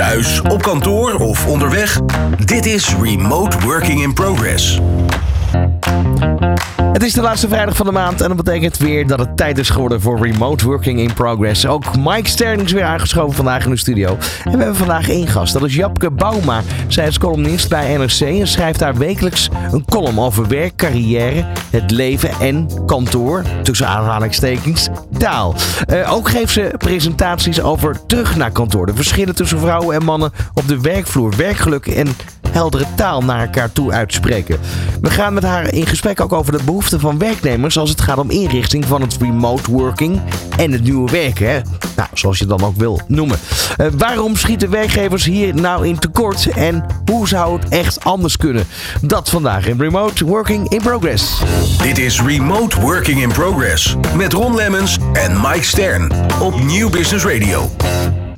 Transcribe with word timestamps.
Thuis, 0.00 0.40
op 0.40 0.62
kantoor 0.62 1.14
of 1.14 1.46
onderweg? 1.46 2.00
Dit 2.44 2.66
is 2.66 2.94
Remote 3.00 3.58
Working 3.58 4.02
in 4.02 4.12
Progress. 4.12 4.80
Het 6.92 7.08
is 7.08 7.14
de 7.14 7.20
laatste 7.20 7.48
vrijdag 7.48 7.76
van 7.76 7.86
de 7.86 7.92
maand 7.92 8.20
en 8.20 8.28
dat 8.28 8.36
betekent 8.36 8.76
weer 8.76 9.06
dat 9.06 9.18
het 9.18 9.36
tijd 9.36 9.58
is 9.58 9.70
geworden 9.70 10.00
voor 10.00 10.20
Remote 10.20 10.64
Working 10.64 10.98
in 10.98 11.14
Progress. 11.14 11.66
Ook 11.66 11.96
Mike 11.96 12.28
Stern 12.28 12.60
is 12.60 12.72
weer 12.72 12.84
aangeschoven 12.84 13.36
vandaag 13.36 13.64
in 13.64 13.70
de 13.70 13.76
studio. 13.76 14.08
En 14.44 14.50
we 14.52 14.56
hebben 14.58 14.76
vandaag 14.76 15.08
één 15.08 15.26
gast, 15.26 15.52
dat 15.52 15.64
is 15.64 15.74
Japke 15.74 16.10
Bauma. 16.10 16.62
Zij 16.88 17.06
is 17.06 17.18
columnist 17.18 17.68
bij 17.68 17.96
NRC 17.96 18.20
en 18.20 18.48
schrijft 18.48 18.78
daar 18.78 18.96
wekelijks 18.96 19.48
een 19.72 19.84
column 19.84 20.20
over 20.20 20.48
werk, 20.48 20.76
carrière, 20.76 21.44
het 21.70 21.90
leven 21.90 22.30
en 22.40 22.68
kantoor, 22.86 23.44
tussen 23.62 23.86
aanhalingstekens, 23.86 24.88
taal. 25.18 25.54
Uh, 25.92 26.12
ook 26.12 26.28
geeft 26.28 26.52
ze 26.52 26.74
presentaties 26.78 27.60
over 27.60 28.06
terug 28.06 28.36
naar 28.36 28.50
kantoor, 28.50 28.86
de 28.86 28.94
verschillen 28.94 29.34
tussen 29.34 29.58
vrouwen 29.58 29.96
en 29.96 30.04
mannen 30.04 30.32
op 30.54 30.68
de 30.68 30.80
werkvloer, 30.80 31.36
werkgeluk 31.36 31.86
en 31.86 32.08
heldere 32.50 32.86
taal 32.94 33.22
naar 33.22 33.40
elkaar 33.40 33.72
toe 33.72 33.92
uitspreken. 33.92 34.58
We 35.00 35.10
gaan 35.10 35.34
met 35.34 35.42
haar 35.42 35.74
in 35.74 35.86
gesprek 35.90 36.20
ook 36.20 36.32
over 36.32 36.58
de 36.58 36.64
behoeften 36.64 37.00
van 37.00 37.18
werknemers 37.18 37.78
als 37.78 37.90
het 37.90 38.00
gaat 38.00 38.18
om 38.18 38.30
inrichting 38.30 38.84
van 38.84 39.00
het 39.00 39.16
remote 39.20 39.70
working 39.70 40.20
en 40.56 40.72
het 40.72 40.82
nieuwe 40.82 41.10
werken. 41.10 41.50
Hè? 41.50 41.60
Nou, 41.96 42.08
zoals 42.14 42.38
je 42.38 42.46
dan 42.46 42.62
ook 42.62 42.76
wil 42.76 43.00
noemen. 43.06 43.38
Uh, 43.80 43.86
waarom 43.96 44.36
schieten 44.36 44.70
werkgevers 44.70 45.24
hier 45.24 45.54
nou 45.54 45.86
in 45.86 45.98
tekort 45.98 46.46
en 46.46 46.84
hoe 47.10 47.28
zou 47.28 47.60
het 47.60 47.68
echt 47.68 48.04
anders 48.04 48.36
kunnen? 48.36 48.66
Dat 49.02 49.30
vandaag 49.30 49.66
in 49.66 49.80
Remote 49.80 50.24
Working 50.24 50.68
in 50.68 50.80
Progress. 50.80 51.42
Dit 51.82 51.98
is 51.98 52.20
Remote 52.20 52.80
Working 52.80 53.22
in 53.22 53.32
Progress 53.32 53.96
met 54.16 54.32
Ron 54.32 54.54
Lemmens 54.54 54.98
en 55.12 55.40
Mike 55.40 55.64
Stern 55.64 56.12
op 56.40 56.62
Nieuw 56.62 56.90
Business 56.90 57.24
Radio 57.24 57.70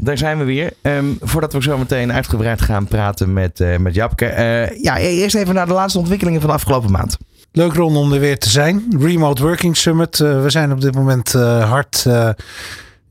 daar 0.04 0.18
zijn 0.18 0.38
we 0.38 0.44
weer. 0.44 0.72
Um, 0.82 1.16
voordat 1.20 1.52
we 1.52 1.62
zo 1.62 1.78
meteen 1.78 2.12
uitgebreid 2.12 2.60
gaan 2.60 2.86
praten 2.86 3.32
met, 3.32 3.60
uh, 3.60 3.76
met 3.76 3.94
Japke. 3.94 4.24
Uh, 4.24 4.82
ja, 4.82 4.98
eerst 4.98 5.34
even 5.34 5.54
naar 5.54 5.66
de 5.66 5.72
laatste 5.72 5.98
ontwikkelingen 5.98 6.40
van 6.40 6.50
de 6.50 6.56
afgelopen 6.56 6.90
maand. 6.90 7.18
Leuk 7.52 7.74
Ron 7.74 7.96
om 7.96 8.12
er 8.12 8.20
weer 8.20 8.38
te 8.38 8.48
zijn. 8.48 8.86
Remote 8.98 9.42
Working 9.42 9.76
Summit. 9.76 10.18
Uh, 10.18 10.42
we 10.42 10.50
zijn 10.50 10.72
op 10.72 10.80
dit 10.80 10.94
moment 10.94 11.32
hard 11.32 12.06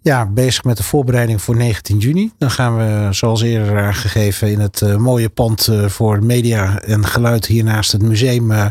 ja, 0.01 0.25
bezig 0.25 0.63
met 0.63 0.77
de 0.77 0.83
voorbereiding 0.83 1.41
voor 1.41 1.55
19 1.55 1.97
juni. 1.97 2.31
Dan 2.37 2.51
gaan 2.51 2.77
we, 2.77 3.13
zoals 3.13 3.41
eerder 3.41 3.79
aangegeven, 3.79 4.51
in 4.51 4.59
het 4.59 4.81
uh, 4.81 4.95
mooie 4.95 5.29
pand 5.29 5.67
uh, 5.67 5.85
voor 5.87 6.23
media 6.23 6.79
en 6.79 7.05
geluid 7.05 7.45
hier 7.45 7.63
naast 7.63 7.91
het 7.91 8.01
museum 8.01 8.51
uh, 8.51 8.65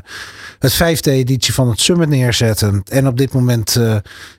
het 0.58 0.72
vijfde 0.72 1.10
editie 1.10 1.54
van 1.54 1.68
het 1.68 1.80
Summit 1.80 2.08
neerzetten. 2.08 2.82
En 2.88 3.06
op 3.06 3.18
dit 3.18 3.32
moment 3.32 3.80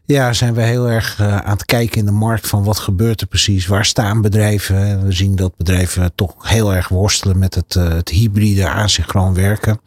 ja, 0.06 0.34
zijn 0.34 0.54
we 0.54 0.62
heel 0.62 0.90
erg 0.90 1.20
aan 1.20 1.52
het 1.52 1.66
kijken 1.66 2.00
in 2.00 2.06
de 2.06 2.12
markt 2.12 2.48
van 2.48 2.64
wat 2.64 2.80
gebeurt 2.80 3.22
er 3.22 3.28
precies. 3.28 3.68
Waar 3.68 3.86
staan 3.86 4.22
bedrijven? 4.22 4.78
En 4.78 5.06
we 5.06 5.12
zien 5.12 5.36
dat 5.36 5.58
bedrijven 5.58 6.12
toch 6.16 6.50
heel 6.50 6.74
erg 6.74 6.88
worstelen 6.88 7.40
met 7.40 7.56
het, 7.56 7.74
het 7.74 8.10
hybride 8.10 8.70
asynchroon 8.70 9.34
werken. 9.34 9.82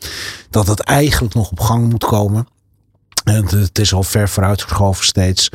Dat 0.50 0.66
het 0.66 0.80
eigenlijk 0.80 1.34
nog 1.34 1.50
op 1.50 1.60
gang 1.60 1.90
moet 1.90 2.04
komen. 2.04 2.46
Het 3.24 3.78
is 3.78 3.92
al 3.94 4.02
ver 4.02 4.28
vooruitgeschoven 4.28 5.04
steeds. 5.04 5.50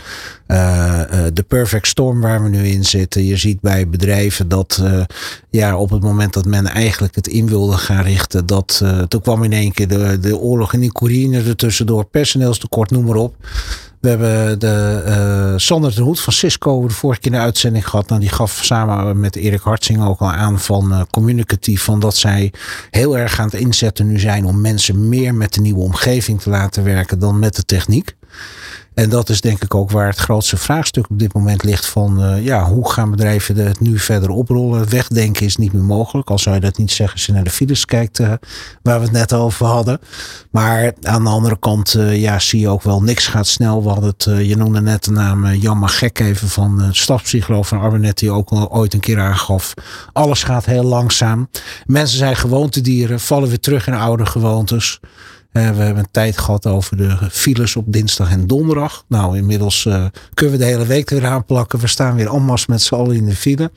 Uh, 0.47 0.57
uh, 0.57 1.25
de 1.33 1.43
perfect 1.47 1.87
storm 1.87 2.21
waar 2.21 2.43
we 2.43 2.49
nu 2.49 2.67
in 2.67 2.85
zitten. 2.85 3.25
Je 3.25 3.37
ziet 3.37 3.61
bij 3.61 3.89
bedrijven 3.89 4.47
dat 4.47 4.79
uh, 4.83 5.01
ja, 5.49 5.77
op 5.77 5.89
het 5.89 6.01
moment 6.01 6.33
dat 6.33 6.45
men 6.45 6.67
eigenlijk 6.67 7.15
het 7.15 7.27
in 7.27 7.47
wilde 7.47 7.77
gaan 7.77 8.03
richten. 8.03 8.45
Dat, 8.45 8.83
toen 9.07 9.21
kwam 9.21 9.43
in 9.43 9.53
één 9.53 9.71
keer 9.71 9.87
de, 9.87 10.19
de 10.19 10.37
oorlog 10.37 10.73
in 10.73 10.83
Oekraïne 10.83 11.43
er 11.43 11.55
tussendoor. 11.55 12.05
Personeelstekort, 12.05 12.91
noem 12.91 13.05
maar 13.05 13.15
op. 13.15 13.35
We 13.99 14.09
hebben 14.09 14.59
de 14.59 15.03
uh, 15.07 15.53
Sander 15.57 15.95
de 15.95 16.01
Hoed 16.01 16.19
van 16.19 16.33
Cisco 16.33 16.87
de 16.87 16.93
vorige 16.93 17.19
keer 17.19 17.31
in 17.31 17.37
de 17.37 17.43
uitzending 17.43 17.87
gehad. 17.87 18.09
Nou, 18.09 18.21
die 18.21 18.29
gaf 18.29 18.59
samen 18.63 19.19
met 19.19 19.35
Erik 19.35 19.61
Hartzing 19.61 20.03
ook 20.03 20.19
al 20.19 20.31
aan 20.31 20.59
van 20.59 20.91
uh, 20.91 21.01
communicatief. 21.11 21.83
Van 21.83 21.99
dat 21.99 22.15
zij 22.15 22.53
heel 22.89 23.17
erg 23.17 23.39
aan 23.39 23.45
het 23.45 23.59
inzetten 23.59 24.07
nu 24.07 24.19
zijn 24.19 24.45
om 24.45 24.61
mensen 24.61 25.09
meer 25.09 25.35
met 25.35 25.53
de 25.53 25.61
nieuwe 25.61 25.81
omgeving 25.81 26.41
te 26.41 26.49
laten 26.49 26.83
werken 26.83 27.19
dan 27.19 27.39
met 27.39 27.55
de 27.55 27.63
techniek. 27.63 28.15
En 28.99 29.09
dat 29.09 29.29
is 29.29 29.41
denk 29.41 29.63
ik 29.63 29.75
ook 29.75 29.91
waar 29.91 30.07
het 30.07 30.17
grootste 30.17 30.57
vraagstuk 30.57 31.09
op 31.09 31.19
dit 31.19 31.33
moment 31.33 31.63
ligt 31.63 31.85
van 31.85 32.23
uh, 32.23 32.45
ja, 32.45 32.63
hoe 32.63 32.91
gaan 32.91 33.11
bedrijven 33.11 33.55
het 33.55 33.79
nu 33.79 33.99
verder 33.99 34.29
oprollen? 34.29 34.89
Wegdenken 34.89 35.45
is 35.45 35.57
niet 35.57 35.73
meer 35.73 35.83
mogelijk. 35.83 36.29
Al 36.29 36.39
zou 36.39 36.55
je 36.55 36.61
dat 36.61 36.77
niet 36.77 36.91
zeggen 36.91 37.15
als 37.15 37.25
je 37.25 37.31
naar 37.31 37.43
de 37.43 37.49
files 37.49 37.85
kijkt 37.85 38.19
uh, 38.19 38.33
waar 38.81 38.99
we 38.99 39.05
het 39.05 39.11
net 39.11 39.33
over 39.33 39.65
hadden. 39.65 39.99
Maar 40.51 40.93
aan 41.01 41.23
de 41.23 41.29
andere 41.29 41.59
kant 41.59 41.93
uh, 41.93 42.21
ja, 42.21 42.39
zie 42.39 42.59
je 42.59 42.67
ook 42.67 42.81
wel 42.81 43.01
niks 43.01 43.27
gaat 43.27 43.47
snel. 43.47 43.83
We 43.83 43.89
hadden 43.89 44.09
het, 44.17 44.47
je 44.47 44.55
noemde 44.57 44.81
net 44.81 45.03
de 45.03 45.11
naam 45.11 45.53
Jan 45.53 45.77
Magek 45.77 46.19
even 46.19 46.47
van 46.47 46.77
de 46.77 46.87
stadspsycholoog 46.91 47.67
van 47.67 47.79
Arbenet 47.79 48.17
die 48.17 48.31
ook 48.31 48.49
al 48.49 48.71
ooit 48.71 48.93
een 48.93 48.99
keer 48.99 49.19
aangaf. 49.19 49.73
Alles 50.13 50.43
gaat 50.43 50.65
heel 50.65 50.83
langzaam. 50.83 51.49
Mensen 51.85 52.17
zijn 52.17 52.35
gewoontedieren, 52.35 53.19
vallen 53.19 53.49
weer 53.49 53.59
terug 53.59 53.87
in 53.87 53.93
oude 53.93 54.25
gewoontes. 54.25 54.99
Uh, 55.53 55.69
we 55.69 55.83
hebben 55.83 56.03
een 56.03 56.11
tijd 56.11 56.37
gehad 56.37 56.65
over 56.65 56.97
de 56.97 57.17
files 57.31 57.75
op 57.75 57.85
dinsdag 57.87 58.31
en 58.31 58.47
donderdag. 58.47 59.03
Nou, 59.07 59.37
inmiddels 59.37 59.85
uh, 59.85 60.05
kunnen 60.33 60.57
we 60.57 60.63
de 60.63 60.69
hele 60.69 60.85
week 60.85 61.09
weer 61.09 61.25
aanplakken. 61.25 61.79
We 61.79 61.87
staan 61.87 62.15
weer 62.15 62.27
allemaal 62.27 62.57
met 62.67 62.81
z'n 62.81 62.95
allen 62.95 63.15
in 63.15 63.25
de 63.25 63.35
file. 63.35 63.71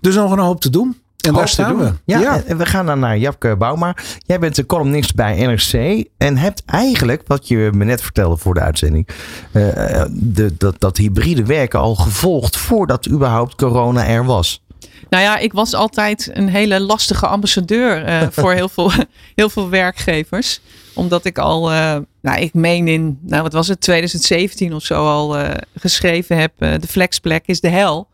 Dus 0.00 0.14
nog 0.14 0.30
een 0.30 0.38
hoop 0.38 0.60
te 0.60 0.70
doen. 0.70 0.96
En 1.26 1.34
daar 1.34 1.48
staan 1.48 1.78
we. 1.78 1.92
Ja, 2.04 2.42
En 2.46 2.58
we 2.58 2.66
gaan 2.66 2.86
dan 2.86 2.98
naar 2.98 3.18
Japke 3.18 3.56
Bouma. 3.56 3.96
Jij 4.18 4.38
bent 4.38 4.58
een 4.58 4.66
columnist 4.66 5.14
bij 5.14 5.46
NRC. 5.46 6.04
En 6.16 6.36
hebt 6.36 6.62
eigenlijk, 6.66 7.22
wat 7.26 7.48
je 7.48 7.70
me 7.74 7.84
net 7.84 8.02
vertelde 8.02 8.36
voor 8.36 8.54
de 8.54 8.60
uitzending. 8.60 9.08
Uh, 9.52 10.04
de, 10.10 10.54
dat, 10.58 10.80
dat 10.80 10.96
hybride 10.96 11.44
werken 11.44 11.78
al 11.78 11.94
gevolgd 11.94 12.56
voordat 12.56 13.08
überhaupt 13.08 13.54
corona 13.54 14.06
er 14.06 14.24
was. 14.24 14.62
Nou 15.10 15.22
ja, 15.22 15.38
ik 15.38 15.52
was 15.52 15.74
altijd 15.74 16.30
een 16.32 16.48
hele 16.48 16.80
lastige 16.80 17.26
ambassadeur 17.26 18.08
uh, 18.08 18.22
voor 18.30 18.52
heel 18.52 18.68
veel, 18.78 18.90
heel 19.34 19.48
veel 19.48 19.68
werkgevers. 19.68 20.60
Omdat 20.98 21.24
ik 21.24 21.38
al, 21.38 21.72
uh, 21.72 21.96
nou 22.20 22.40
ik 22.40 22.54
meen 22.54 22.88
in, 22.88 23.18
nou 23.22 23.42
wat 23.42 23.52
was 23.52 23.68
het, 23.68 23.80
2017 23.80 24.74
of 24.74 24.84
zo 24.84 25.06
al 25.06 25.38
uh, 25.38 25.50
geschreven 25.74 26.38
heb. 26.38 26.52
de 26.58 26.88
flexplek 26.88 27.46
is 27.46 27.60
de 27.60 27.68
hel. 27.68 28.08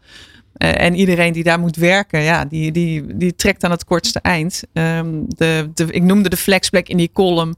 en 0.54 0.94
iedereen 0.94 1.32
die 1.32 1.44
daar 1.44 1.58
moet 1.58 1.76
werken, 1.76 2.20
ja, 2.20 2.44
die, 2.44 2.72
die, 2.72 3.16
die 3.16 3.34
trekt 3.34 3.64
aan 3.64 3.70
het 3.70 3.84
kortste 3.84 4.20
eind. 4.20 4.62
Um, 4.72 5.24
de, 5.28 5.70
de, 5.74 5.86
ik 5.90 6.02
noemde 6.02 6.28
de 6.28 6.36
flexplek 6.36 6.88
in 6.88 6.96
die 6.96 7.10
column 7.12 7.56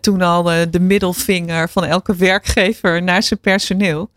toen 0.00 0.22
al 0.22 0.42
de 0.70 0.80
middelvinger 0.80 1.68
van 1.68 1.84
elke 1.84 2.14
werkgever 2.16 3.02
naar 3.02 3.22
zijn 3.22 3.40
personeel. 3.40 4.10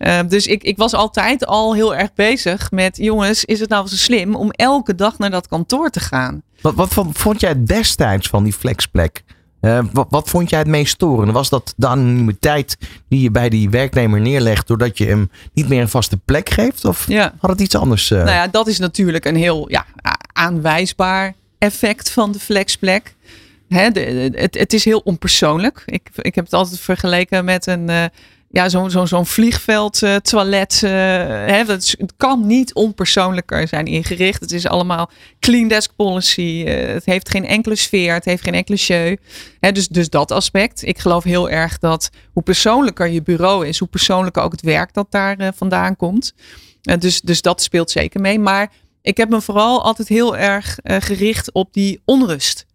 Uh, 0.00 0.18
dus 0.28 0.46
ik, 0.46 0.62
ik 0.62 0.76
was 0.76 0.94
altijd 0.94 1.46
al 1.46 1.74
heel 1.74 1.94
erg 1.94 2.14
bezig 2.14 2.70
met, 2.70 2.96
jongens, 2.96 3.44
is 3.44 3.60
het 3.60 3.68
nou 3.68 3.88
zo 3.88 3.96
slim 3.96 4.34
om 4.34 4.50
elke 4.50 4.94
dag 4.94 5.18
naar 5.18 5.30
dat 5.30 5.48
kantoor 5.48 5.90
te 5.90 6.00
gaan? 6.00 6.42
Wat, 6.60 6.74
wat 6.74 6.94
vond 7.12 7.40
jij 7.40 7.64
destijds 7.64 8.28
van 8.28 8.44
die 8.44 8.52
flexplek? 8.52 9.22
Uh, 9.60 9.84
wat, 9.92 10.06
wat, 10.10 10.28
vond 10.28 10.50
jij 10.50 10.58
het 10.58 10.68
meest 10.68 10.92
storende? 10.92 11.32
Was 11.32 11.48
dat 11.48 11.74
de 11.76 11.86
anonimiteit 11.86 12.76
die 13.08 13.20
je 13.20 13.30
bij 13.30 13.48
die 13.48 13.70
werknemer 13.70 14.20
neerlegt 14.20 14.66
doordat 14.66 14.98
je 14.98 15.06
hem 15.06 15.30
niet 15.52 15.68
meer 15.68 15.80
een 15.80 15.88
vaste 15.88 16.16
plek 16.16 16.50
geeft? 16.50 16.84
Of 16.84 17.08
ja. 17.08 17.34
had 17.38 17.50
het 17.50 17.60
iets 17.60 17.74
anders? 17.74 18.10
Uh... 18.10 18.18
Nou 18.18 18.30
ja, 18.30 18.46
dat 18.46 18.66
is 18.66 18.78
natuurlijk 18.78 19.24
een 19.24 19.36
heel 19.36 19.70
ja, 19.70 19.86
aanwijsbaar 20.32 21.34
effect 21.58 22.10
van 22.10 22.32
de 22.32 22.38
flexplek. 22.38 23.14
Hè, 23.68 23.90
de, 23.90 24.30
het, 24.34 24.58
het, 24.58 24.72
is 24.72 24.84
heel 24.84 25.00
onpersoonlijk. 25.04 25.82
Ik, 25.86 26.08
ik 26.16 26.34
heb 26.34 26.44
het 26.44 26.54
altijd 26.54 26.80
vergeleken 26.80 27.44
met 27.44 27.66
een, 27.66 27.90
uh, 27.90 28.04
ja, 28.52 28.68
zo'n 28.68 28.90
zo, 28.90 29.06
zo'n 29.06 29.26
vliegveld, 29.26 30.02
uh, 30.02 30.16
toilet. 30.16 30.80
Uh, 30.84 30.90
hè, 30.90 31.64
dat 31.64 31.94
het 31.98 32.12
kan 32.16 32.46
niet 32.46 32.74
onpersoonlijker 32.74 33.68
zijn 33.68 33.86
ingericht. 33.86 34.40
Het 34.40 34.52
is 34.52 34.66
allemaal 34.66 35.10
clean 35.40 35.68
desk 35.68 35.90
policy. 35.96 36.64
Uh, 36.66 36.86
het 36.86 37.04
heeft 37.04 37.28
geen 37.28 37.46
enkele 37.46 37.76
sfeer. 37.76 38.14
Het 38.14 38.24
heeft 38.24 38.42
geen 38.42 38.54
enkele 38.54 38.76
show. 38.76 39.16
Hè, 39.60 39.72
dus, 39.72 39.88
dus 39.88 40.08
dat 40.08 40.30
aspect. 40.30 40.86
Ik 40.86 40.98
geloof 40.98 41.24
heel 41.24 41.50
erg 41.50 41.78
dat 41.78 42.10
hoe 42.32 42.42
persoonlijker 42.42 43.08
je 43.08 43.22
bureau 43.22 43.66
is, 43.66 43.78
hoe 43.78 43.88
persoonlijker 43.88 44.42
ook 44.42 44.52
het 44.52 44.62
werk 44.62 44.94
dat 44.94 45.10
daar 45.10 45.52
vandaan 45.56 45.96
komt. 45.96 46.34
dus, 46.98 47.20
dus 47.20 47.42
dat 47.42 47.62
speelt 47.62 47.90
zeker 47.90 48.20
mee. 48.20 48.38
Maar 48.38 48.72
ik 49.02 49.16
heb 49.16 49.28
me 49.28 49.40
vooral 49.40 49.82
altijd 49.82 50.08
heel 50.08 50.36
erg 50.36 50.78
gericht 50.82 51.52
op 51.52 51.72
die 51.72 52.00
onrust. 52.04 52.66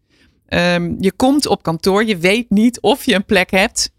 Um, 0.48 0.95
je 1.00 1.12
komt 1.12 1.45
op 1.48 1.63
kantoor, 1.63 2.06
je 2.06 2.18
weet 2.18 2.50
niet 2.50 2.80
of 2.80 3.06
je 3.06 3.13
een 3.13 3.25
plek 3.25 3.51
hebt 3.51 3.94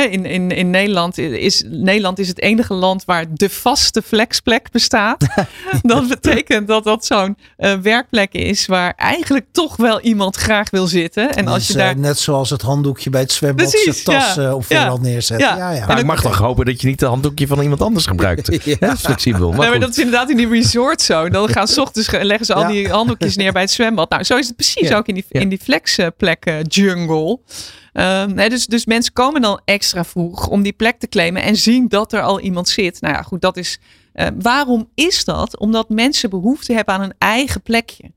in, 0.00 0.26
in, 0.26 0.50
in 0.50 0.70
Nederland, 0.70 1.18
is, 1.18 1.64
Nederland 1.66 2.18
is 2.18 2.28
het 2.28 2.40
enige 2.40 2.74
land 2.74 3.04
waar 3.04 3.24
de 3.32 3.50
vaste 3.50 4.02
flexplek 4.02 4.70
bestaat. 4.70 5.26
dat 5.82 6.08
betekent 6.08 6.68
dat 6.68 6.84
dat 6.84 7.06
zo'n 7.06 7.36
uh, 7.58 7.74
werkplek 7.74 8.32
is 8.32 8.66
waar 8.66 8.92
eigenlijk 8.96 9.46
toch 9.52 9.76
wel 9.76 10.00
iemand 10.00 10.36
graag 10.36 10.70
wil 10.70 10.86
zitten. 10.86 11.34
En 11.34 11.46
als 11.46 11.66
je 11.66 11.74
daar... 11.74 11.98
net 11.98 12.18
zoals 12.18 12.50
het 12.50 12.62
handdoekje 12.62 13.10
bij 13.10 13.20
het 13.20 13.32
zwembad 13.32 13.70
zijn 13.70 13.94
tas 14.04 14.34
ja. 14.34 14.42
uh, 14.42 14.54
op 14.54 14.64
voorhand 14.64 15.04
ja. 15.04 15.10
neerzet. 15.10 15.40
Ja. 15.40 15.56
Ja, 15.56 15.70
ja. 15.70 15.86
Maar 15.86 15.98
ik 15.98 16.04
mag 16.04 16.20
toch 16.22 16.38
hopen 16.38 16.64
dat 16.64 16.80
je 16.80 16.86
niet 16.86 17.00
het 17.00 17.08
handdoekje 17.08 17.46
van 17.46 17.60
iemand 17.60 17.80
anders 17.80 18.06
gebruikt. 18.06 18.64
ja. 18.80 18.96
flexibel. 18.96 19.48
Maar, 19.48 19.58
nee, 19.58 19.70
maar 19.70 19.80
dat 19.80 19.90
is 19.90 19.98
inderdaad 19.98 20.30
in 20.30 20.36
die 20.36 20.48
resort 20.48 21.02
zo. 21.02 21.28
Dan 21.28 21.48
gaan 21.48 21.68
s 21.68 21.78
ochtends 21.78 22.10
leggen 22.10 22.46
ze 22.46 22.54
al 22.54 22.66
die 22.66 22.88
handdoekjes 22.88 23.36
neer 23.36 23.52
bij 23.52 23.62
het 23.62 23.70
zwembad. 23.70 24.10
Nou, 24.10 24.22
zo 24.22 24.36
is 24.36 24.46
het 24.46 24.56
precies 24.56 24.92
ook 24.92 25.06
in 25.06 25.14
die, 25.14 25.24
in 25.28 25.48
die 25.48 25.58
flexplek 25.62 26.46
uh, 26.46 26.54
jungle. 26.68 27.38
Um, 27.92 28.36
dus, 28.36 28.66
dus 28.66 28.86
mensen 28.86 29.12
komen 29.12 29.42
dan 29.42 29.60
extra 29.64 30.04
vroeg 30.04 30.48
om 30.48 30.62
die 30.62 30.72
plek 30.72 30.98
te 30.98 31.08
claimen 31.08 31.42
en 31.42 31.56
zien 31.56 31.88
dat 31.88 32.12
er 32.12 32.22
al 32.22 32.40
iemand 32.40 32.68
zit. 32.68 33.00
Nou 33.00 33.14
ja, 33.14 33.22
goed, 33.22 33.40
dat 33.40 33.56
is 33.56 33.78
Uh, 34.14 34.26
waarom 34.38 34.88
is 34.94 35.24
dat? 35.24 35.58
Omdat 35.58 35.88
mensen 35.88 36.30
behoefte 36.30 36.72
hebben 36.72 36.94
aan 36.94 37.02
een 37.02 37.14
eigen 37.18 37.62
plekje. 37.62 38.10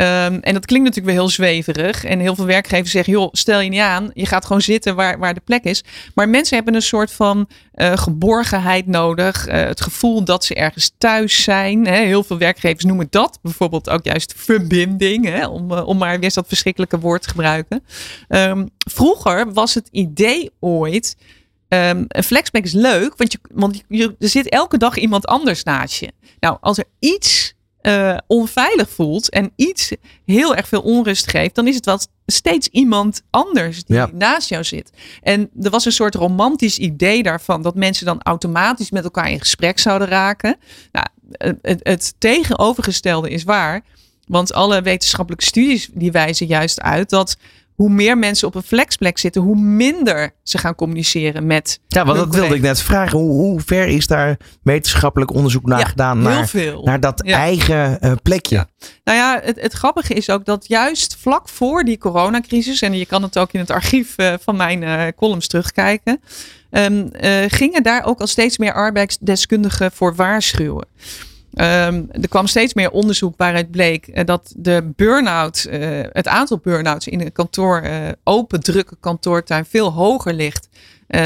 Um, 0.00 0.04
en 0.40 0.54
dat 0.54 0.66
klinkt 0.66 0.86
natuurlijk 0.86 1.16
wel 1.16 1.24
heel 1.24 1.34
zweverig. 1.34 2.04
En 2.04 2.18
heel 2.18 2.34
veel 2.34 2.46
werkgevers 2.46 2.90
zeggen: 2.90 3.12
joh, 3.12 3.28
stel 3.32 3.60
je 3.60 3.70
niet 3.70 3.80
aan. 3.80 4.10
Je 4.14 4.26
gaat 4.26 4.44
gewoon 4.44 4.62
zitten 4.62 4.94
waar, 4.94 5.18
waar 5.18 5.34
de 5.34 5.40
plek 5.40 5.64
is. 5.64 5.84
Maar 6.14 6.28
mensen 6.28 6.56
hebben 6.56 6.74
een 6.74 6.82
soort 6.82 7.12
van 7.12 7.48
uh, 7.74 7.96
geborgenheid 7.96 8.86
nodig. 8.86 9.48
Uh, 9.48 9.54
het 9.54 9.80
gevoel 9.80 10.24
dat 10.24 10.44
ze 10.44 10.54
ergens 10.54 10.92
thuis 10.98 11.42
zijn. 11.42 11.86
Hè. 11.86 11.96
Heel 11.96 12.24
veel 12.24 12.38
werkgevers 12.38 12.84
noemen 12.84 13.06
dat 13.10 13.38
bijvoorbeeld 13.42 13.90
ook 13.90 14.04
juist 14.04 14.34
verbinding. 14.36 15.24
Hè, 15.24 15.46
om, 15.46 15.72
uh, 15.72 15.86
om 15.86 15.98
maar 15.98 16.20
weer 16.20 16.32
dat 16.32 16.48
verschrikkelijke 16.48 16.98
woord 16.98 17.22
te 17.22 17.28
gebruiken. 17.28 17.84
Um, 18.28 18.68
vroeger 18.78 19.52
was 19.52 19.74
het 19.74 19.88
idee 19.90 20.50
ooit. 20.60 21.16
Um, 21.68 22.04
een 22.08 22.24
flexback 22.24 22.64
is 22.64 22.72
leuk, 22.72 23.16
want, 23.16 23.32
je, 23.32 23.38
want 23.52 23.82
je, 23.88 24.14
er 24.18 24.28
zit 24.28 24.48
elke 24.48 24.78
dag 24.78 24.96
iemand 24.96 25.26
anders 25.26 25.62
naast 25.62 26.00
je. 26.00 26.12
Nou, 26.40 26.56
als 26.60 26.78
er 26.78 26.84
iets 26.98 27.56
uh, 27.88 28.16
onveilig 28.26 28.90
voelt 28.90 29.30
en 29.30 29.52
iets 29.56 29.92
heel 30.24 30.54
erg 30.54 30.68
veel 30.68 30.80
onrust 30.80 31.30
geeft, 31.30 31.54
dan 31.54 31.66
is 31.66 31.74
het 31.74 31.84
wel 31.84 31.98
steeds 32.26 32.68
iemand 32.68 33.22
anders 33.30 33.84
die 33.84 33.96
ja. 33.96 34.10
naast 34.12 34.48
jou 34.48 34.64
zit. 34.64 34.90
En 35.22 35.50
er 35.62 35.70
was 35.70 35.84
een 35.84 35.92
soort 35.92 36.14
romantisch 36.14 36.78
idee 36.78 37.22
daarvan 37.22 37.62
dat 37.62 37.74
mensen 37.74 38.06
dan 38.06 38.22
automatisch 38.22 38.90
met 38.90 39.04
elkaar 39.04 39.30
in 39.30 39.38
gesprek 39.38 39.78
zouden 39.78 40.08
raken. 40.08 40.56
Nou, 40.92 41.06
het, 41.62 41.80
het 41.82 42.14
tegenovergestelde 42.18 43.30
is 43.30 43.44
waar. 43.44 43.84
Want 44.26 44.52
alle 44.52 44.82
wetenschappelijke 44.82 45.44
studies 45.44 45.88
die 45.92 46.12
wijzen 46.12 46.46
juist 46.46 46.80
uit 46.80 47.10
dat 47.10 47.36
hoe 47.78 47.90
meer 47.90 48.18
mensen 48.18 48.48
op 48.48 48.54
een 48.54 48.62
flexplek 48.62 49.18
zitten, 49.18 49.42
hoe 49.42 49.56
minder 49.56 50.30
ze 50.42 50.58
gaan 50.58 50.74
communiceren 50.74 51.46
met. 51.46 51.80
Ja, 51.88 52.04
want 52.04 52.18
dat 52.18 52.34
wilde 52.34 52.54
ik 52.54 52.60
net 52.60 52.82
vragen. 52.82 53.18
Hoe, 53.18 53.30
hoe 53.30 53.60
ver 53.60 53.86
is 53.86 54.06
daar 54.06 54.36
wetenschappelijk 54.62 55.34
onderzoek 55.34 55.66
naar 55.66 55.78
ja, 55.78 55.84
gedaan? 55.84 56.18
Heel 56.18 56.28
Naar, 56.28 56.48
veel. 56.48 56.82
naar 56.84 57.00
dat 57.00 57.20
Ja. 57.24 57.36
eigen 57.36 58.00
eh, 58.00 58.12
plekje. 58.22 58.66
Nou 59.04 59.18
ja, 59.18 59.40
het, 59.42 59.60
het 59.60 59.72
grappige 59.72 60.14
is 60.14 60.30
ook 60.30 60.44
dat 60.44 60.68
juist 60.68 61.16
vlak 61.20 61.48
voor 61.48 61.84
die 61.84 61.98
coronacrisis, 61.98 62.82
en 62.82 62.92
je 62.98 63.06
kan 63.06 63.22
het 63.22 63.38
ook 63.38 63.52
in 63.52 63.60
het 63.60 63.70
archief 63.70 64.16
eh, 64.16 64.34
van 64.40 64.56
mijn 64.56 64.82
eh, 64.82 65.06
columns 65.16 65.46
terugkijken, 65.46 66.20
ehm, 66.70 67.06
eh, 67.12 67.44
gingen 67.48 67.82
daar 67.82 68.04
ook 68.04 68.20
al 68.20 68.26
steeds 68.26 68.58
meer 68.58 68.72
arbeidsdeskundigen 68.72 69.92
voor 69.92 70.14
waarschuwen. 70.14 70.86
Ehm, 71.58 72.02
er 72.10 72.28
kwam 72.28 72.46
steeds 72.46 72.74
meer 72.74 72.90
onderzoek 72.90 73.34
waaruit 73.36 73.70
bleek 73.70 74.06
eh, 74.06 74.24
dat 74.24 74.52
de 74.56 74.92
burn-out, 74.96 75.64
eh, 75.70 75.80
het 76.12 76.28
aantal 76.28 76.58
burn-outs 76.58 77.06
in 77.08 77.20
een 77.20 77.32
kantoor, 77.32 77.80
eh, 77.80 77.94
open, 78.24 78.60
drukke 78.60 78.96
kantoortuin 79.00 79.64
veel 79.64 79.92
hoger 79.92 80.32
ligt 80.34 80.68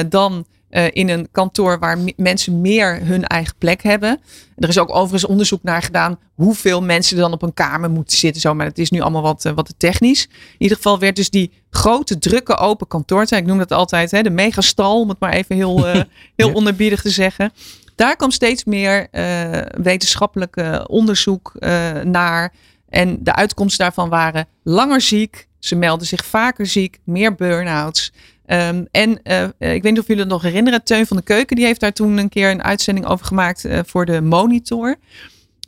dan 0.08 0.46
in 0.92 1.08
een 1.08 1.28
kantoor 1.32 1.78
waar 1.78 1.98
me- 1.98 2.12
mensen 2.16 2.60
meer 2.60 3.00
hun 3.06 3.26
eigen 3.26 3.54
plek 3.58 3.82
hebben. 3.82 4.20
Er 4.56 4.68
is 4.68 4.78
ook 4.78 4.90
overigens 4.94 5.24
onderzoek 5.24 5.62
naar 5.62 5.82
gedaan 5.82 6.18
hoeveel 6.34 6.82
mensen 6.82 7.16
er 7.16 7.22
dan 7.22 7.32
op 7.32 7.42
een 7.42 7.54
kamer 7.54 7.90
moeten 7.90 8.18
zitten. 8.18 8.40
Zo, 8.40 8.54
maar 8.54 8.66
het 8.66 8.78
is 8.78 8.90
nu 8.90 9.00
allemaal 9.00 9.22
wat, 9.22 9.42
wat 9.54 9.66
te 9.66 9.74
technisch. 9.76 10.24
In 10.30 10.56
ieder 10.58 10.76
geval 10.76 10.98
werd 10.98 11.16
dus 11.16 11.30
die 11.30 11.52
grote, 11.70 12.18
drukke, 12.18 12.56
open 12.56 12.86
kantoortuin. 12.86 13.42
Ik 13.42 13.48
noem 13.48 13.58
dat 13.58 13.72
altijd 13.72 14.10
hè, 14.10 14.22
de 14.22 14.30
megastal, 14.30 15.00
om 15.00 15.08
het 15.08 15.18
maar 15.20 15.32
even 15.32 15.56
heel, 15.56 15.84
heel 16.36 16.48
Ja. 16.48 16.52
onderbiedig 16.52 17.02
te 17.02 17.10
zeggen. 17.10 17.52
Daar 17.94 18.16
kwam 18.16 18.30
steeds 18.30 18.64
meer 18.64 19.08
eh, 19.10 19.60
wetenschappelijk 19.82 20.56
eh, 20.56 20.84
onderzoek 20.86 21.52
eh, 21.58 22.00
naar. 22.00 22.52
En 22.88 23.18
de 23.20 23.34
uitkomsten 23.34 23.84
daarvan 23.84 24.08
waren 24.08 24.46
langer 24.62 25.00
ziek. 25.00 25.48
Ze 25.58 25.74
melden 25.74 26.06
zich 26.06 26.24
vaker 26.24 26.66
ziek, 26.66 26.98
meer 27.04 27.34
burn-outs. 27.34 28.12
Ehm, 28.46 28.84
en 28.90 29.10
ik 29.58 29.82
weet 29.82 29.82
niet 29.82 29.98
of 29.98 30.06
jullie 30.06 30.22
het 30.22 30.32
nog 30.32 30.42
herinneren. 30.42 30.84
Teun 30.84 31.06
van 31.06 31.16
de 31.16 31.22
Keuken 31.22 31.56
die 31.56 31.64
heeft 31.64 31.80
daar 31.80 31.92
toen 31.92 32.18
een 32.18 32.28
keer 32.28 32.50
een 32.50 32.62
uitzending 32.62 33.06
over 33.06 33.26
gemaakt 33.26 33.66
voor 33.86 34.06
de 34.06 34.20
Monitor. 34.20 34.96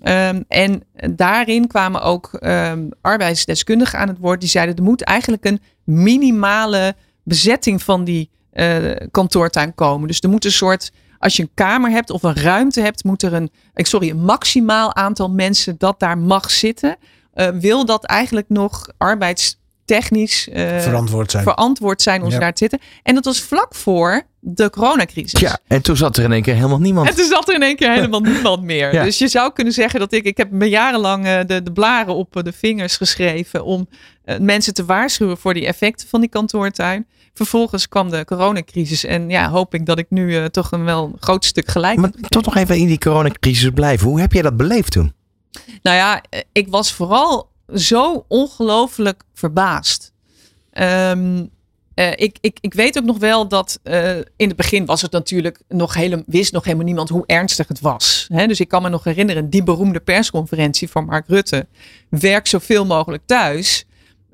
Ehm, 0.03 0.43
en 0.49 0.83
daarin 1.15 1.67
kwamen 1.67 2.03
ook 2.03 2.35
ehm, 2.35 2.89
arbeidsdeskundigen 3.01 3.99
aan 3.99 4.09
het 4.09 4.19
woord. 4.19 4.41
Die 4.41 4.49
zeiden 4.49 4.77
er 4.77 4.83
moet 4.83 5.03
eigenlijk 5.03 5.45
een 5.45 5.61
minimale 5.85 6.95
bezetting 7.23 7.83
van 7.83 8.05
die 8.05 8.31
eh, 8.55 8.77
kantoortuin 9.11 9.75
komen. 9.75 10.09
Dus 10.09 10.21
er 10.21 10.29
moet 10.29 10.45
een 10.45 10.53
soort, 10.53 10.93
als 11.25 11.37
je 11.37 11.43
een 11.43 11.51
kamer 11.55 11.91
hebt 11.91 12.11
of 12.11 12.23
een 12.23 12.35
ruimte 12.37 12.81
hebt, 12.81 13.05
moet 13.05 13.23
er 13.23 13.33
een, 13.33 13.51
ik 13.75 13.87
sorry, 13.87 14.11
een 14.11 14.25
maximaal 14.25 14.95
aantal 14.95 15.31
mensen 15.31 15.75
dat 15.79 16.01
daar 16.01 16.19
mag 16.19 16.51
zitten. 16.51 16.97
Eh, 17.33 17.49
wil 17.49 17.85
dat 17.85 18.05
eigenlijk 18.05 18.49
nog 18.49 18.89
arbeidstechnisch 18.99 20.49
eh, 20.49 20.81
verantwoord 20.81 21.31
zijn. 21.31 21.43
verantwoord 21.43 22.03
zijn 22.03 22.23
om 22.23 22.31
ze 22.31 22.39
daar 22.39 22.53
te 22.53 22.69
zitten. 22.69 22.89
En 23.03 23.15
dat 23.15 23.25
was 23.25 23.41
vlak 23.41 23.75
voor 23.75 24.23
de 24.45 24.71
coronacrisis. 24.71 25.41
Ja, 25.41 25.59
en 25.67 25.83
toen 25.83 25.97
zat 25.97 26.17
er 26.17 26.25
in 26.25 26.33
één 26.33 26.43
keer 26.43 26.55
helemaal 26.55 26.81
niemand. 26.81 27.09
En 27.09 27.15
toen 27.15 27.27
zat 27.27 27.49
er 27.49 27.55
in 27.55 27.63
één 27.63 27.77
keer 27.77 27.93
helemaal 27.93 28.21
niemand 28.21 28.63
meer. 28.63 28.93
Ja. 28.93 29.05
Dus 29.05 29.19
je 29.19 29.29
zou 29.29 29.53
kunnen 29.53 29.73
zeggen 29.73 30.01
dat 30.01 30.13
ik, 30.13 30.25
ik 30.25 30.37
heb 30.37 30.51
me 30.51 30.69
jarenlang 30.69 31.27
eh, 31.27 31.39
de, 31.47 31.63
de 31.63 31.73
blaren 31.73 32.15
op 32.15 32.37
eh, 32.37 32.43
de 32.43 32.53
vingers 32.53 32.97
geschreven 32.97 33.65
om 33.65 33.89
eh, 34.25 34.39
mensen 34.39 34.75
te 34.75 34.85
waarschuwen 34.85 35.39
voor 35.39 35.55
die 35.55 35.67
effecten 35.67 36.09
van 36.09 36.21
die 36.21 36.29
kantoortuin. 36.29 37.07
Vervolgens 37.35 37.89
kwam 37.89 38.11
de 38.11 38.25
coronacrisis 38.25 39.05
en 39.05 39.31
ja, 39.31 39.51
hoop 39.51 39.75
ik 39.75 39.87
dat 39.87 39.99
ik 39.99 40.07
nu 40.09 40.37
eh, 40.37 40.45
toch 40.45 40.73
een 40.73 40.85
wel 40.85 41.13
groot 41.21 41.45
stuk 41.45 41.69
gelijk 41.69 41.99
Maar 41.99 42.11
heb. 42.21 42.31
toch 42.31 42.45
nog 42.45 42.57
even 42.57 42.77
in 42.77 42.87
die 42.87 42.99
coronacrisis 42.99 43.71
blijven. 43.71 44.09
Hoe 44.09 44.21
heb 44.21 44.33
jij 44.33 44.43
dat 44.43 44.57
beleefd 44.57 44.93
toen? 44.93 45.13
Nou 45.83 45.97
ja, 45.97 46.23
eh, 46.31 46.41
ik 46.53 46.69
was 46.69 46.93
vooral 46.93 47.51
zo 47.75 48.25
ongelooflijk 48.29 49.23
verbaasd. 49.33 50.13
Ehm, 50.71 51.45
eh, 51.95 52.11
ik, 52.11 52.39
ik, 52.41 52.59
ik 52.61 52.75
weet 52.75 52.99
ook 52.99 53.05
nog 53.05 53.19
wel 53.19 53.49
dat 53.49 53.81
in 54.37 54.49
het 54.49 54.57
begin 54.57 54.85
was 54.87 55.03
het 55.03 55.13
natuurlijk 55.13 55.61
nog 55.69 55.95
helemaal, 55.95 56.25
wist 56.27 56.53
nog 56.53 56.65
helemaal 56.65 56.87
niemand 56.87 57.09
hoe 57.09 57.27
ernstig 57.27 57.69
het 57.69 57.81
was. 57.81 58.27
Hè? 58.33 58.47
Dus 58.47 58.61
ik 58.61 58.69
kan 58.69 58.83
me 58.83 58.89
nog 58.89 59.05
herinneren, 59.05 59.51
die 59.51 59.63
beroemde 59.63 60.01
persconferentie 60.01 60.91
van 60.91 61.05
Mark 61.05 61.29
Rutte. 61.29 61.67
Werk 62.09 62.47
zoveel 62.47 62.87
mogelijk 62.87 63.23
thuis. 63.27 63.85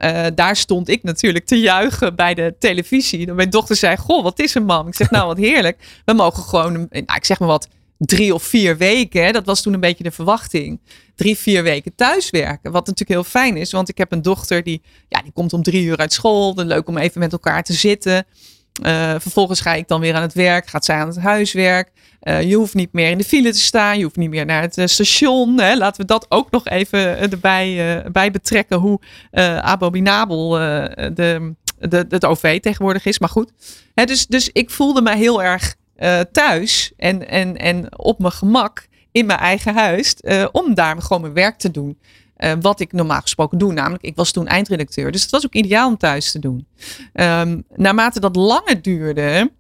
Eh, 0.01 0.27
daar 0.35 0.57
stond 0.57 0.89
ik 0.89 1.03
natuurlijk 1.03 1.47
te 1.47 1.61
juichen 1.61 2.15
bij 2.15 2.35
de 2.35 2.55
televisie. 2.59 3.27
En 3.27 3.35
mijn 3.35 3.51
dochter 3.51 3.77
zei: 3.77 3.97
Goh, 3.97 4.23
wat 4.23 4.39
is 4.39 4.55
er, 4.55 4.63
mam? 4.63 4.87
Ik 4.89 4.95
zeg: 4.95 5.11
Nou, 5.11 5.27
wat 5.27 5.37
heerlijk. 5.39 5.79
We 6.05 6.13
mogen 6.13 6.43
gewoon, 6.43 6.75
een- 6.75 6.89
nou, 6.91 7.15
ik 7.19 7.25
zeg 7.25 7.39
maar 7.39 7.49
wat, 7.49 7.69
drie 7.99 8.35
of 8.35 8.43
vier 8.43 8.77
weken. 8.77 9.33
Dat 9.33 9.47
was 9.47 9.63
toen 9.63 9.73
een 9.75 9.81
beetje 9.81 10.05
de 10.05 10.11
verwachting. 10.11 10.81
Drie, 11.15 11.37
vier 11.37 11.63
weken 11.63 11.95
thuiswerken. 11.95 12.73
Wat 12.73 12.87
natuurlijk 12.87 13.11
heel 13.11 13.25
fijn 13.43 13.57
is, 13.57 13.73
want 13.73 13.89
ik 13.89 13.99
heb 13.99 14.13
een 14.13 14.23
dochter 14.23 14.63
die, 14.63 14.83
ja, 15.09 15.23
die 15.23 15.33
komt 15.33 15.53
om 15.53 15.63
drie 15.63 15.85
uur 15.85 15.97
uit 15.97 16.13
school. 16.13 16.55
Dan 16.55 16.67
leuk 16.67 16.89
om 16.89 16.99
even 16.99 17.21
met 17.21 17.33
elkaar 17.33 17.63
te 17.63 17.73
zitten. 17.73 18.27
Eh, 18.83 19.15
vervolgens 19.19 19.61
ga 19.61 19.75
ik 19.75 19.89
dan 19.89 20.01
weer 20.01 20.15
aan 20.15 20.23
het 20.23 20.35
werk, 20.35 20.67
gaat 20.69 20.85
zij 20.85 20.97
aan 20.97 21.07
het 21.09 21.19
huiswerk. 21.19 21.91
Eh, 22.21 22.43
je 22.43 22.55
hoeft 22.57 22.75
niet 22.75 22.93
meer 22.93 23.11
in 23.11 23.19
de 23.19 23.25
file 23.25 23.53
te 23.53 23.61
staan, 23.61 23.97
je 23.97 24.03
hoeft 24.03 24.17
niet 24.17 24.31
meer 24.31 24.47
naar 24.47 24.63
het 24.63 24.79
eh, 24.79 24.87
station. 24.87 25.61
Hè. 25.61 25.77
Laten 25.77 26.01
we 26.01 26.07
dat 26.07 26.27
ook 26.29 26.51
nog 26.51 26.67
even 26.67 27.19
eh, 27.19 27.33
erbij 27.33 28.05
bij 28.13 28.31
betrekken, 28.31 28.79
hoe 28.79 29.01
abominabel 29.61 30.51
de, 30.51 31.55
de, 31.79 32.07
het 32.09 32.25
OV 32.25 32.61
tegenwoordig 32.61 33.05
is. 33.05 33.19
Maar 33.19 33.29
goed, 33.29 33.53
Hè, 33.95 34.05
dus, 34.05 34.27
dus 34.27 34.51
ik 34.53 34.71
voelde 34.71 35.03
me 35.03 35.17
heel 35.17 35.43
erg 35.43 35.77
thuis 36.33 36.93
en, 36.97 37.29
en, 37.29 37.57
en 37.57 37.99
op 37.99 38.19
mijn 38.19 38.33
gemak 38.33 38.87
in 39.13 39.27
mijn 39.27 39.39
eigen 39.39 39.75
huis, 39.75 40.17
om 40.53 40.75
daar 40.75 41.03
gewoon 41.03 41.23
mijn 41.23 41.35
werk 41.35 41.59
te 41.59 41.71
doen. 41.71 41.99
Wat 42.61 42.81
ik 42.81 42.93
normaal 42.93 43.21
gesproken 43.21 43.59
doe. 43.59 43.73
Namelijk, 43.73 44.03
ik 44.03 44.17
was 44.17 44.33
toen 44.33 44.47
eindredacteur. 44.47 45.13
Dus 45.13 45.23
het 45.23 45.31
was 45.31 45.47
ook 45.47 45.55
ideaal 45.55 45.89
om 45.89 45.97
thuis 45.97 46.33
te 46.33 46.39
doen. 46.39 46.67
Ehm, 47.13 47.61
naarmate 47.75 48.21
dat 48.21 48.37
langer 48.37 48.83
duurde, 48.83 49.51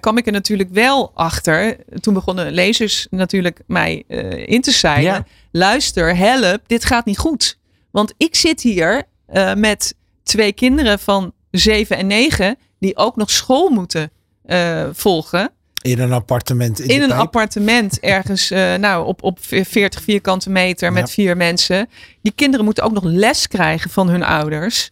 kwam 0.00 0.16
ik 0.18 0.26
er 0.26 0.32
natuurlijk 0.32 0.70
wel 0.72 1.10
achter. 1.14 1.76
Toen 2.00 2.14
begonnen 2.14 2.52
lezers 2.52 3.06
natuurlijk 3.10 3.60
mij 3.66 4.04
eh, 4.08 4.48
in 4.48 4.60
te 4.60 4.70
zeilen. 4.70 5.12
Ja. 5.12 5.26
Luister, 5.52 6.16
help, 6.16 6.60
dit 6.66 6.84
gaat 6.84 7.04
niet 7.04 7.18
goed. 7.18 7.58
Want 7.90 8.14
ik 8.16 8.36
zit 8.36 8.60
hier 8.60 9.02
eh, 9.26 9.54
met 9.54 9.94
twee 10.22 10.52
kinderen 10.52 10.98
van 10.98 11.32
zeven 11.50 11.96
en 11.96 12.06
negen 12.06 12.56
die 12.78 12.96
ook 12.96 13.16
nog 13.16 13.30
school 13.30 13.70
moeten 13.70 14.10
eh, 14.44 14.88
volgen 14.92 15.50
In 15.82 15.98
een 16.00 16.12
appartement. 16.12 16.80
In, 16.80 16.88
in 16.88 17.02
een 17.02 17.08
pijp. 17.08 17.20
appartement 17.20 18.00
ergens 18.00 18.50
eh, 18.50 18.74
nou, 18.74 19.06
op, 19.06 19.22
op 19.22 19.38
40 19.40 20.02
vierkante 20.02 20.50
meter 20.50 20.92
met 20.92 21.06
Ja. 21.08 21.14
vier 21.14 21.36
mensen. 21.36 21.88
Die 22.22 22.32
kinderen 22.32 22.64
moeten 22.64 22.84
ook 22.84 22.92
nog 22.92 23.04
les 23.04 23.48
krijgen 23.48 23.90
van 23.90 24.08
hun 24.08 24.22
ouders. 24.22 24.90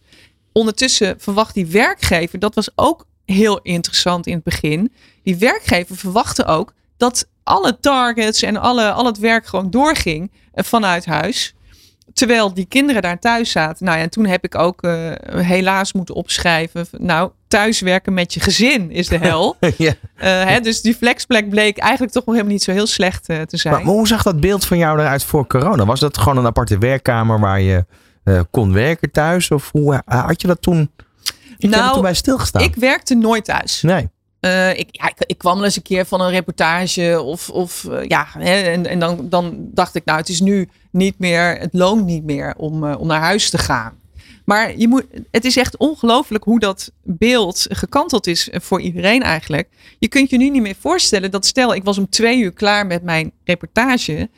Ondertussen 0.53 1.15
verwacht 1.19 1.53
die 1.53 1.65
werkgever, 1.65 2.39
dat 2.39 2.55
was 2.55 2.69
ook 2.75 3.05
heel 3.33 3.59
interessant 3.61 4.27
in 4.27 4.33
het 4.33 4.43
begin. 4.43 4.93
Die 5.23 5.37
werkgever 5.37 5.97
verwachtte 5.97 6.45
ook 6.45 6.73
dat 6.97 7.27
alle 7.43 7.77
targets 7.79 8.41
en 8.41 8.57
alle, 8.57 8.91
al 8.91 9.05
het 9.05 9.17
werk 9.17 9.45
gewoon 9.45 9.69
doorging 9.69 10.31
eh, 10.53 10.63
vanuit 10.63 11.05
huis. 11.05 11.55
Terwijl 12.13 12.53
die 12.53 12.65
kinderen 12.65 13.01
daar 13.01 13.19
thuis 13.19 13.51
zaten. 13.51 13.85
Nou 13.85 13.97
ja, 13.97 14.03
en 14.03 14.09
toen 14.09 14.25
heb 14.25 14.43
ik 14.43 14.55
ook 14.55 14.83
eh, 14.83 15.11
helaas 15.29 15.93
moeten 15.93 16.15
opschrijven. 16.15 16.87
Nou, 16.91 17.31
thuiswerken 17.47 18.13
met 18.13 18.33
je 18.33 18.39
gezin 18.39 18.91
is 18.91 19.07
de 19.07 19.17
hel. 19.17 19.57
ja. 19.77 19.93
Eh, 20.15 20.43
hè, 20.43 20.59
dus 20.59 20.81
die 20.81 20.95
flexplek 20.95 21.49
bleek 21.49 21.77
eigenlijk 21.77 22.13
toch 22.13 22.25
nog 22.25 22.33
helemaal 22.35 22.55
niet 22.55 22.63
zo 22.63 22.71
heel 22.71 22.87
slecht 22.87 23.25
te 23.25 23.47
zijn. 23.49 23.73
Maar, 23.73 23.83
maar 23.83 23.93
hoe 23.93 24.07
zag 24.07 24.23
dat 24.23 24.39
beeld 24.39 24.65
van 24.65 24.77
jou 24.77 24.99
eruit 24.99 25.23
voor 25.23 25.47
corona? 25.47 25.85
Was 25.85 25.99
dat 25.99 26.17
gewoon 26.17 26.37
een 26.37 26.45
aparte 26.45 26.77
werkkamer 26.77 27.39
waar 27.39 27.61
je 27.61 27.85
kon 28.51 28.73
werken 28.73 29.11
thuis? 29.11 29.51
Of 29.51 29.71
hoe 29.71 30.01
had 30.05 30.41
je 30.41 30.47
dat 30.47 30.61
toen? 30.61 30.91
Ik 31.57 31.69
heb 31.69 31.79
er 31.79 31.85
Nou, 31.85 32.01
bij 32.01 32.13
stilgestaan. 32.13 32.61
ik 32.61 32.75
werkte 32.75 33.15
nooit 33.15 33.45
thuis. 33.45 33.81
Nee. 33.81 34.09
Uh, 34.41 34.77
ik, 34.77 34.87
ja, 34.91 35.07
ik, 35.07 35.15
ik, 35.25 35.37
kwam 35.37 35.55
wel 35.55 35.63
eens 35.63 35.75
een 35.75 35.81
keer 35.81 36.05
van 36.05 36.21
een 36.21 36.29
reportage 36.29 37.21
of, 37.21 37.49
of 37.49 37.83
uh, 37.83 38.03
ja, 38.03 38.27
hè, 38.37 38.61
en, 38.61 38.85
en 38.85 38.99
dan, 38.99 39.29
dan 39.29 39.67
dacht 39.73 39.95
ik, 39.95 40.05
nou, 40.05 40.19
het 40.19 40.29
is 40.29 40.39
nu 40.39 40.69
niet 40.91 41.19
meer, 41.19 41.57
het 41.59 41.73
loont 41.73 42.05
niet 42.05 42.23
meer 42.23 42.53
om, 42.57 42.83
uh, 42.83 42.99
om 42.99 43.07
naar 43.07 43.21
huis 43.21 43.49
te 43.49 43.57
gaan. 43.57 43.93
Maar 44.45 44.77
je 44.77 44.87
moet, 44.87 45.05
het 45.31 45.45
is 45.45 45.57
echt 45.57 45.77
ongelooflijk 45.77 46.43
hoe 46.43 46.59
dat 46.59 46.91
beeld 47.03 47.65
gekanteld 47.69 48.27
is 48.27 48.49
voor 48.51 48.81
iedereen 48.81 49.23
eigenlijk. 49.23 49.69
Je 49.99 50.07
kunt 50.07 50.29
je 50.29 50.37
nu 50.37 50.49
niet 50.49 50.61
meer 50.61 50.75
voorstellen 50.79 51.31
dat 51.31 51.45
stel, 51.45 51.75
ik 51.75 51.83
was 51.83 51.97
om 51.97 52.09
twee 52.09 52.39
uur 52.39 52.51
klaar 52.51 52.85
met 52.85 53.03
mijn 53.03 53.31
reportage. 53.43 54.29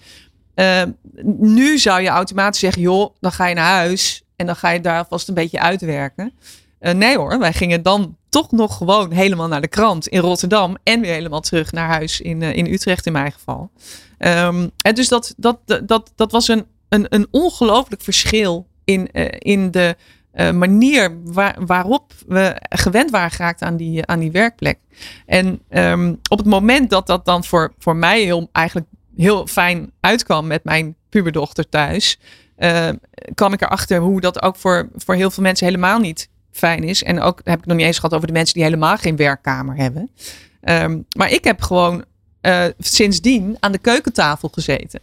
nu 1.38 1.78
zou 1.78 2.02
je 2.02 2.08
automatisch 2.08 2.60
zeggen, 2.60 2.82
joh, 2.82 3.16
dan 3.20 3.32
ga 3.32 3.48
je 3.48 3.56
naar 3.56 3.76
huis 3.76 4.24
en 4.36 4.46
dan 4.46 4.56
ga 4.56 4.70
je 4.70 4.82
daar 4.82 5.06
vast 5.10 5.28
een 5.28 5.34
beetje 5.34 5.60
uitwerken. 5.60 6.34
Nee 6.80 7.18
hoor, 7.18 7.40
wij 7.40 7.54
gingen 7.54 7.84
dan 7.84 8.18
toch 8.30 8.52
nog 8.52 8.78
gewoon 8.78 9.12
helemaal 9.12 9.48
naar 9.48 9.62
de 9.62 9.68
krant 9.68 10.08
in 10.08 10.20
Rotterdam. 10.20 10.78
En 10.84 11.02
weer 11.02 11.14
helemaal 11.14 11.42
terug 11.42 11.72
naar 11.72 11.88
huis 11.88 12.22
in, 12.22 12.42
uh, 12.42 12.56
in 12.56 12.66
Utrecht 12.66 13.06
in 13.06 13.12
mijn 13.12 13.32
geval. 13.32 13.72
En 14.18 14.96
dus 14.96 15.08
dat, 15.08 15.34
dat, 15.38 15.60
dat, 15.84 16.12
dat 16.16 16.32
was 16.32 16.48
een, 16.48 16.66
een, 16.90 17.06
een 17.10 17.28
ongelooflijk 17.32 18.02
verschil 18.02 18.68
in, 18.84 19.10
uh, 19.14 19.26
in 19.38 19.72
de 19.72 19.96
manier 20.54 21.22
waar, 21.24 21.56
waarop 21.66 22.14
we 22.28 22.56
gewend 22.70 23.12
waren 23.12 23.32
geraakt 23.32 23.62
aan 23.62 23.78
die, 23.78 24.06
aan 24.06 24.20
die 24.20 24.32
werkplek. 24.32 24.78
En 25.26 25.62
um, 25.70 26.20
op 26.30 26.38
het 26.38 26.48
moment 26.48 26.90
dat 26.90 27.08
dat 27.08 27.26
dan 27.26 27.44
voor, 27.44 27.74
voor 27.80 27.96
mij 27.96 28.22
heel, 28.22 28.50
eigenlijk 28.52 28.88
heel 29.16 29.48
fijn 29.48 29.92
uitkwam 30.00 30.48
met 30.48 30.64
mijn 30.64 30.96
puberdochter 31.10 31.70
thuis. 31.70 32.20
kwam 33.34 33.54
ik 33.54 33.62
erachter 33.62 34.00
hoe 34.00 34.22
dat 34.22 34.42
ook 34.42 34.56
voor, 34.56 34.90
voor 34.96 35.16
heel 35.16 35.32
veel 35.32 35.44
mensen 35.44 35.66
helemaal 35.66 36.00
niet 36.00 36.29
fijn 36.52 36.84
is. 36.84 37.04
En 37.04 37.22
ook 37.22 37.42
heb 37.44 37.60
ik 37.60 37.66
nog 37.66 37.78
niet 37.78 37.86
eens 37.86 37.96
gehad 37.96 38.14
over 38.14 38.28
de 38.28 38.34
mensen 38.34 38.54
die 38.54 38.64
helemaal 38.64 38.98
geen 38.98 39.16
werkkamer 39.16 39.76
hebben. 39.76 40.10
Um, 40.64 41.06
maar 41.18 41.32
ik 41.32 41.44
heb 41.44 41.62
gewoon 41.62 42.04
uh, 42.42 42.64
sindsdien 42.80 43.58
aan 43.60 43.72
de 43.72 43.78
keukentafel 43.78 44.50
gezeten. 44.52 45.00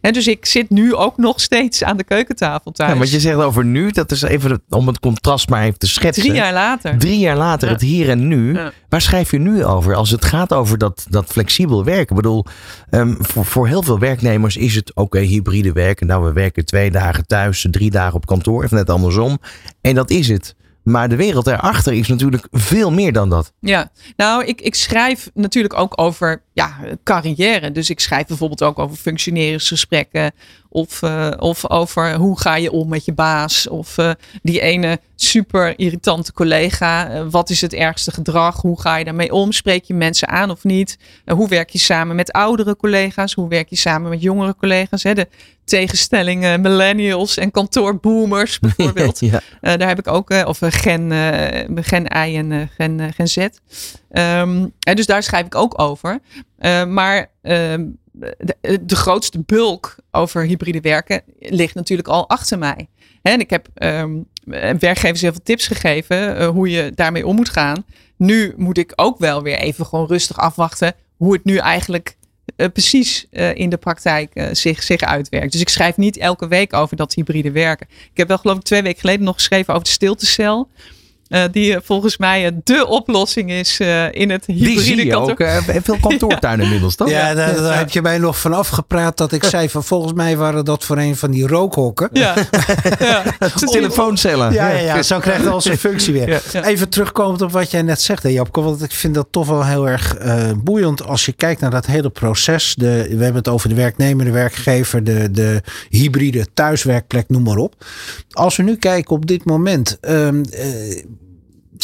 He, 0.00 0.10
dus 0.10 0.26
ik 0.26 0.46
zit 0.46 0.70
nu 0.70 0.94
ook 0.94 1.16
nog 1.16 1.40
steeds 1.40 1.84
aan 1.84 1.96
de 1.96 2.04
keukentafel 2.04 2.70
thuis. 2.70 2.92
Ja, 2.92 2.98
wat 2.98 3.10
je 3.10 3.20
zegt 3.20 3.36
over 3.36 3.64
nu, 3.64 3.90
dat 3.90 4.10
is 4.10 4.22
even 4.22 4.62
om 4.68 4.86
het 4.86 5.00
contrast 5.00 5.48
maar 5.48 5.62
even 5.62 5.78
te 5.78 5.86
schetsen. 5.86 6.22
Drie 6.22 6.34
jaar 6.34 6.52
later. 6.52 6.98
Drie 6.98 7.18
jaar 7.18 7.36
later, 7.36 7.68
ja. 7.68 7.74
het 7.74 7.82
hier 7.82 8.08
en 8.08 8.28
nu. 8.28 8.54
Ja. 8.54 8.72
Waar 8.88 9.00
schrijf 9.00 9.30
je 9.30 9.38
nu 9.38 9.64
over 9.64 9.94
als 9.94 10.10
het 10.10 10.24
gaat 10.24 10.52
over 10.52 10.78
dat, 10.78 11.06
dat 11.08 11.26
flexibel 11.26 11.84
werken? 11.84 12.16
Ik 12.16 12.22
bedoel, 12.22 12.44
um, 12.90 13.16
voor, 13.18 13.44
voor 13.44 13.68
heel 13.68 13.82
veel 13.82 13.98
werknemers 13.98 14.56
is 14.56 14.74
het 14.74 14.90
oké, 14.90 15.00
okay, 15.00 15.24
hybride 15.24 15.72
werken. 15.72 16.06
Nou, 16.06 16.24
we 16.24 16.32
werken 16.32 16.64
twee 16.64 16.90
dagen 16.90 17.26
thuis, 17.26 17.66
drie 17.70 17.90
dagen 17.90 18.14
op 18.14 18.26
kantoor, 18.26 18.64
of 18.64 18.70
net 18.70 18.90
andersom. 18.90 19.38
En 19.80 19.94
dat 19.94 20.10
is 20.10 20.28
het. 20.28 20.54
Maar 20.82 21.08
de 21.08 21.16
wereld 21.16 21.46
erachter 21.46 21.92
is 21.92 22.08
natuurlijk 22.08 22.46
veel 22.50 22.92
meer 22.92 23.12
dan 23.12 23.28
dat. 23.28 23.52
Ja, 23.60 23.90
nou, 24.16 24.44
ik, 24.44 24.60
ik 24.60 24.74
schrijf 24.74 25.30
natuurlijk 25.34 25.74
ook 25.74 26.00
over 26.00 26.42
ja, 26.52 26.76
carrière. 27.04 27.72
Dus 27.72 27.90
ik 27.90 28.00
schrijf 28.00 28.26
bijvoorbeeld 28.26 28.62
ook 28.62 28.78
over 28.78 28.96
functioneringsgesprekken. 28.96 30.32
Of, 30.72 31.02
uh, 31.02 31.30
of 31.38 31.70
over 31.70 32.14
hoe 32.14 32.40
ga 32.40 32.56
je 32.56 32.70
om 32.70 32.88
met 32.88 33.04
je 33.04 33.12
baas. 33.12 33.68
Of 33.68 33.98
uh, 33.98 34.10
die 34.42 34.60
ene 34.60 35.00
super 35.16 35.78
irritante 35.78 36.32
collega. 36.32 37.14
Uh, 37.14 37.26
wat 37.30 37.50
is 37.50 37.60
het 37.60 37.72
ergste 37.72 38.10
gedrag? 38.10 38.60
Hoe 38.60 38.80
ga 38.80 38.96
je 38.96 39.04
daarmee 39.04 39.32
om? 39.32 39.52
Spreek 39.52 39.84
je 39.84 39.94
mensen 39.94 40.28
aan 40.28 40.50
of 40.50 40.64
niet? 40.64 40.98
hoe 41.24 41.48
werk 41.48 41.70
je 41.70 41.78
samen 41.78 42.16
met 42.16 42.32
oudere 42.32 42.76
collega's? 42.76 43.34
Hoe 43.34 43.48
werk 43.48 43.68
je 43.68 43.76
samen 43.76 44.10
met 44.10 44.22
jongere 44.22 44.56
collega's? 44.56 45.02
Hè? 45.02 45.14
De 45.14 45.28
tegenstellingen 45.64 46.60
millennials 46.60 47.36
en 47.36 47.50
kantoorboomers 47.50 48.58
bijvoorbeeld. 48.76 49.20
ja. 49.20 49.40
daar 49.60 49.88
heb 49.88 49.98
ik 49.98 50.08
ook, 50.08 50.30
of 50.30 50.58
gen, 50.60 51.12
gen 51.74 52.04
I 52.26 52.36
en 52.36 52.70
gen, 52.76 53.12
gen 53.12 53.28
Z. 53.28 53.36
Um, 54.12 54.72
dus 54.80 55.06
daar 55.06 55.22
schrijf 55.22 55.46
ik 55.46 55.54
ook 55.54 55.80
over. 55.80 56.20
Maar 56.88 57.30
uh, 57.42 57.74
de, 58.80 58.96
grootste 58.96 59.38
bulk 59.46 59.96
over 60.10 60.42
hybride 60.42 60.80
werken 60.80 61.22
ligt 61.38 61.74
natuurlijk 61.74 62.08
al 62.08 62.28
achter 62.28 62.58
mij. 62.58 62.88
En 63.22 63.40
ik 63.40 63.50
heb 63.50 63.68
um, 63.74 64.26
werkgevers 64.78 65.20
heel 65.20 65.32
veel 65.32 65.42
tips 65.42 65.66
gegeven 65.66 66.40
uh, 66.40 66.48
hoe 66.48 66.70
je 66.70 66.92
daarmee 66.94 67.26
om 67.26 67.36
moet 67.36 67.48
gaan. 67.48 67.84
Nu 68.16 68.54
moet 68.56 68.78
ik 68.78 68.92
ook 68.96 69.18
wel 69.18 69.42
weer 69.42 69.58
even 69.58 69.86
gewoon 69.86 70.06
rustig 70.06 70.36
afwachten 70.36 70.94
hoe 71.16 71.32
het 71.32 71.44
nu 71.44 71.56
eigenlijk 71.56 72.16
uh, 72.56 72.66
precies 72.72 73.26
uh, 73.30 73.54
in 73.54 73.70
de 73.70 73.76
praktijk 73.76 74.48
zich, 74.52 74.82
zich 74.82 75.00
uitwerkt. 75.00 75.52
Dus 75.52 75.60
ik 75.60 75.68
schrijf 75.68 75.96
niet 75.96 76.16
elke 76.16 76.48
week 76.48 76.72
over 76.72 76.96
dat 76.96 77.14
hybride 77.14 77.50
werken. 77.50 77.86
Ik 77.90 78.16
heb 78.16 78.28
wel 78.28 78.38
geloof 78.38 78.56
ik 78.56 78.62
twee 78.62 78.82
weken 78.82 79.00
geleden 79.00 79.24
nog 79.24 79.34
geschreven 79.34 79.74
over 79.74 79.84
de 79.84 79.92
stiltecel. 79.92 80.68
Uh, 81.30 81.42
die 81.50 81.76
volgens 81.82 82.16
mij 82.16 82.60
de 82.64 82.86
oplossing 82.86 83.50
is 83.50 83.80
uh, 83.80 84.12
in 84.12 84.30
het 84.30 84.46
hybride 84.46 84.70
die 84.70 84.80
zie 84.80 84.96
je 84.96 85.06
kantoor. 85.06 85.30
ook 85.30 85.40
uh, 85.40 85.56
veel 85.82 85.98
kantoortuinen 86.08 86.64
inmiddels, 86.64 86.94
toch? 86.94 87.10
Ja, 87.10 87.34
daar, 87.34 87.54
daar 87.54 87.78
heb 87.78 87.90
je 87.90 88.02
mij 88.02 88.18
nog 88.18 88.38
vanaf 88.38 88.68
gepraat 88.68 89.16
dat 89.16 89.32
ik 89.32 89.44
zei 89.44 89.68
van 89.68 89.84
volgens 89.84 90.12
mij 90.12 90.36
waren 90.36 90.64
dat 90.64 90.84
voor 90.84 90.98
een 90.98 91.16
van 91.16 91.30
die 91.30 91.46
rookhokken. 91.46 92.08
Ja. 92.12 92.34
ja. 92.98 93.22
telefooncellen. 93.54 94.52
Ja, 94.52 94.68
ja, 94.68 94.78
ja, 94.78 95.02
zo 95.02 95.18
krijgt 95.18 95.46
al 95.46 95.60
zijn 95.60 95.78
functie 95.78 96.12
weer. 96.12 96.28
Ja, 96.28 96.40
ja. 96.52 96.64
Even 96.64 96.88
terugkomend 96.88 97.42
op 97.42 97.52
wat 97.52 97.70
jij 97.70 97.82
net 97.82 98.00
zegt, 98.00 98.22
hè, 98.22 98.28
Japke, 98.28 98.60
want 98.60 98.82
ik 98.82 98.92
vind 98.92 99.14
dat 99.14 99.26
toch 99.30 99.46
wel 99.46 99.64
heel 99.64 99.88
erg 99.88 100.16
boeiend 100.64 101.06
als 101.06 101.26
je 101.26 101.32
kijkt 101.32 101.60
naar 101.60 101.70
dat 101.70 101.86
hele 101.86 102.10
proces. 102.10 102.74
De, 102.74 102.86
we 102.86 103.22
hebben 103.22 103.42
het 103.42 103.48
over 103.48 103.68
de 103.68 103.74
werknemer, 103.74 104.24
de 104.24 104.30
werkgever, 104.30 105.04
de, 105.04 105.30
de 105.30 105.62
hybride 105.88 106.46
thuiswerkplek, 106.54 107.28
noem 107.28 107.42
maar 107.42 107.56
op. 107.56 107.74
Als 108.30 108.56
we 108.56 108.62
nu 108.62 108.76
kijken 108.76 109.16
op 109.16 109.26
dit 109.26 109.44
moment, 109.44 109.98
um, 110.00 110.42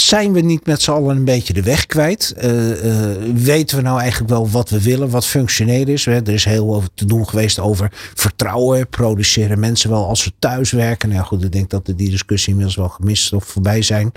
zijn 0.00 0.32
we 0.32 0.40
niet 0.40 0.66
met 0.66 0.82
z'n 0.82 0.90
allen 0.90 1.16
een 1.16 1.24
beetje 1.24 1.52
de 1.52 1.62
weg 1.62 1.86
kwijt? 1.86 2.34
Uh, 2.44 2.84
uh, 2.84 3.34
weten 3.34 3.76
we 3.76 3.82
nou 3.82 4.00
eigenlijk 4.00 4.30
wel 4.30 4.50
wat 4.50 4.70
we 4.70 4.82
willen, 4.82 5.10
wat 5.10 5.26
functioneel 5.26 5.86
is? 5.86 6.06
Er 6.06 6.28
is 6.28 6.44
heel 6.44 6.72
veel 6.72 6.88
te 6.94 7.04
doen 7.04 7.28
geweest 7.28 7.58
over 7.58 7.92
vertrouwen. 8.14 8.88
Produceren 8.88 9.58
mensen 9.58 9.90
wel 9.90 10.06
als 10.06 10.22
ze 10.22 10.32
thuis 10.38 10.70
werken? 10.70 11.08
Nou 11.08 11.24
goed, 11.24 11.44
ik 11.44 11.52
denk 11.52 11.70
dat 11.70 11.92
die 11.96 12.10
discussie 12.10 12.48
inmiddels 12.48 12.76
wel 12.76 12.88
gemist 12.88 13.32
of 13.32 13.44
voorbij 13.44 13.82
zijn. 13.82 14.12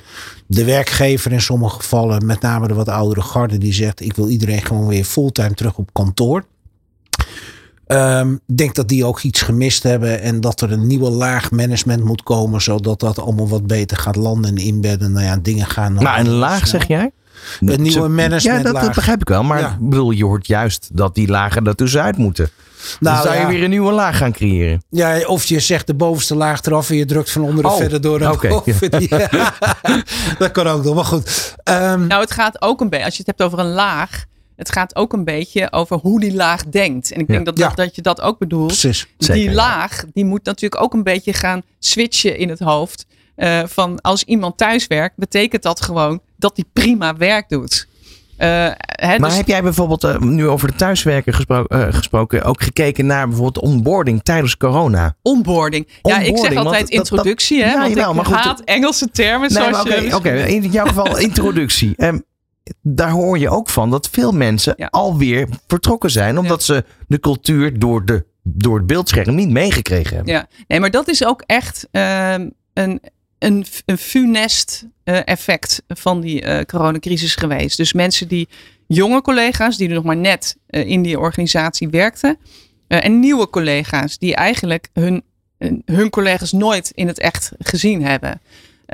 De 0.47 0.63
werkgever 0.63 1.31
in 1.31 1.41
sommige 1.41 1.75
gevallen, 1.75 2.25
met 2.25 2.41
name 2.41 2.67
de 2.67 2.73
wat 2.73 2.89
oudere 2.89 3.21
garde, 3.21 3.57
die 3.57 3.73
zegt: 3.73 4.01
Ik 4.01 4.15
wil 4.15 4.29
iedereen 4.29 4.65
gewoon 4.65 4.87
weer 4.87 5.03
fulltime 5.03 5.53
terug 5.53 5.77
op 5.77 5.89
kantoor. 5.93 6.43
Ik 7.89 7.95
um, 7.95 8.39
denk 8.45 8.75
dat 8.75 8.87
die 8.87 9.05
ook 9.05 9.21
iets 9.21 9.41
gemist 9.41 9.83
hebben 9.83 10.21
en 10.21 10.41
dat 10.41 10.61
er 10.61 10.71
een 10.71 10.87
nieuwe 10.87 11.09
laag 11.09 11.51
management 11.51 12.03
moet 12.03 12.23
komen, 12.23 12.61
zodat 12.61 12.99
dat 12.99 13.19
allemaal 13.19 13.47
wat 13.47 13.67
beter 13.67 13.97
gaat 13.97 14.15
landen 14.15 14.51
en 14.51 14.57
inbedden. 14.57 15.11
Nou 15.11 15.25
ja, 15.25 15.37
dingen 15.37 15.65
gaan. 15.65 15.93
Maar 15.93 16.19
een 16.19 16.29
laag 16.29 16.67
zeg 16.67 16.87
jij? 16.87 17.11
Een 17.59 17.81
nieuwe 17.81 18.07
management. 18.07 18.65
Ja, 18.65 18.71
dat, 18.71 18.81
dat, 18.81 18.93
begrijp 18.95 19.21
ik 19.21 19.27
wel. 19.27 19.43
Maar 19.43 19.59
ja. 19.59 19.69
ik 19.69 19.89
bedoel, 19.89 20.11
je 20.11 20.25
hoort 20.25 20.47
juist 20.47 20.89
dat 20.93 21.15
die 21.15 21.27
lagen 21.27 21.65
er 21.65 21.75
tussenuit 21.75 22.17
moeten. 22.17 22.49
Nou, 22.99 23.15
dan 23.15 23.23
zou 23.23 23.35
je 23.35 23.41
ja. 23.41 23.47
weer 23.47 23.63
een 23.63 23.69
nieuwe 23.69 23.91
laag 23.91 24.17
gaan 24.17 24.31
creëren. 24.31 24.83
Ja, 24.89 25.25
of 25.25 25.45
je 25.45 25.59
zegt 25.59 25.87
de 25.87 25.93
bovenste 25.93 26.35
laag 26.35 26.61
eraf 26.61 26.89
en 26.89 26.95
je 26.95 27.05
drukt 27.05 27.31
van 27.31 27.41
onderen 27.41 27.71
oh, 27.71 27.77
verder 27.77 28.01
door 28.01 28.19
naar 28.19 28.31
okay. 28.31 28.51
boven. 28.65 28.89
Ja. 29.09 29.53
dat 30.37 30.51
kan 30.51 30.67
ook 30.67 30.83
nog, 30.83 30.95
maar 30.95 31.05
goed. 31.05 31.55
Um, 31.63 32.07
nou, 32.07 32.21
het 32.21 32.31
gaat 32.31 32.61
ook 32.61 32.81
een 32.81 32.89
beetje, 32.89 33.05
als 33.05 33.13
je 33.13 33.23
het 33.25 33.37
hebt 33.37 33.41
over 33.41 33.59
een 33.65 33.73
laag 33.73 34.25
het 34.59 34.71
gaat 34.71 34.95
ook 34.95 35.13
een 35.13 35.23
beetje 35.23 35.71
over 35.71 35.97
hoe 35.97 36.19
die 36.19 36.33
laag 36.33 36.65
denkt. 36.65 37.11
En 37.11 37.19
ik 37.19 37.27
denk 37.27 37.39
ja. 37.39 37.45
dat, 37.45 37.55
dat, 37.57 37.75
dat, 37.75 37.95
je 37.95 38.01
dat 38.01 38.21
ook 38.21 38.37
bedoelt. 38.37 38.67
Precies. 38.67 39.07
Die 39.17 39.27
Zeker, 39.27 39.53
laag, 39.53 40.05
die 40.13 40.25
moet 40.25 40.43
natuurlijk 40.43 40.81
ook 40.81 40.93
een 40.93 41.03
beetje 41.03 41.33
gaan 41.33 41.61
switchen 41.79 42.37
in 42.37 42.49
het 42.49 42.59
hoofd. 42.59 43.05
Uh, 43.37 43.59
van 43.65 44.01
als 44.01 44.23
iemand 44.23 44.57
thuis 44.57 44.87
werkt, 44.87 45.15
betekent 45.17 45.63
dat 45.63 45.81
gewoon 45.81 46.21
dat 46.37 46.51
hij 46.55 46.65
prima 46.73 47.15
werk 47.15 47.49
doet. 47.49 47.87
Uh, 48.37 48.47
hè, 48.77 49.19
maar 49.19 49.29
dus... 49.29 49.37
heb 49.37 49.47
jij 49.47 49.61
bijvoorbeeld 49.61 50.03
uh, 50.03 50.19
nu 50.19 50.47
over 50.47 50.67
de 50.67 50.75
thuiswerken 50.75 51.33
gespro 51.33 51.63
gesproken, 51.69 52.43
ook 52.43 52.63
gekeken 52.63 53.05
naar 53.05 53.27
bijvoorbeeld 53.27 53.65
onboarding 53.65 54.23
tijdens 54.23 54.57
corona? 54.57 55.15
Onboarding. 55.21 55.87
Ja, 56.01 56.19
ik 56.19 56.37
zeg 56.37 56.55
altijd 56.55 56.81
dat, 56.81 56.89
introductie, 56.89 57.59
dat, 57.59 57.67
hè? 57.67 57.73
Ja, 57.73 57.79
want 57.79 57.93
jawel, 57.93 58.09
ik 58.09 58.15
maar 58.15 58.25
goed, 58.25 58.35
haat 58.35 58.61
Engelse 58.61 59.11
termen. 59.11 59.53
Nee, 59.53 59.63
zoals 59.63 59.81
Oké, 59.81 59.95
je... 59.95 60.15
okay, 60.15 60.47
in 60.47 60.71
jouw 60.71 60.85
geval 60.85 61.17
introductie. 61.29 61.93
Um, 61.97 62.23
daar 62.81 63.09
hoor 63.09 63.37
je 63.37 63.49
ook 63.49 63.69
van 63.69 63.89
dat 63.89 64.09
veel 64.11 64.31
mensen 64.31 64.73
ja. 64.77 64.87
alweer 64.87 65.47
vertrokken 65.67 66.11
zijn. 66.11 66.37
Omdat 66.37 66.65
ja. 66.65 66.73
ze 66.73 66.83
de 67.07 67.19
cultuur 67.19 67.79
door, 67.79 68.05
de, 68.05 68.25
door 68.43 68.77
het 68.77 68.87
beeldscherm 68.87 69.35
niet 69.35 69.49
meegekregen 69.49 70.15
hebben. 70.15 70.33
Ja, 70.33 70.47
nee, 70.67 70.79
maar 70.79 70.91
dat 70.91 71.07
is 71.07 71.25
ook 71.25 71.43
echt 71.45 71.87
uh, 71.91 72.31
een, 72.73 73.01
een, 73.39 73.65
een 73.85 73.97
funest 73.97 74.87
uh, 75.03 75.19
effect 75.25 75.83
van 75.87 76.21
die 76.21 76.43
uh, 76.43 76.61
coronacrisis 76.61 77.35
geweest. 77.35 77.77
Dus 77.77 77.93
mensen 77.93 78.27
die, 78.27 78.47
jonge 78.87 79.21
collega's, 79.21 79.77
die 79.77 79.87
er 79.87 79.93
nog 79.93 80.03
maar 80.03 80.17
net 80.17 80.57
uh, 80.69 80.85
in 80.85 81.01
die 81.01 81.19
organisatie 81.19 81.89
werkten. 81.89 82.37
en 82.87 83.19
nieuwe 83.19 83.49
collega's 83.49 84.17
die 84.17 84.35
eigenlijk 84.35 84.89
hun, 84.93 85.23
hun 85.85 86.09
collega's 86.09 86.51
nooit 86.51 86.91
in 86.95 87.07
het 87.07 87.19
echt 87.19 87.51
gezien 87.59 88.03
hebben. 88.03 88.41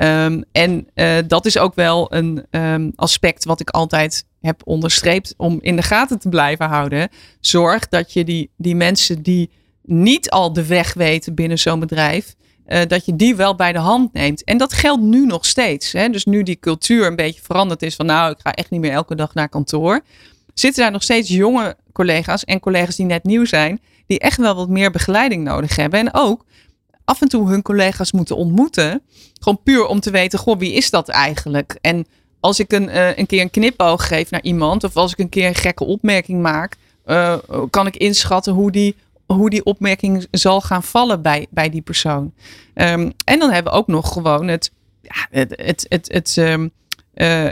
Um, 0.02 0.44
en 0.52 0.86
uh, 0.94 1.16
dat 1.26 1.46
is 1.46 1.58
ook 1.58 1.74
wel 1.74 2.14
een 2.14 2.44
um, 2.50 2.92
aspect 2.96 3.44
wat 3.44 3.60
ik 3.60 3.70
altijd 3.70 4.24
heb 4.40 4.60
onderstreept 4.64 5.34
om 5.36 5.58
in 5.60 5.76
de 5.76 5.82
gaten 5.82 6.18
te 6.18 6.28
blijven 6.28 6.66
houden. 6.66 7.08
Zorg 7.40 7.88
dat 7.88 8.12
je 8.12 8.24
die, 8.24 8.50
die 8.56 8.74
mensen 8.74 9.22
die 9.22 9.50
niet 9.82 10.30
al 10.30 10.52
de 10.52 10.66
weg 10.66 10.94
weten 10.94 11.34
binnen 11.34 11.58
zo'n 11.58 11.80
bedrijf, 11.80 12.34
dat 12.86 13.04
je 13.04 13.16
die 13.16 13.36
wel 13.36 13.54
bij 13.54 13.72
de 13.72 13.78
hand 13.78 14.12
neemt. 14.12 14.44
En 14.44 14.58
dat 14.58 14.72
geldt 14.72 15.02
nu 15.02 15.26
nog 15.26 15.46
steeds. 15.46 15.92
Hè? 15.92 16.08
Dus 16.08 16.24
nu 16.24 16.42
die 16.42 16.58
cultuur 16.58 17.06
een 17.06 17.16
beetje 17.16 17.42
veranderd 17.42 17.82
is 17.82 17.94
van 17.94 18.06
nou, 18.06 18.30
ik 18.30 18.38
ga 18.42 18.52
echt 18.52 18.70
niet 18.70 18.80
meer 18.80 18.92
elke 18.92 19.14
dag 19.14 19.34
naar 19.34 19.48
kantoor. 19.48 20.00
Zitten 20.54 20.82
daar 20.82 20.92
nog 20.92 21.02
steeds 21.02 21.28
jonge 21.28 21.76
collega's 21.92 22.44
en 22.44 22.60
collega's 22.60 22.96
die 22.96 23.06
net 23.06 23.24
nieuw 23.24 23.44
zijn, 23.44 23.80
die 24.06 24.18
echt 24.18 24.38
wel 24.38 24.54
wat 24.54 24.68
meer 24.68 24.90
begeleiding 24.90 25.44
nodig 25.44 25.76
hebben. 25.76 26.00
En 26.00 26.08
ook 26.12 26.44
af 27.06 27.20
en 27.20 27.28
toe 27.28 27.48
hun 27.48 27.62
collega's 27.62 28.12
moeten 28.12 28.36
ontmoeten. 28.36 29.02
Gewoon 29.40 29.62
puur 29.62 29.86
om 29.86 30.00
te 30.00 30.10
weten, 30.10 30.38
goh, 30.38 30.58
wie 30.58 30.72
is 30.72 30.90
dat 30.90 31.08
eigenlijk? 31.08 31.78
En 31.80 32.06
als 32.40 32.58
ik 32.58 32.72
een, 32.72 32.88
uh, 32.88 33.16
een 33.16 33.26
keer 33.26 33.40
een 33.40 33.50
knipoog 33.50 34.06
geef 34.06 34.30
naar 34.30 34.42
iemand, 34.42 34.84
of 34.84 34.96
als 34.96 35.12
ik 35.12 35.18
een 35.18 35.28
keer 35.28 35.46
een 35.46 35.54
gekke 35.54 35.84
opmerking 35.84 36.42
maak, 36.42 36.76
uh, 37.06 37.36
kan 37.70 37.86
ik 37.86 37.96
inschatten 37.96 38.52
hoe 38.52 38.70
die, 38.70 38.94
hoe 39.26 39.50
die 39.50 39.64
opmerking 39.64 40.26
zal 40.30 40.60
gaan 40.60 40.82
vallen 40.82 41.22
bij, 41.22 41.46
bij 41.50 41.70
die 41.70 41.82
persoon. 41.82 42.32
Um, 42.74 43.12
en 43.24 43.38
dan 43.38 43.50
hebben 43.50 43.72
we 43.72 43.78
ook 43.78 43.86
nog 43.86 44.12
gewoon 44.12 44.48
het, 44.48 44.72
het, 45.30 45.82
het, 45.88 46.08
het, 46.12 46.36
um, 46.36 46.70
uh, 47.14 47.48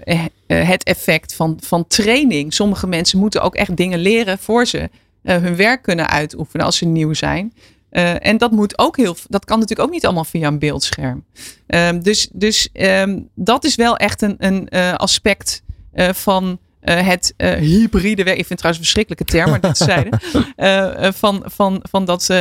het 0.46 0.84
effect 0.84 1.34
van, 1.34 1.58
van 1.60 1.86
training. 1.86 2.54
Sommige 2.54 2.86
mensen 2.86 3.18
moeten 3.18 3.42
ook 3.42 3.54
echt 3.54 3.76
dingen 3.76 3.98
leren 3.98 4.38
voor 4.38 4.66
ze 4.66 4.90
hun 5.22 5.56
werk 5.56 5.82
kunnen 5.82 6.08
uitoefenen 6.08 6.66
als 6.66 6.76
ze 6.76 6.84
nieuw 6.84 7.12
zijn. 7.12 7.52
Uh, 7.96 8.26
en 8.26 8.38
dat 8.38 8.50
moet 8.50 8.78
ook 8.78 8.96
heel, 8.96 9.16
dat 9.28 9.44
kan 9.44 9.58
natuurlijk 9.58 9.88
ook 9.88 9.94
niet 9.94 10.04
allemaal 10.04 10.24
via 10.24 10.46
een 10.46 10.58
beeldscherm. 10.58 11.24
Um, 11.66 12.02
dus 12.02 12.28
dus 12.32 12.68
um, 12.72 13.28
dat 13.34 13.64
is 13.64 13.74
wel 13.74 13.96
echt 13.96 14.22
een, 14.22 14.34
een 14.38 14.68
uh, 14.70 14.94
aspect 14.94 15.62
uh, 15.94 16.08
van 16.12 16.58
het 16.80 17.34
hybride 17.38 18.24
werk. 18.24 18.38
Ik 18.38 18.46
vind 18.46 18.48
het 18.48 18.58
trouwens 18.58 18.78
een 18.78 18.84
verschrikkelijke 18.84 19.24
term, 19.24 19.50
maar 19.50 19.60
dat 19.60 19.78
zeiden. 19.78 20.20
van, 21.20 21.42
van, 21.46 21.80
van 21.82 22.04
dat 22.04 22.34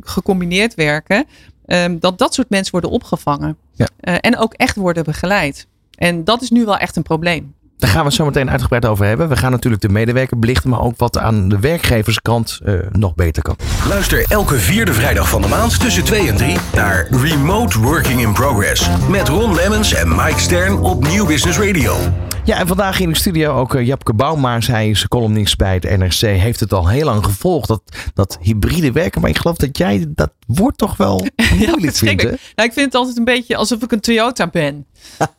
gecombineerd 0.00 0.74
werken. 0.74 1.24
Um, 1.66 1.98
dat 1.98 2.18
dat 2.18 2.34
soort 2.34 2.50
mensen 2.50 2.72
worden 2.72 2.90
opgevangen. 2.90 3.56
Ja. 3.74 3.88
en 4.20 4.38
ook 4.38 4.54
echt 4.54 4.76
worden 4.76 5.04
begeleid. 5.04 5.66
En 5.94 6.24
dat 6.24 6.42
is 6.42 6.50
nu 6.50 6.64
wel 6.64 6.76
echt 6.76 6.96
een 6.96 7.02
probleem. 7.02 7.54
Daar 7.82 7.90
gaan 7.90 8.00
we 8.00 8.06
het 8.06 8.16
zo 8.16 8.24
meteen 8.24 8.50
uitgebreid 8.50 8.86
over 8.86 9.06
hebben. 9.06 9.28
We 9.28 9.36
gaan 9.36 9.50
natuurlijk 9.50 9.82
de 9.82 9.88
medewerker 9.88 10.38
belichten, 10.38 10.70
maar 10.70 10.80
ook 10.80 10.94
wat 10.96 11.18
aan 11.18 11.48
de 11.48 11.58
werkgeverskant 11.58 12.60
uh, 12.64 12.74
nog 12.90 13.14
beter 13.14 13.42
kan. 13.42 13.56
Luister 13.88 14.24
elke 14.28 14.58
vierde 14.58 14.92
vrijdag 14.92 15.28
van 15.28 15.42
de 15.42 15.48
maand 15.48 15.80
tussen 15.80 16.04
2 16.04 16.28
en 16.28 16.36
3 16.36 16.56
naar 16.74 17.06
Remote 17.10 17.80
Working 17.80 18.20
in 18.20 18.32
Progress. 18.32 18.88
Met 19.08 19.28
Ron 19.28 19.54
Lemmens 19.54 19.94
en 19.94 20.08
Mike 20.08 20.40
Stern 20.40 20.78
op 20.78 21.06
Nieuw 21.08 21.26
Business 21.26 21.58
Radio. 21.58 21.96
Ja, 22.44 22.58
en 22.58 22.66
vandaag 22.66 23.00
in 23.00 23.08
de 23.08 23.16
studio 23.16 23.54
ook 23.54 23.74
uh, 23.74 23.86
Japke 23.86 24.14
Bouwmaars. 24.14 24.66
Hij 24.66 24.90
is 24.90 25.08
columnist 25.08 25.56
bij 25.56 25.74
het 25.74 25.98
NRC. 25.98 26.20
Heeft 26.20 26.60
het 26.60 26.72
al 26.72 26.88
heel 26.88 27.04
lang 27.04 27.24
gevolgd, 27.24 27.68
dat, 27.68 27.82
dat 28.14 28.38
hybride 28.40 28.92
werken. 28.92 29.20
Maar 29.20 29.30
ik 29.30 29.38
geloof 29.38 29.56
dat 29.56 29.78
jij 29.78 30.06
dat 30.08 30.32
woord 30.54 30.78
toch 30.78 30.96
wel 30.96 31.26
moeilijk 31.58 31.82
ja, 31.82 31.92
vindt. 31.92 32.22
Nou, 32.22 32.68
ik 32.68 32.72
vind 32.72 32.86
het 32.86 32.94
altijd 32.94 33.16
een 33.16 33.24
beetje 33.24 33.56
alsof 33.56 33.82
ik 33.82 33.92
een 33.92 34.00
Toyota 34.00 34.46
ben. 34.46 34.86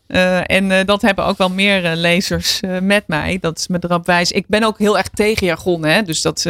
Uh, 0.08 0.38
en 0.58 0.70
uh, 0.70 0.78
dat 0.86 1.02
hebben 1.02 1.26
ook 1.26 1.38
wel 1.38 1.50
meer 1.50 1.86
uh, 1.86 1.92
lezers 1.96 2.60
met 2.82 3.04
mij. 3.08 3.38
Dat 3.42 3.58
is 3.58 3.68
me 3.68 3.78
erop 3.80 4.06
wijs. 4.06 4.32
Ik 4.32 4.46
ben 4.48 4.64
ook 4.64 4.78
heel 4.78 4.98
erg 4.98 5.10
tegen 5.10 5.48
jargon. 5.48 5.86
Hè? 5.86 6.02
Dus 6.02 6.22
dat, 6.22 6.46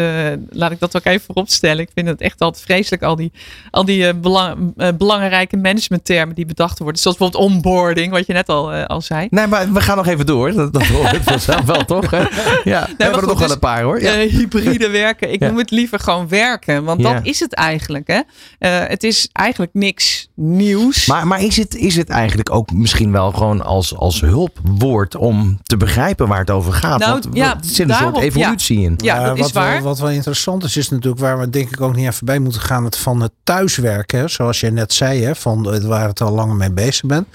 laat 0.50 0.72
ik 0.72 0.80
dat 0.80 0.96
ook 0.96 1.06
even 1.06 1.26
vooropstellen. 1.26 1.80
Ik 1.80 1.90
vind 1.94 2.08
het 2.08 2.22
echt 2.22 2.42
altijd 2.42 2.64
vreselijk. 2.64 3.04
Al 3.04 3.16
die, 3.16 3.32
al 3.72 3.86
die 3.86 4.14
belang, 4.14 4.74
belangrijke 4.98 5.58
managementtermen 5.58 6.36
die 6.36 6.46
bedacht 6.46 6.80
worden. 6.80 7.02
Zoals 7.02 7.18
bijvoorbeeld 7.18 7.54
onboarding, 7.54 8.12
wat 8.12 8.26
je 8.26 8.34
net 8.34 8.50
al, 8.50 8.74
al 8.74 9.02
zei. 9.02 9.28
Nee, 9.30 9.48
maar 9.48 9.72
we 9.72 9.82
gaan 9.82 9.98
nog 9.98 10.08
even 10.08 10.26
door. 10.26 10.54
Dat, 10.54 10.74
dat 10.74 10.86
hoort 10.86 11.18
vanzelf 11.24 11.66
wel, 11.66 11.86
toch? 11.86 12.12
Hè? 12.12 12.24
Ja, 12.64 12.88
we 12.98 13.04
hebben 13.04 13.22
er 13.22 13.28
nog 13.28 13.40
wel 13.40 13.52
een 13.52 13.60
paar 13.60 13.84
hoor. 13.84 14.02
Ja. 14.02 14.14
hybride 14.14 14.90
werken. 14.90 15.32
Ik 15.32 15.40
ja. 15.40 15.48
noem 15.48 15.58
het 15.58 15.72
liever 15.72 16.00
gewoon 16.00 16.28
werken. 16.28 16.84
Want 16.84 17.04
dat 17.04 17.20
is 17.24 17.40
het 17.40 17.54
eigenlijk. 17.54 18.08
Hè? 18.08 18.20
Het 18.60 19.04
is 19.04 19.30
eigenlijk 19.32 19.74
niks 19.74 20.28
nieuws. 20.36 21.06
Maar, 21.06 21.28
maar 21.28 21.42
is, 21.42 21.58
het, 21.58 21.76
is 21.76 21.96
het 21.96 22.10
eigenlijk 22.10 22.52
ook 22.52 22.74
misschien 22.74 23.12
wel 23.12 23.32
gewoon 23.32 23.62
als, 23.62 23.96
als 23.96 24.22
hulpwoord 24.22 25.16
om 25.16 25.60
te 25.64 25.78
begrijpen 25.78 26.28
waar 26.28 26.40
het 26.40 26.52
over 26.52 26.74
gaat. 26.74 27.00
Nou, 27.00 27.12
Want, 27.12 27.28
ja, 27.32 27.54
er 27.54 27.66
zit 27.66 27.90
een 27.90 27.96
soort 27.96 28.18
evolutie 28.18 28.80
in. 28.80 28.94
Ja, 28.98 29.26
dat 29.26 29.36
is 29.36 29.42
wat 29.42 29.52
waar. 29.52 29.74
Wel, 29.74 29.82
wat 29.82 30.00
wel 30.00 30.10
interessant 30.10 30.64
is, 30.64 30.78
is 30.78 30.90
natuurlijk 30.90 31.22
waar 31.22 31.40
we 31.40 31.50
denk 31.50 31.70
ik 31.70 31.82
ook 31.82 31.96
niet 31.96 32.08
even 32.08 32.26
bij 32.26 32.40
moeten 32.40 32.62
gaan. 32.62 32.84
Het 32.84 32.98
van 32.98 33.22
het 33.22 33.32
thuiswerken, 33.44 34.30
zoals 34.30 34.60
je 34.60 34.72
net 34.72 34.94
zei, 34.94 35.24
hè, 35.24 35.36
van 35.36 35.88
waar 35.88 36.08
het 36.08 36.22
al 36.22 36.32
langer 36.32 36.56
mee 36.56 36.72
bezig 36.72 37.06
bent. 37.06 37.28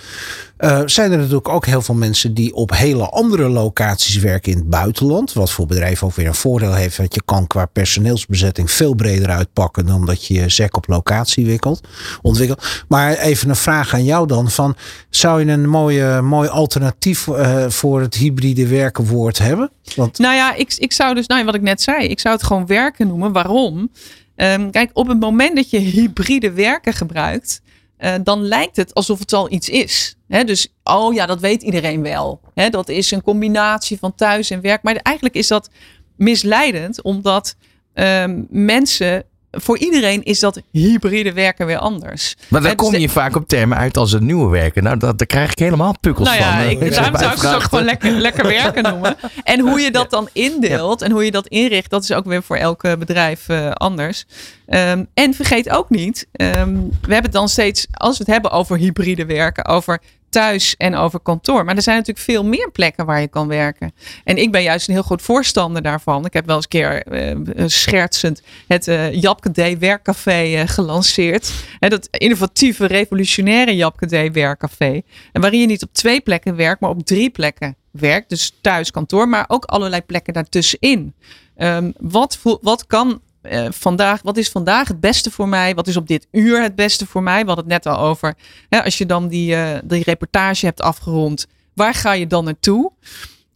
Uh, 0.59 0.83
zijn 0.87 1.13
er 1.13 1.19
natuurlijk 1.19 1.49
ook 1.49 1.67
heel 1.67 1.83
veel 1.83 1.95
mensen 1.95 2.35
die 2.35 2.55
op 2.55 2.71
hele 2.75 3.09
andere 3.09 3.49
locaties 3.49 4.17
werken 4.17 4.53
in 4.53 4.59
het 4.59 4.69
buitenland. 4.69 5.33
Wat 5.33 5.51
voor 5.51 5.67
bedrijven 5.67 6.07
ook 6.07 6.15
weer 6.15 6.27
een 6.27 6.35
voordeel 6.35 6.75
heeft. 6.75 6.97
Dat 6.97 7.15
je 7.15 7.23
kan 7.25 7.47
qua 7.47 7.67
personeelsbezetting 7.67 8.71
veel 8.71 8.95
breder 8.95 9.29
uitpakken 9.29 9.87
dan 9.87 10.07
dat 10.07 10.27
je 10.27 10.35
je 10.35 10.49
ZEC 10.49 10.77
op 10.77 10.89
locatie 10.89 11.47
wikkelt, 11.47 11.81
ontwikkelt. 12.23 12.85
Maar 12.89 13.17
even 13.17 13.49
een 13.49 13.57
vraag 13.57 13.95
aan 13.95 14.05
jou 14.05 14.27
dan. 14.27 14.51
Van, 14.51 14.77
zou 15.11 15.45
je 15.45 15.53
een 15.53 15.69
mooie, 15.69 16.23
mooi 16.23 16.49
alternatief 16.49 17.27
uh, 17.27 17.69
voor 17.69 18.01
het 18.01 18.15
hybride 18.15 18.67
werken 18.67 19.07
woord 19.07 19.39
hebben? 19.39 19.71
Want... 19.97 20.19
Nou 20.19 20.35
ja, 20.35 20.55
ik, 20.55 20.75
ik 20.79 20.93
zou 20.93 21.15
dus, 21.15 21.27
nou 21.27 21.45
wat 21.45 21.55
ik 21.55 21.63
net 21.63 21.83
zei, 21.83 22.07
ik 22.07 22.21
zou 22.21 22.35
het 22.35 22.45
gewoon 22.45 22.67
werken 22.67 23.07
noemen. 23.07 23.33
Waarom? 23.33 23.91
Um, 24.37 24.71
kijk, 24.71 24.91
op 24.93 25.09
het 25.09 25.21
moment 25.21 25.57
dat 25.57 25.71
je 25.71 25.79
hybride 25.79 26.53
werken 26.53 26.93
gebruikt, 26.93 27.61
uh, 27.99 28.15
dan 28.23 28.43
lijkt 28.43 28.77
het 28.77 28.95
alsof 28.95 29.19
het 29.19 29.33
al 29.33 29.53
iets 29.53 29.69
is. 29.69 30.17
Dus, 30.29 30.75
oh 30.83 31.15
ja, 31.15 31.27
dat 31.27 31.41
weet 31.41 31.63
iedereen 31.63 32.03
wel. 32.03 32.41
Dat 32.71 32.89
is 32.89 33.11
een 33.11 33.23
combinatie 33.23 33.99
van 33.99 34.15
thuis 34.15 34.51
en 34.51 34.61
werk. 34.61 34.83
Maar 34.83 34.97
eigenlijk 34.97 35.35
is 35.35 35.49
dat 35.49 35.71
misleidend, 36.17 37.03
omdat 37.03 37.57
um, 37.95 38.47
mensen 38.51 39.25
voor 39.51 39.79
iedereen 39.79 40.23
is 40.23 40.41
dat 40.41 40.63
hybride 40.71 41.33
werken 41.33 41.67
weer 41.67 41.79
anders. 41.79 42.37
Maar 42.49 42.63
dan 42.63 42.75
kom 42.75 42.95
je 42.95 43.09
vaak 43.09 43.37
op 43.37 43.49
termen 43.49 43.79
uit 43.79 43.97
als 43.97 44.13
het 44.13 44.23
nieuwe 44.23 44.51
werken. 44.51 44.83
Nou, 44.83 44.97
dat, 44.97 45.19
daar 45.19 45.27
krijg 45.27 45.51
ik 45.51 45.59
helemaal 45.59 45.95
pukkels 46.01 46.29
nou 46.29 46.41
ja, 46.41 46.63
van. 46.63 46.71
Ik, 46.71 46.81
daarom 46.95 47.19
zou 47.19 47.33
ik 47.33 47.41
het 47.41 47.55
ook 47.55 47.63
gewoon 47.63 47.85
lekker, 47.85 48.11
lekker 48.11 48.47
werken 48.47 48.83
noemen. 48.83 49.17
En 49.45 49.61
hoe 49.61 49.81
je 49.81 49.91
dat 49.91 50.11
dan 50.11 50.29
indeelt 50.33 51.03
en 51.03 51.11
hoe 51.11 51.25
je 51.25 51.31
dat 51.31 51.47
inricht, 51.47 51.91
dat 51.91 52.03
is 52.03 52.13
ook 52.13 52.25
weer 52.25 52.43
voor 52.43 52.57
elk 52.57 52.83
bedrijf 52.99 53.49
uh, 53.49 53.71
anders. 53.71 54.25
Um, 54.69 55.09
en 55.15 55.35
vergeet 55.35 55.71
ook 55.71 55.91
niet, 55.91 56.27
um, 56.33 56.89
we 56.89 57.13
hebben 57.13 57.23
het 57.23 57.33
dan 57.33 57.49
steeds, 57.49 57.87
als 57.93 58.19
we 58.19 58.25
het 58.25 58.33
hebben 58.33 58.51
over 58.51 58.77
hybride 58.77 59.27
werken, 59.27 59.65
over 59.65 60.01
thuis 60.29 60.77
en 60.77 60.95
over 60.95 61.21
kantoor. 61.21 61.65
Maar 61.65 61.77
er 61.77 61.83
zijn 61.83 61.97
natuurlijk 61.97 62.25
veel 62.25 62.45
meer 62.45 62.71
plekken 62.71 63.07
waar 63.07 63.21
je 63.21 63.29
kan 63.29 63.49
werken. 63.49 63.93
En 64.25 64.37
ik 64.37 64.53
ben 64.53 64.63
juist 64.63 64.89
een 64.89 64.95
heel 64.95 65.03
groot 65.03 65.23
voorstander 65.23 65.83
daarvan. 65.83 66.25
Ik 66.25 66.33
heb 66.33 66.47
wel 66.47 66.57
eens 66.57 66.67
een 66.69 66.71
keer 66.71 67.13
uh, 67.57 67.67
schertsend 67.67 68.43
het 68.67 68.89
uh, 68.89 69.13
Japke 69.13 69.51
Day 69.51 69.79
werkcafé 69.79 70.67
gelanceerd. 70.67 71.53
En 71.79 71.91
dat 71.91 72.09
innovatieve, 72.11 72.87
revolutionaire 72.87 73.77
Japke 73.77 74.07
Day 74.07 74.33
werkcafé. 74.33 75.03
En 75.33 75.41
waarin 75.41 75.61
je 75.61 75.67
niet 75.67 75.83
op 75.83 75.93
twee 75.93 76.21
plekken 76.21 76.57
werkt, 76.57 76.81
maar 76.81 76.91
op 76.91 77.05
drie 77.05 77.31
plekken 77.31 77.77
werkt. 77.91 78.29
Dus 78.29 78.57
thuis, 78.61 78.91
kantoor, 78.91 79.29
maar 79.29 79.45
ook 79.49 79.65
allerlei 79.65 80.03
plekken 80.03 80.33
daartussenin. 80.33 81.15
Um, 81.57 81.93
wat, 81.97 82.39
wat 82.61 82.87
kan 82.87 83.21
uh, 83.43 83.67
vandaag, 83.71 84.23
wat 84.23 84.37
is 84.37 84.49
vandaag 84.49 84.89
het 84.89 85.01
beste 85.01 85.31
voor 85.31 85.49
mij? 85.49 85.75
Wat 85.75 85.87
is 85.87 85.97
op 85.97 86.07
dit 86.07 86.27
uur 86.33 86.63
het 86.63 86.75
beste 86.75 87.07
voor 87.07 87.23
mij? 87.23 87.41
We 87.41 87.47
hadden 87.47 87.65
het 87.65 87.85
net 87.85 87.95
al 87.95 88.01
over. 88.01 88.35
Hè, 88.69 88.85
als 88.85 88.99
je 88.99 89.07
dan 89.07 89.29
die, 89.29 89.55
uh, 89.55 89.79
die 89.85 90.03
reportage 90.03 90.67
hebt 90.67 90.81
afgerond, 90.81 91.47
waar 91.75 91.95
ga 91.95 92.13
je 92.13 92.27
dan 92.27 92.45
naartoe? 92.45 92.93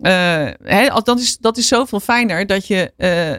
Uh, 0.00 0.10
hè, 0.62 0.88
dat, 1.02 1.18
is, 1.18 1.38
dat 1.38 1.56
is 1.56 1.68
zoveel 1.68 2.00
fijner 2.00 2.46
dat 2.46 2.66
je, 2.66 2.92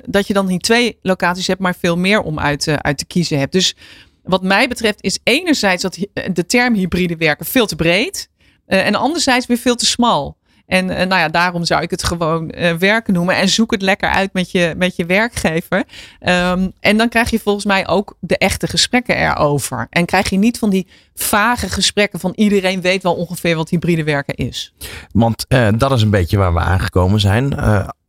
dat 0.05 0.27
je 0.27 0.33
dan 0.33 0.45
niet 0.45 0.63
twee 0.63 0.97
locaties 1.01 1.47
hebt, 1.47 1.59
maar 1.59 1.75
veel 1.75 1.97
meer 1.97 2.21
om 2.21 2.39
uit, 2.39 2.67
uit 2.67 2.97
te 2.97 3.05
kiezen 3.05 3.39
hebt. 3.39 3.51
Dus 3.51 3.75
wat 4.23 4.43
mij 4.43 4.67
betreft 4.67 5.03
is 5.03 5.19
enerzijds 5.23 5.81
dat 5.81 5.97
de 6.33 6.45
term 6.45 6.73
hybride 6.73 7.17
werken 7.17 7.45
veel 7.45 7.65
te 7.65 7.75
breed. 7.75 8.29
en 8.65 8.95
anderzijds 8.95 9.45
weer 9.45 9.57
veel 9.57 9.75
te 9.75 9.85
smal. 9.85 10.37
En 10.65 10.89
uh, 10.89 10.95
nou 10.95 11.15
ja, 11.15 11.29
daarom 11.29 11.65
zou 11.65 11.81
ik 11.81 11.89
het 11.89 12.03
gewoon 12.03 12.51
uh, 12.57 12.73
werken 12.73 13.13
noemen. 13.13 13.35
En 13.35 13.49
zoek 13.49 13.71
het 13.71 13.81
lekker 13.81 14.09
uit 14.09 14.33
met 14.33 14.51
je, 14.51 14.73
met 14.77 14.95
je 14.95 15.05
werkgever. 15.05 15.77
Um, 15.77 16.71
en 16.79 16.97
dan 16.97 17.09
krijg 17.09 17.29
je 17.29 17.39
volgens 17.39 17.65
mij 17.65 17.87
ook 17.87 18.15
de 18.19 18.37
echte 18.37 18.67
gesprekken 18.67 19.17
erover. 19.17 19.87
En 19.89 20.05
krijg 20.05 20.29
je 20.29 20.37
niet 20.37 20.57
van 20.57 20.69
die 20.69 20.87
vage 21.15 21.69
gesprekken 21.69 22.19
van 22.19 22.31
iedereen 22.35 22.81
weet 22.81 23.03
wel 23.03 23.15
ongeveer 23.15 23.55
wat 23.55 23.69
hybride 23.69 24.03
werken 24.03 24.35
is. 24.35 24.73
Want 25.11 25.45
uh, 25.47 25.67
dat 25.77 25.91
is 25.91 26.01
een 26.01 26.09
beetje 26.09 26.37
waar 26.37 26.53
we 26.53 26.59
aangekomen 26.59 27.19
zijn. 27.19 27.55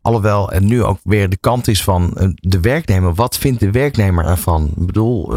Alhoewel 0.02 0.52
er 0.52 0.62
nu 0.62 0.82
ook 0.82 0.98
weer 1.02 1.28
de 1.28 1.36
kant 1.36 1.68
is 1.68 1.82
van 1.82 2.34
de 2.34 2.60
werknemer. 2.60 3.14
Wat 3.14 3.38
vindt 3.38 3.60
de 3.60 3.70
werknemer 3.70 4.24
ervan? 4.24 4.72
Ik 4.76 4.86
bedoel, 4.86 5.34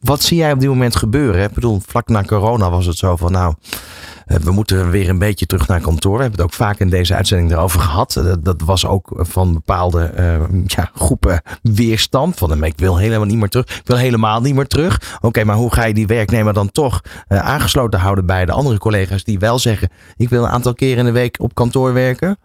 wat 0.00 0.22
zie 0.22 0.36
jij 0.36 0.52
op 0.52 0.60
dit 0.60 0.68
moment 0.68 0.96
gebeuren? 0.96 1.44
Ik 1.44 1.52
bedoel, 1.52 1.80
vlak 1.86 2.08
na 2.08 2.22
corona 2.22 2.70
was 2.70 2.86
het 2.86 2.96
zo 2.96 3.16
van 3.16 3.32
nou 3.32 3.54
eh, 3.64 4.11
we 4.40 4.50
moeten 4.50 4.90
weer 4.90 5.08
een 5.08 5.18
beetje 5.18 5.46
terug 5.46 5.68
naar 5.68 5.80
kantoor. 5.80 6.16
We 6.16 6.22
hebben 6.22 6.40
het 6.40 6.48
ook 6.48 6.56
vaak 6.56 6.78
in 6.78 6.88
deze 6.88 7.14
uitzending 7.14 7.52
erover 7.52 7.80
gehad. 7.80 8.16
Eh, 8.16 8.32
dat 8.40 8.60
was 8.60 8.86
ook 8.86 9.10
van 9.14 9.52
bepaalde 9.52 10.12
uh, 10.18 10.60
ja, 10.66 10.90
groepen 10.94 11.42
weerstand. 11.62 12.36
Van 12.36 12.64
ik 12.64 12.78
wil 12.78 12.96
helemaal 12.98 13.26
niet 13.26 13.36
meer 13.36 13.48
terug. 13.48 13.78
Ik 13.78 13.86
wil 13.86 13.96
helemaal 13.96 14.40
niet 14.40 14.54
meer 14.54 14.66
terug. 14.66 15.18
Oké, 15.20 15.44
maar 15.44 15.56
hoe 15.56 15.72
ga 15.72 15.84
je 15.84 15.94
die 15.94 16.06
werknemer 16.06 16.52
dan 16.52 16.70
toch 16.70 17.00
aangesloten 17.28 18.00
houden 18.00 18.26
bij 18.26 18.44
de 18.44 18.52
andere 18.52 18.78
collega's 18.78 19.24
die 19.24 19.38
wel 19.38 19.58
zeggen: 19.58 19.90
ik 20.16 20.28
wil 20.28 20.42
een 20.44 20.50
aantal 20.50 20.74
keren 20.74 20.98
in 20.98 21.04
de 21.04 21.12
week 21.12 21.36
op 21.40 21.54
kantoor 21.54 21.92
werken? 21.92 22.38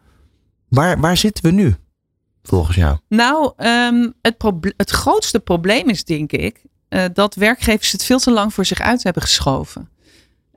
Waar, 0.68 1.00
waar 1.00 1.18
zitten 1.18 1.44
we 1.44 1.52
nu? 1.52 1.76
Volgens 2.44 2.76
jou? 2.76 2.98
Nou, 3.10 3.54
um, 3.58 4.14
het, 4.22 4.36
het 4.78 4.90
grootste 4.90 5.40
probleem 5.40 5.90
is 5.90 6.04
denk 6.04 6.32
ik 6.32 6.62
dat 7.14 7.36
werkgevers 7.36 7.92
het 7.92 8.04
veel 8.04 8.20
te 8.20 8.32
lang 8.32 8.54
voor 8.54 8.66
zich 8.66 8.80
uit 8.80 9.04
hebben 9.04 9.22
geschoven. 9.22 9.90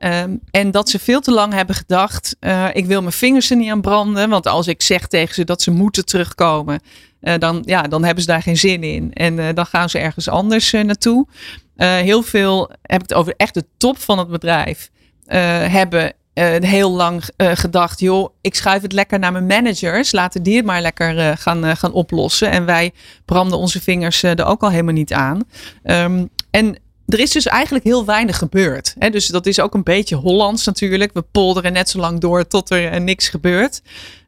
Um, 0.03 0.39
en 0.51 0.71
dat 0.71 0.89
ze 0.89 0.99
veel 0.99 1.21
te 1.21 1.31
lang 1.31 1.53
hebben 1.53 1.75
gedacht: 1.75 2.35
uh, 2.39 2.67
ik 2.73 2.85
wil 2.85 3.01
mijn 3.01 3.13
vingers 3.13 3.49
er 3.49 3.57
niet 3.57 3.71
aan 3.71 3.81
branden. 3.81 4.29
Want 4.29 4.47
als 4.47 4.67
ik 4.67 4.81
zeg 4.81 5.07
tegen 5.07 5.35
ze 5.35 5.43
dat 5.43 5.61
ze 5.61 5.71
moeten 5.71 6.05
terugkomen, 6.05 6.79
uh, 7.21 7.33
dan, 7.37 7.61
ja, 7.65 7.81
dan 7.81 8.03
hebben 8.03 8.23
ze 8.23 8.29
daar 8.29 8.41
geen 8.41 8.57
zin 8.57 8.83
in. 8.83 9.13
En 9.13 9.37
uh, 9.37 9.47
dan 9.53 9.65
gaan 9.65 9.89
ze 9.89 9.99
ergens 9.99 10.29
anders 10.29 10.71
naartoe. 10.71 11.27
heel 11.75 12.23
veel 12.23 12.71
heb 12.81 13.03
ik 13.03 13.09
het 13.09 13.17
over 13.17 13.33
echt 13.37 13.53
de 13.53 13.65
top 13.77 13.97
van 13.97 14.17
het 14.17 14.27
bedrijf. 14.27 14.89
hebben 15.69 16.13
heel 16.59 16.91
lang 16.91 17.23
gedacht: 17.37 17.99
joh, 17.99 18.33
ik 18.41 18.55
schuif 18.55 18.81
het 18.81 18.93
lekker 18.93 19.19
naar 19.19 19.31
mijn 19.31 19.47
managers. 19.47 20.11
Laten 20.11 20.43
die 20.43 20.55
het 20.55 20.65
maar 20.65 20.81
lekker 20.81 21.37
gaan, 21.37 21.77
gaan 21.77 21.93
oplossen. 21.93 22.51
En 22.51 22.65
wij 22.65 22.91
branden 23.25 23.57
onze 23.57 23.81
vingers 23.81 24.23
er 24.23 24.45
ook 24.45 24.63
al 24.63 24.69
helemaal 24.69 24.93
niet 24.93 25.13
aan. 25.13 25.43
Um, 25.83 26.29
en 26.51 26.77
er 27.11 27.19
is 27.19 27.31
dus 27.31 27.45
eigenlijk 27.45 27.83
heel 27.83 28.05
weinig 28.05 28.37
gebeurd. 28.37 28.95
Hè? 28.99 29.09
Dus 29.09 29.27
dat 29.27 29.45
is 29.45 29.59
ook 29.59 29.73
een 29.73 29.83
beetje 29.83 30.15
Hollands 30.15 30.65
natuurlijk. 30.65 31.13
We 31.13 31.21
polderen 31.21 31.73
net 31.73 31.89
zo 31.89 31.99
lang 31.99 32.19
door 32.19 32.47
tot 32.47 32.69
er 32.69 32.93
uh, 32.93 32.99
niks 32.99 33.29
gebeurt. 33.29 33.81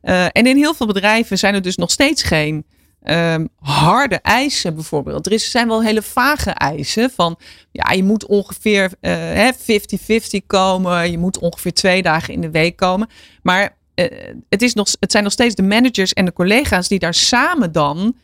Uh, 0.04 0.24
en 0.26 0.48
in 0.48 0.58
heel 0.58 0.74
veel 0.74 0.88
bedrijven 0.88 1.38
zijn 1.38 1.54
er 1.54 1.62
dus 1.62 1.76
nog 1.76 1.92
steeds 1.92 2.24
geen 2.24 2.66
um, 3.04 3.50
harde 3.60 4.20
eisen 4.22 4.76
bijvoorbeeld. 4.76 5.26
Er 5.26 5.32
is, 5.32 5.52
zijn 5.52 5.68
wel 5.68 5.84
hele 5.84 6.02
vage 6.02 6.50
eisen 6.50 7.12
van 7.16 7.38
ja, 7.72 7.92
je 7.92 8.04
moet 8.04 8.26
ongeveer 8.26 8.90
50-50 8.90 8.96
uh, 9.68 10.40
komen. 10.48 11.12
Je 11.12 11.18
moet 11.18 11.40
ongeveer 11.40 11.74
twee 11.74 12.02
dagen 12.02 12.34
in 12.34 12.42
de 12.42 12.52
week 12.52 12.76
komen. 12.76 13.10
Maar 13.42 13.78
het, 14.50 14.62
is 14.62 14.74
nog, 14.74 14.88
het 15.00 15.12
zijn 15.12 15.24
nog 15.24 15.34
steeds 15.34 15.56
de 15.56 15.64
managers 15.64 16.14
en 16.14 16.26
de 16.26 16.34
collega's 16.34 16.88
die 16.88 17.00
daar 17.00 17.14
samen 17.14 17.72
dan 17.72 18.16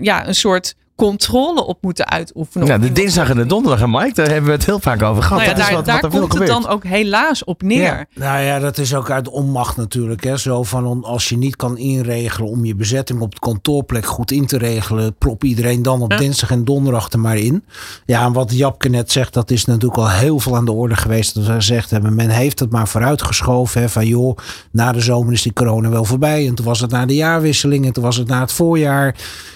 ja, 0.00 0.26
een 0.28 0.34
soort 0.34 0.74
controle 0.96 1.64
op 1.64 1.78
moeten 1.80 2.08
uitoefenen. 2.08 2.66
Ja, 2.66 2.78
de 2.78 2.92
dinsdag 2.92 3.30
en 3.30 3.36
de 3.36 3.46
donderdag, 3.46 3.80
en 3.80 3.90
Mike, 3.90 4.12
daar 4.14 4.26
hebben 4.26 4.44
we 4.44 4.52
het 4.56 4.66
heel 4.66 4.80
vaak 4.80 5.02
over 5.02 5.22
gehad. 5.22 5.38
Nou 5.38 5.50
ja, 5.50 5.56
dat 5.56 5.56
daar, 5.56 5.68
is 5.70 5.74
wat, 5.76 5.84
daar 5.84 6.00
wat 6.00 6.12
er 6.12 6.20
komt 6.20 6.38
het 6.38 6.46
dan 6.46 6.68
ook 6.68 6.84
helaas 6.84 7.44
op 7.44 7.62
neer. 7.62 7.82
Ja. 7.82 8.04
Nou 8.14 8.40
ja, 8.40 8.58
dat 8.58 8.78
is 8.78 8.94
ook 8.94 9.10
uit 9.10 9.28
onmacht 9.28 9.76
natuurlijk. 9.76 10.24
Hè. 10.24 10.36
Zo 10.36 10.62
van 10.62 11.04
als 11.04 11.28
je 11.28 11.36
niet 11.36 11.56
kan 11.56 11.78
inregelen 11.78 12.50
om 12.50 12.64
je 12.64 12.74
bezetting 12.74 13.20
op 13.20 13.34
de 13.34 13.40
kantoorplek 13.40 14.06
goed 14.06 14.30
in 14.30 14.46
te 14.46 14.58
regelen, 14.58 15.14
prop 15.18 15.44
iedereen 15.44 15.82
dan 15.82 16.02
op 16.02 16.10
Ja. 16.10 16.16
dinsdag 16.16 16.50
en 16.50 16.64
donderdag 16.64 17.10
er 17.10 17.20
maar 17.20 17.36
in. 17.38 17.64
Ja, 18.06 18.24
en 18.24 18.32
wat 18.32 18.52
Japke 18.56 18.88
net 18.88 19.12
zegt, 19.12 19.32
dat 19.32 19.50
is 19.50 19.64
natuurlijk 19.64 19.98
al 20.00 20.10
heel 20.10 20.38
veel 20.38 20.56
aan 20.56 20.64
de 20.64 20.72
orde 20.72 20.96
geweest. 20.96 21.34
Dat 21.34 21.46
we 21.46 21.52
gezegd 21.52 21.90
hebben, 21.90 22.14
men 22.14 22.28
heeft 22.28 22.58
het 22.58 22.70
maar 22.70 22.88
vooruitgeschoven. 22.88 23.80
Hè, 23.80 23.88
van 23.88 24.06
joh, 24.06 24.36
na 24.70 24.92
de 24.92 25.00
zomer 25.00 25.32
is 25.32 25.42
die 25.42 25.52
corona 25.52 25.88
wel 25.88 26.04
voorbij. 26.04 26.46
En 26.46 26.54
toen 26.54 26.66
was 26.66 26.80
het 26.80 26.90
na 26.90 27.06
de 27.06 27.14
jaarwisseling 27.14 27.86
en 27.86 27.92
toen 27.92 28.02
was 28.02 28.16
het 28.16 28.28
na 28.28 28.40
het 28.40 28.52
voorjaar. 28.52 29.14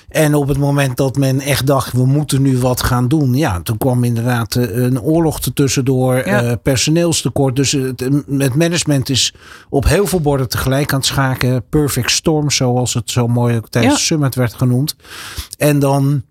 En 0.08 0.34
op 0.34 0.48
het 0.48 0.58
moment 0.58 0.96
dat 0.96 1.16
men 1.16 1.40
echt 1.40 1.66
dacht, 1.66 1.92
we 1.92 2.06
moeten 2.06 2.42
nu 2.42 2.58
wat 2.58 2.82
gaan 2.82 3.08
doen. 3.08 3.34
Ja, 3.34 3.60
toen 3.62 3.78
kwam 3.78 4.04
inderdaad 4.04 4.54
eh, 4.56 4.76
een 4.76 5.00
oorlog 5.00 5.40
ertussendoor, 5.40 6.16
Ja. 6.16 6.42
eh, 6.42 6.52
personeelstekort. 6.62 7.56
Dus 7.56 7.72
het, 7.72 8.00
het 8.28 8.54
management 8.54 9.08
is 9.08 9.34
op 9.68 9.84
heel 9.84 10.06
veel 10.06 10.20
borden 10.20 10.48
tegelijk 10.48 10.92
aan 10.92 10.98
het 10.98 11.06
schaken. 11.08 11.64
Perfect 11.68 12.10
storm, 12.10 12.50
zoals 12.50 12.94
het 12.94 13.10
zo 13.10 13.26
mooi 13.28 13.56
ook 13.56 13.68
tijdens 13.68 13.94
Ja. 13.94 14.00
summit 14.00 14.34
werd 14.34 14.54
genoemd. 14.54 14.96
En 15.58 15.78
dan 15.78 16.22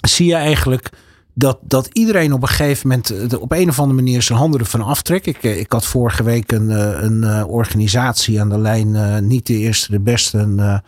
zie 0.00 0.26
je 0.26 0.34
eigenlijk 0.34 0.90
dat, 1.34 1.58
dat 1.62 1.88
iedereen 1.92 2.32
op 2.32 2.42
een 2.42 2.48
gegeven 2.48 2.88
moment 2.88 3.10
eh, 3.32 3.40
op 3.40 3.52
een 3.52 3.68
of 3.68 3.78
andere 3.78 4.02
manier 4.02 4.22
zijn 4.22 4.38
handen 4.38 4.60
ervan 4.60 4.82
aftrekt. 4.82 5.26
Ik, 5.26 5.42
ik 5.42 5.72
had 5.72 5.84
vorige 5.86 6.22
week 6.22 6.52
een, 6.52 6.70
een 7.04 7.44
organisatie 7.44 8.40
aan 8.40 8.48
de 8.48 8.58
lijn, 8.58 9.26
niet 9.26 9.46
de 9.46 9.54
eerste, 9.58 9.90
de 9.90 10.00
beste, 10.00 10.38
een, 10.38 10.82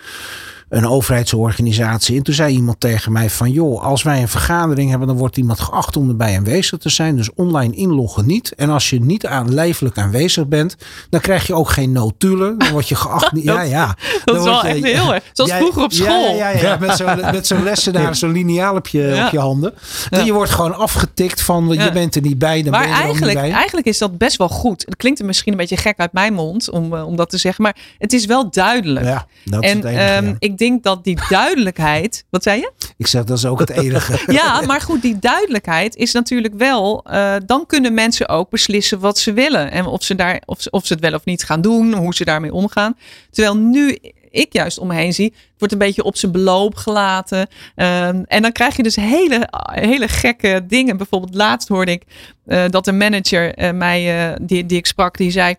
een 0.68 0.86
overheidsorganisatie. 0.86 2.16
En 2.16 2.22
toen 2.22 2.34
zei 2.34 2.54
iemand 2.54 2.80
tegen 2.80 3.12
mij 3.12 3.30
van 3.30 3.50
joh, 3.50 3.82
als 3.82 4.02
wij 4.02 4.20
een 4.20 4.28
vergadering 4.28 4.90
hebben, 4.90 5.08
dan 5.08 5.16
wordt 5.16 5.36
iemand 5.36 5.60
geacht 5.60 5.96
om 5.96 6.08
erbij 6.08 6.36
aanwezig 6.36 6.78
te 6.78 6.88
zijn. 6.88 7.16
Dus 7.16 7.34
online 7.34 7.74
inloggen 7.74 8.26
niet. 8.26 8.54
En 8.54 8.70
als 8.70 8.90
je 8.90 9.00
niet 9.00 9.26
aan 9.26 9.54
lijfelijk 9.54 9.98
aanwezig 9.98 10.46
bent, 10.46 10.76
dan 11.10 11.20
krijg 11.20 11.46
je 11.46 11.54
ook 11.54 11.68
geen 11.70 11.92
notulen. 11.92 12.58
Dan 12.58 12.70
word 12.70 12.88
je 12.88 12.94
geacht. 12.94 13.30
ja, 13.42 13.60
ja. 13.60 13.86
Dat 13.86 13.96
Dan 14.24 14.36
is 14.36 14.42
wel 14.44 14.66
je- 14.66 14.72
echt 14.72 14.82
heel 14.84 15.14
erg. 15.14 15.24
Zoals 15.32 15.50
Jij- 15.50 15.60
vroeger 15.60 15.82
op 15.82 15.92
school. 15.92 16.34
Ja, 16.34 16.48
ja, 16.50 16.60
ja, 16.60 16.76
met 16.80 16.96
zo'n 16.96 17.20
met 17.20 17.46
zo'n 17.46 17.62
lessenaar, 17.62 18.14
zo'n 18.16 18.32
lineaal 18.32 18.74
op 18.76 18.86
je, 18.88 19.22
op 19.26 19.32
je 19.32 19.38
handen. 19.38 19.74
Ja. 20.10 20.18
Je 20.20 20.32
wordt 20.32 20.50
gewoon 20.50 20.74
afgetikt 20.76 21.42
van 21.42 21.68
je 21.68 21.92
bent 21.92 22.14
er 22.14 22.22
niet 22.22 22.38
bij, 22.38 22.62
dan 22.62 22.70
Maar 22.70 22.80
ben 22.80 22.88
je 22.88 22.94
er 22.96 23.00
eigenlijk, 23.02 23.34
niet 23.34 23.42
bij. 23.48 23.52
eigenlijk 23.52 23.86
is 23.86 23.98
dat 23.98 24.18
best 24.18 24.36
wel 24.36 24.48
goed. 24.48 24.82
Het 24.84 24.96
klinkt 24.96 25.18
er 25.20 25.26
misschien 25.26 25.52
een 25.52 25.58
beetje 25.58 25.76
gek 25.76 25.98
uit 25.98 26.12
mijn 26.12 26.32
mond 26.34 26.70
om, 26.70 26.94
eh, 26.94 27.06
om 27.06 27.16
dat 27.16 27.30
te 27.30 27.38
zeggen. 27.38 27.62
Maar 27.62 27.76
het 27.98 28.12
is 28.12 28.26
wel 28.26 28.50
duidelijk. 28.50 29.06
Ja, 29.06 29.26
dat 29.44 29.62
is 29.64 29.70
en 29.70 29.76
het 29.76 29.86
enige. 29.86 30.02
ehm, 30.02 30.26
ja. 30.26 30.34
Ik 30.58 30.66
denk 30.66 30.82
dat 30.82 31.04
die 31.04 31.18
duidelijkheid. 31.28 32.24
Wat 32.30 32.42
zei 32.42 32.60
je? 32.60 32.72
Ik 32.96 33.06
zeg, 33.06 33.24
dat 33.24 33.38
is 33.38 33.46
ook 33.46 33.58
het 33.60 33.70
enige. 33.70 34.18
Ja, 34.32 34.60
maar 34.60 34.80
goed, 34.80 35.02
die 35.02 35.18
duidelijkheid 35.18 35.96
is 35.96 36.12
natuurlijk 36.12 36.54
wel. 36.54 37.04
eh, 37.04 37.34
dan 37.46 37.66
kunnen 37.66 37.94
mensen 37.94 38.28
ook 38.28 38.50
beslissen 38.50 38.98
wat 39.00 39.18
ze 39.18 39.32
willen. 39.32 39.70
En 39.70 39.86
of 39.86 40.02
ze, 40.02 40.14
daar, 40.14 40.42
of, 40.44 40.66
of 40.70 40.86
ze 40.86 40.92
het 40.92 41.02
wel 41.02 41.14
of 41.14 41.24
niet 41.24 41.44
gaan 41.44 41.60
doen, 41.60 41.94
hoe 41.94 42.14
ze 42.14 42.24
daarmee 42.24 42.52
omgaan. 42.52 42.96
Terwijl 43.30 43.56
nu 43.56 43.98
ik 44.30 44.52
juist 44.52 44.78
om 44.78 44.86
me 44.86 44.94
heen 44.94 45.14
zie, 45.14 45.34
wordt 45.58 45.72
een 45.74 45.80
beetje 45.80 46.02
op 46.04 46.16
zijn 46.16 46.32
beloop 46.32 46.74
gelaten. 46.74 47.48
Ehm, 47.74 48.22
en 48.26 48.42
dan 48.42 48.52
krijg 48.52 48.76
je 48.76 48.82
dus 48.82 48.96
hele, 48.96 49.48
hele 49.70 50.08
gekke 50.08 50.64
dingen. 50.68 50.96
Bijvoorbeeld 50.96 51.34
laatst 51.34 51.68
hoorde 51.68 51.92
ik 51.92 52.02
eh, 52.46 52.64
dat 52.68 52.86
een 52.86 52.96
manager 52.96 53.54
eh, 53.54 53.72
mij, 53.72 54.34
die, 54.40 54.66
die 54.66 54.78
ik 54.78 54.86
sprak, 54.86 55.16
die 55.16 55.30
zei. 55.30 55.54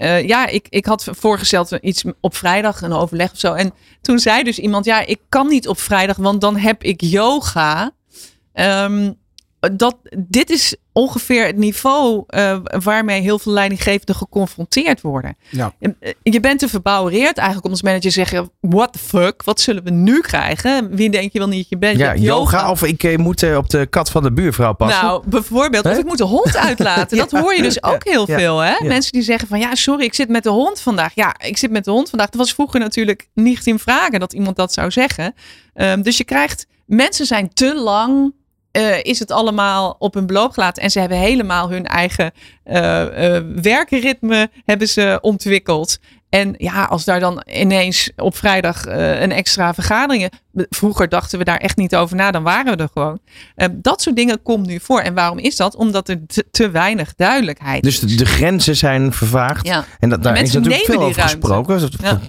Eh, 0.00 0.26
ja, 0.26 0.46
ik, 0.46 0.66
ik 0.68 0.86
had 0.86 1.08
voorgesteld 1.10 1.72
iets 1.80 2.04
op 2.20 2.36
vrijdag, 2.36 2.82
een 2.82 2.92
overleg 2.92 3.32
of 3.32 3.38
zo. 3.38 3.52
En 3.52 3.72
toen 4.00 4.18
zei 4.18 4.42
dus 4.42 4.58
iemand, 4.58 4.84
ja, 4.84 5.06
ik 5.06 5.20
kan 5.28 5.48
niet 5.48 5.68
op 5.68 5.78
vrijdag, 5.78 6.16
want 6.16 6.40
dan 6.40 6.56
heb 6.56 6.82
ik 6.82 7.00
yoga. 7.00 7.92
Ehm, 8.52 9.12
dat, 9.60 9.96
dit 10.16 10.50
is 10.50 10.76
ongeveer 10.92 11.46
het 11.46 11.56
niveau 11.56 12.24
eh, 12.26 12.58
waarmee 12.62 13.20
heel 13.20 13.38
veel 13.38 13.52
leidinggevenden 13.52 14.14
geconfronteerd 14.14 15.00
worden. 15.00 15.36
Ja. 15.50 15.72
Eh, 15.78 16.12
Je 16.22 16.40
bent 16.40 16.58
te 16.58 16.68
verbouwereerd 16.68 17.36
eigenlijk 17.36 17.66
om 17.66 17.70
als 17.72 17.82
manager 17.82 18.02
te 18.02 18.10
zeggen, 18.10 18.50
what 18.60 18.92
the 18.92 18.98
fuck, 18.98 19.42
wat 19.42 19.60
zullen 19.60 19.84
we 19.84 19.90
nu 19.90 20.20
krijgen? 20.20 20.96
Wie 20.96 21.10
denk 21.10 21.32
je 21.32 21.38
wel 21.38 21.48
niet 21.48 21.68
je 21.68 21.78
bent? 21.78 21.96
Je 21.96 22.02
Ja, 22.02 22.08
hebt 22.08 22.22
yoga 22.22 22.70
of 22.70 22.82
ik 22.82 23.02
eh, 23.02 23.18
moet 23.18 23.56
op 23.56 23.70
de 23.70 23.86
kat 23.86 24.10
van 24.10 24.22
de 24.22 24.32
buurvrouw 24.32 24.72
passen. 24.72 25.04
nou, 25.04 25.22
bijvoorbeeld, 25.28 25.84
of 25.84 25.98
ik 25.98 26.04
moet 26.06 26.18
de 26.18 26.24
hond 26.24 26.56
uitlaten. 26.56 27.16
Dat 27.28 27.30
hoor 27.30 27.54
je 27.54 27.62
dus 27.62 27.82
ook 27.82 28.04
heel 28.04 28.24
ja, 28.30 28.38
veel. 28.38 28.58
Hè? 28.58 28.86
Mensen 28.86 29.12
die 29.12 29.22
zeggen 29.22 29.48
van 29.48 29.58
ja, 29.58 29.74
sorry, 29.74 30.04
ik 30.04 30.14
zit 30.14 30.28
met 30.28 30.42
de 30.42 30.50
hond 30.50 30.80
vandaag. 30.80 31.12
Ja, 31.14 31.34
ik 31.38 31.56
zit 31.58 31.70
met 31.70 31.84
de 31.84 31.90
hond 31.90 32.08
vandaag. 32.10 32.28
Dat 32.28 32.40
was 32.40 32.54
vroeger 32.54 32.80
natuurlijk 32.80 33.28
niet 33.34 33.66
in 33.66 33.78
vragen 33.78 34.20
dat 34.20 34.32
iemand 34.32 34.56
dat 34.56 34.72
zou 34.72 34.90
zeggen. 34.90 35.34
Ehm, 35.74 36.02
dus 36.02 36.16
je 36.16 36.24
krijgt, 36.24 36.66
mensen 36.86 37.26
zijn 37.26 37.54
te 37.54 37.74
lang. 37.74 38.32
Eh, 38.72 39.02
is 39.02 39.18
het 39.18 39.30
allemaal 39.30 39.96
op 39.98 40.14
hun 40.14 40.26
beloop 40.26 40.52
gelaten. 40.52 40.82
En 40.82 40.90
ze 40.90 41.00
hebben 41.00 41.18
helemaal 41.18 41.70
hun 41.70 41.86
eigen 41.86 42.32
eh, 42.64 43.36
eh, 43.36 43.44
werkritme 43.62 44.50
hebben 44.64 44.88
ze 44.88 45.18
ontwikkeld. 45.20 45.98
En 46.28 46.54
ja, 46.58 46.84
als 46.84 47.04
daar 47.04 47.20
dan 47.20 47.42
ineens 47.52 48.10
op 48.16 48.36
vrijdag 48.36 48.86
een 48.86 49.32
extra 49.32 49.74
vergadering. 49.74 50.30
Vroeger 50.54 51.08
dachten 51.08 51.38
we 51.38 51.44
daar 51.44 51.56
echt 51.56 51.76
niet 51.76 51.96
over 51.96 52.16
na, 52.16 52.30
dan 52.30 52.42
waren 52.42 52.76
we 52.76 52.82
er 52.82 52.88
gewoon. 52.92 53.20
Dat 53.72 54.02
soort 54.02 54.16
dingen 54.16 54.42
komt 54.42 54.66
nu 54.66 54.80
voor. 54.80 55.00
En 55.00 55.14
waarom 55.14 55.38
is 55.38 55.56
dat? 55.56 55.76
Omdat 55.76 56.08
er 56.08 56.26
te, 56.26 56.44
te 56.50 56.70
weinig 56.70 57.14
duidelijkheid 57.14 57.82
Dus 57.82 58.00
de, 58.00 58.06
is. 58.06 58.16
de 58.16 58.26
grenzen 58.26 58.76
zijn 58.76 59.12
vervaagd. 59.12 59.66
Ja. 59.66 59.84
En 59.98 60.08
dat, 60.08 60.22
daar 60.22 60.40
is 60.40 60.52
natuurlijk 60.52 60.84
veel 60.84 61.02
over 61.02 61.16
ruimte. 61.16 61.36
gesproken. 61.36 61.88
Ja. 62.02 62.20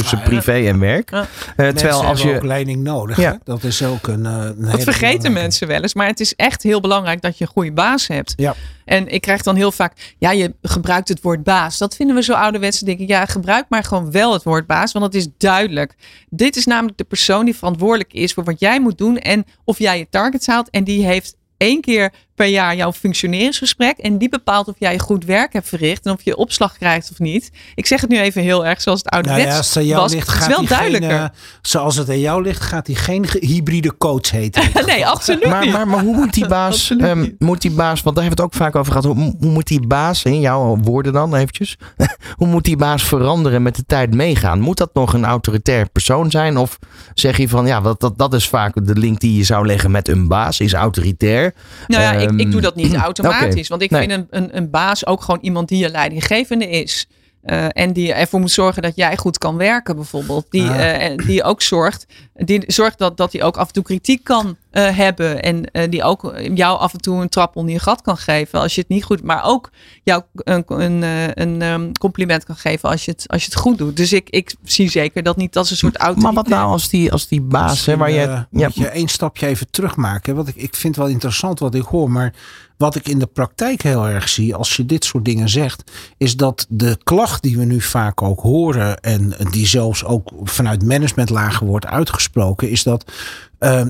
Tussen 0.00 0.18
Ja, 0.18 0.24
ja. 0.24 0.28
privé 0.30 0.68
en 0.68 0.78
werk. 0.78 1.10
Ja. 1.10 1.26
Eh, 1.56 1.68
terwijl 1.68 2.04
als 2.04 2.22
je. 2.22 2.34
ook 2.34 2.42
leiding 2.42 2.82
nodig. 2.82 3.16
Ja. 3.16 3.30
hè? 3.30 3.36
Dat 3.44 3.64
is 3.64 3.82
ook 3.82 4.06
een, 4.06 4.26
eh, 4.26 4.32
een 4.32 4.40
Dat 4.42 4.82
vergeten 4.82 5.00
belangrijke. 5.00 5.30
mensen 5.30 5.68
wel 5.68 5.82
eens. 5.82 5.94
Maar 5.94 6.06
het 6.06 6.20
is 6.20 6.34
echt 6.34 6.62
heel 6.62 6.80
belangrijk 6.80 7.20
dat 7.22 7.38
je 7.38 7.44
een 7.44 7.50
goede 7.50 7.72
baas 7.72 8.06
hebt. 8.06 8.32
Ja. 8.36 8.54
En 8.84 9.08
ik 9.08 9.20
krijg 9.20 9.42
dan 9.42 9.56
heel 9.56 9.72
vaak, 9.72 10.14
ja, 10.18 10.30
je 10.30 10.54
gebruikt 10.62 11.08
het 11.08 11.20
woord 11.22 11.42
baas. 11.42 11.78
Dat 11.78 11.96
vinden 11.96 12.16
we 12.16 12.22
zo 12.22 12.32
ouderwets. 12.32 12.78
Dan 12.78 12.88
denk 12.88 13.00
ik, 13.00 13.08
ja, 13.08 13.24
gebruik 13.26 13.64
maar 13.68 13.84
gewoon 13.84 14.10
wel 14.10 14.32
het 14.32 14.42
woord 14.42 14.66
baas. 14.66 14.92
Want 14.92 15.04
het 15.04 15.14
is 15.14 15.28
duidelijk. 15.38 15.94
Dit 16.30 16.56
is 16.56 16.66
namelijk 16.66 16.98
de 16.98 17.04
persoon 17.04 17.44
die 17.44 17.56
verantwoordelijk 17.56 18.12
is 18.12 18.32
voor 18.32 18.44
wat 18.44 18.60
jij 18.60 18.80
moet 18.80 18.98
doen. 18.98 19.18
En 19.18 19.44
of 19.64 19.78
jij 19.78 19.98
je 19.98 20.06
targets 20.10 20.46
haalt. 20.46 20.70
En 20.70 20.84
die 20.84 21.04
heeft 21.06 21.36
één 21.56 21.80
keer 21.80 22.12
per 22.36 22.46
jaar 22.46 22.76
jouw 22.76 22.92
functioneringsgesprek. 22.92 23.98
En 23.98 24.18
die 24.18 24.28
bepaalt 24.28 24.68
of 24.68 24.74
jij 24.78 24.98
goed 24.98 25.24
werk 25.24 25.52
hebt 25.52 25.68
verricht. 25.68 26.06
En 26.06 26.12
of 26.12 26.22
je 26.22 26.36
opslag 26.36 26.76
krijgt 26.78 27.10
of 27.12 27.18
niet. 27.18 27.50
Ik 27.74 27.86
zeg 27.86 28.00
het 28.00 28.10
nu 28.10 28.18
even 28.18 28.42
heel 28.42 28.66
erg 28.66 28.80
zoals 28.80 28.98
het 29.02 29.10
Nou 29.10 29.24
ouderwets 29.24 29.52
ja, 29.52 29.58
als 29.58 29.68
het 29.68 29.76
aan 29.76 29.86
jou 29.86 30.00
was. 30.00 30.12
ligt, 30.12 30.26
het 30.26 30.36
is 30.36 30.42
gaat 30.42 30.48
wel 30.50 30.58
hij 30.58 30.68
duidelijker. 30.68 31.10
Geen, 31.10 31.18
eh, 31.18 31.28
zoals 31.62 31.96
het 31.96 32.08
aan 32.08 32.20
jou 32.20 32.42
ligt, 32.42 32.62
gaat 32.62 32.86
hij 32.86 32.96
geen 32.96 33.26
ge- 33.26 33.46
hybride 33.46 33.96
coach 33.96 34.30
heten. 34.30 34.62
nee, 34.86 35.06
absoluut 35.06 35.46
Maar, 35.46 35.62
niet. 35.64 35.72
maar, 35.72 35.88
maar 35.88 36.00
hoe 36.00 36.14
moet 36.16 36.32
die 36.34 36.46
baas, 36.46 36.90
ehm, 36.98 37.28
moet 37.38 37.62
die 37.62 37.70
baas, 37.70 38.02
want 38.02 38.16
daar 38.16 38.24
hebben 38.24 38.44
we 38.44 38.48
het 38.48 38.54
ook 38.54 38.62
vaak 38.66 38.76
over 38.76 38.92
gehad. 38.92 39.04
Hoe, 39.16 39.34
hoe 39.40 39.50
moet 39.50 39.66
die 39.66 39.86
baas, 39.86 40.22
in 40.22 40.40
jouw 40.40 40.76
woorden 40.82 41.12
dan 41.12 41.34
eventjes, 41.34 41.76
hoe 42.38 42.46
moet 42.46 42.64
die 42.64 42.76
baas 42.76 43.02
veranderen 43.04 43.62
met 43.62 43.76
de 43.76 43.84
tijd 43.86 44.14
meegaan? 44.14 44.60
Moet 44.60 44.76
dat 44.76 44.94
nog 44.94 45.12
een 45.12 45.24
autoritair 45.24 45.88
persoon 45.90 46.30
zijn? 46.30 46.56
Of 46.56 46.78
zeg 47.14 47.36
je 47.36 47.48
van, 47.48 47.66
ja, 47.66 47.80
dat, 47.80 48.00
dat, 48.00 48.18
dat 48.18 48.34
is 48.34 48.48
vaak 48.48 48.86
de 48.86 48.94
link 48.96 49.20
die 49.20 49.36
je 49.36 49.44
zou 49.44 49.66
leggen 49.66 49.90
met 49.90 50.08
een 50.08 50.28
baas, 50.28 50.60
is 50.60 50.72
autoritair. 50.72 51.54
Nou 51.86 52.02
ja, 52.02 52.25
ik, 52.26 52.32
ik 52.32 52.40
Ehm, 52.40 52.50
doe 52.50 52.60
dat 52.60 52.74
niet 52.76 52.94
automatisch. 53.08 53.54
oké. 53.58 53.68
Want 53.68 53.82
ik 53.82 53.90
Nee. 53.90 54.00
vind 54.00 54.12
een, 54.12 54.26
een, 54.30 54.56
een 54.56 54.70
baas 54.70 55.06
ook 55.06 55.22
gewoon 55.22 55.40
iemand 55.42 55.68
die 55.68 55.78
je 55.78 55.88
leidinggevende 55.88 56.68
is. 56.70 57.06
Eh, 57.42 57.66
en 57.72 57.92
die 57.92 58.12
ervoor 58.12 58.40
moet 58.40 58.50
zorgen 58.50 58.82
dat 58.82 58.96
jij 58.96 59.16
goed 59.16 59.38
kan 59.38 59.56
werken, 59.56 59.94
bijvoorbeeld. 59.96 60.46
Die, 60.50 60.62
Ah. 60.68 61.04
eh, 61.06 61.16
die 61.26 61.42
ook 61.42 61.62
zorgt, 61.62 62.06
die 62.34 62.64
zorgt 62.66 62.98
dat, 62.98 63.16
dat 63.16 63.32
hij 63.32 63.42
ook 63.42 63.56
af 63.56 63.66
en 63.66 63.72
toe 63.72 63.82
kritiek 63.82 64.24
kan 64.24 64.56
uh, 64.76 64.96
hebben. 64.96 65.42
En 65.42 65.68
uh, 65.72 65.82
die 65.90 66.02
ook 66.02 66.34
jou 66.54 66.78
af 66.78 66.92
en 66.92 67.00
toe 67.00 67.20
een 67.20 67.28
trap 67.28 67.56
onder 67.56 67.72
je 67.72 67.78
gat 67.78 68.02
kan 68.02 68.16
geven 68.16 68.60
als 68.60 68.74
je 68.74 68.80
het 68.80 68.90
niet 68.90 69.04
goed. 69.04 69.22
Maar 69.22 69.44
ook 69.44 69.70
jou 70.02 70.22
een, 70.34 70.64
een, 70.66 71.02
een 71.34 71.62
um, 71.62 71.92
compliment 71.98 72.44
kan 72.44 72.56
geven 72.56 72.88
als 72.88 73.04
je 73.04 73.10
het, 73.10 73.24
als 73.26 73.44
je 73.44 73.50
het 73.50 73.60
goed 73.60 73.78
doet. 73.78 73.96
Dus 73.96 74.12
ik, 74.12 74.30
ik 74.30 74.54
zie 74.62 74.90
zeker 74.90 75.22
dat 75.22 75.36
niet 75.36 75.56
als 75.56 75.70
een 75.70 75.76
soort 75.76 75.96
auto. 75.96 76.20
Maar 76.20 76.32
wat 76.32 76.48
nou 76.48 76.70
als 76.70 76.88
die, 76.88 77.12
als 77.12 77.28
die 77.28 77.40
baas, 77.40 77.86
hè, 77.86 77.96
waar 77.96 78.10
je. 78.10 78.26
Uh, 78.26 78.40
ja, 78.50 78.66
moet 78.66 78.74
je 78.74 78.88
één 78.88 79.08
stapje 79.08 79.46
even 79.46 79.70
terugmaken. 79.70 80.34
Wat 80.34 80.48
ik, 80.48 80.56
ik 80.56 80.74
vind 80.74 80.96
wel 80.96 81.06
interessant 81.06 81.58
wat 81.58 81.74
ik 81.74 81.84
hoor. 81.84 82.10
Maar 82.10 82.32
wat 82.76 82.94
ik 82.94 83.08
in 83.08 83.18
de 83.18 83.26
praktijk 83.26 83.82
heel 83.82 84.08
erg 84.08 84.28
zie, 84.28 84.54
als 84.54 84.76
je 84.76 84.86
dit 84.86 85.04
soort 85.04 85.24
dingen 85.24 85.48
zegt, 85.48 85.90
is 86.18 86.36
dat 86.36 86.66
de 86.68 86.98
klacht 87.04 87.42
die 87.42 87.56
we 87.56 87.64
nu 87.64 87.80
vaak 87.80 88.22
ook 88.22 88.40
horen 88.40 89.00
en 89.00 89.34
die 89.50 89.66
zelfs 89.66 90.04
ook 90.04 90.30
vanuit 90.42 90.84
managementlagen 90.84 91.66
wordt 91.66 91.86
uitgesproken, 91.86 92.70
is 92.70 92.82
dat 92.82 93.12
uh, 93.60 93.82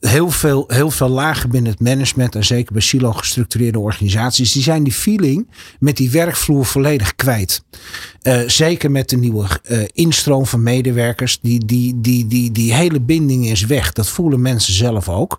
heel, 0.00 0.30
veel, 0.30 0.64
heel 0.66 0.90
veel 0.90 1.08
lagen 1.08 1.50
binnen 1.50 1.70
het 1.72 1.80
management 1.80 2.34
en 2.34 2.44
zeker 2.44 2.72
bij 2.72 2.82
silo 2.82 3.12
gestructureerde 3.12 3.78
organisaties, 3.78 4.52
die 4.52 4.62
zijn 4.62 4.82
die 4.82 4.92
feeling 4.92 5.50
met 5.78 5.96
die 5.96 6.10
werkvloer 6.10 6.64
volledig 6.64 7.14
kwijt. 7.14 7.62
Uh, 8.22 8.40
zeker 8.46 8.90
met 8.90 9.08
de 9.08 9.16
nieuwe 9.16 9.46
uh, 9.70 9.84
instroom 9.92 10.46
van 10.46 10.62
medewerkers, 10.62 11.40
die, 11.40 11.64
die, 11.64 12.00
die, 12.00 12.26
die, 12.26 12.52
die 12.52 12.74
hele 12.74 13.00
binding 13.00 13.46
is 13.46 13.66
weg. 13.66 13.92
Dat 13.92 14.08
voelen 14.08 14.40
mensen 14.40 14.74
zelf 14.74 15.08
ook. 15.08 15.38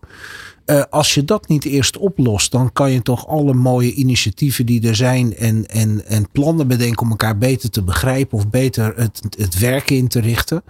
Uh, 0.65 0.83
als 0.89 1.13
je 1.13 1.25
dat 1.25 1.47
niet 1.47 1.65
eerst 1.65 1.97
oplost, 1.97 2.51
dan 2.51 2.71
kan 2.71 2.91
je 2.91 3.01
toch 3.01 3.27
alle 3.27 3.53
mooie 3.53 3.93
initiatieven 3.93 4.65
die 4.65 4.87
er 4.87 4.95
zijn 4.95 5.35
en, 5.35 5.67
en, 5.67 6.05
en 6.05 6.29
plannen 6.31 6.67
bedenken 6.67 7.01
om 7.01 7.09
elkaar 7.09 7.37
beter 7.37 7.69
te 7.69 7.83
begrijpen 7.83 8.37
of 8.37 8.49
beter 8.49 8.93
het, 8.95 9.21
het 9.37 9.59
werk 9.59 9.89
in 9.89 10.07
te 10.07 10.19
richten. 10.19 10.63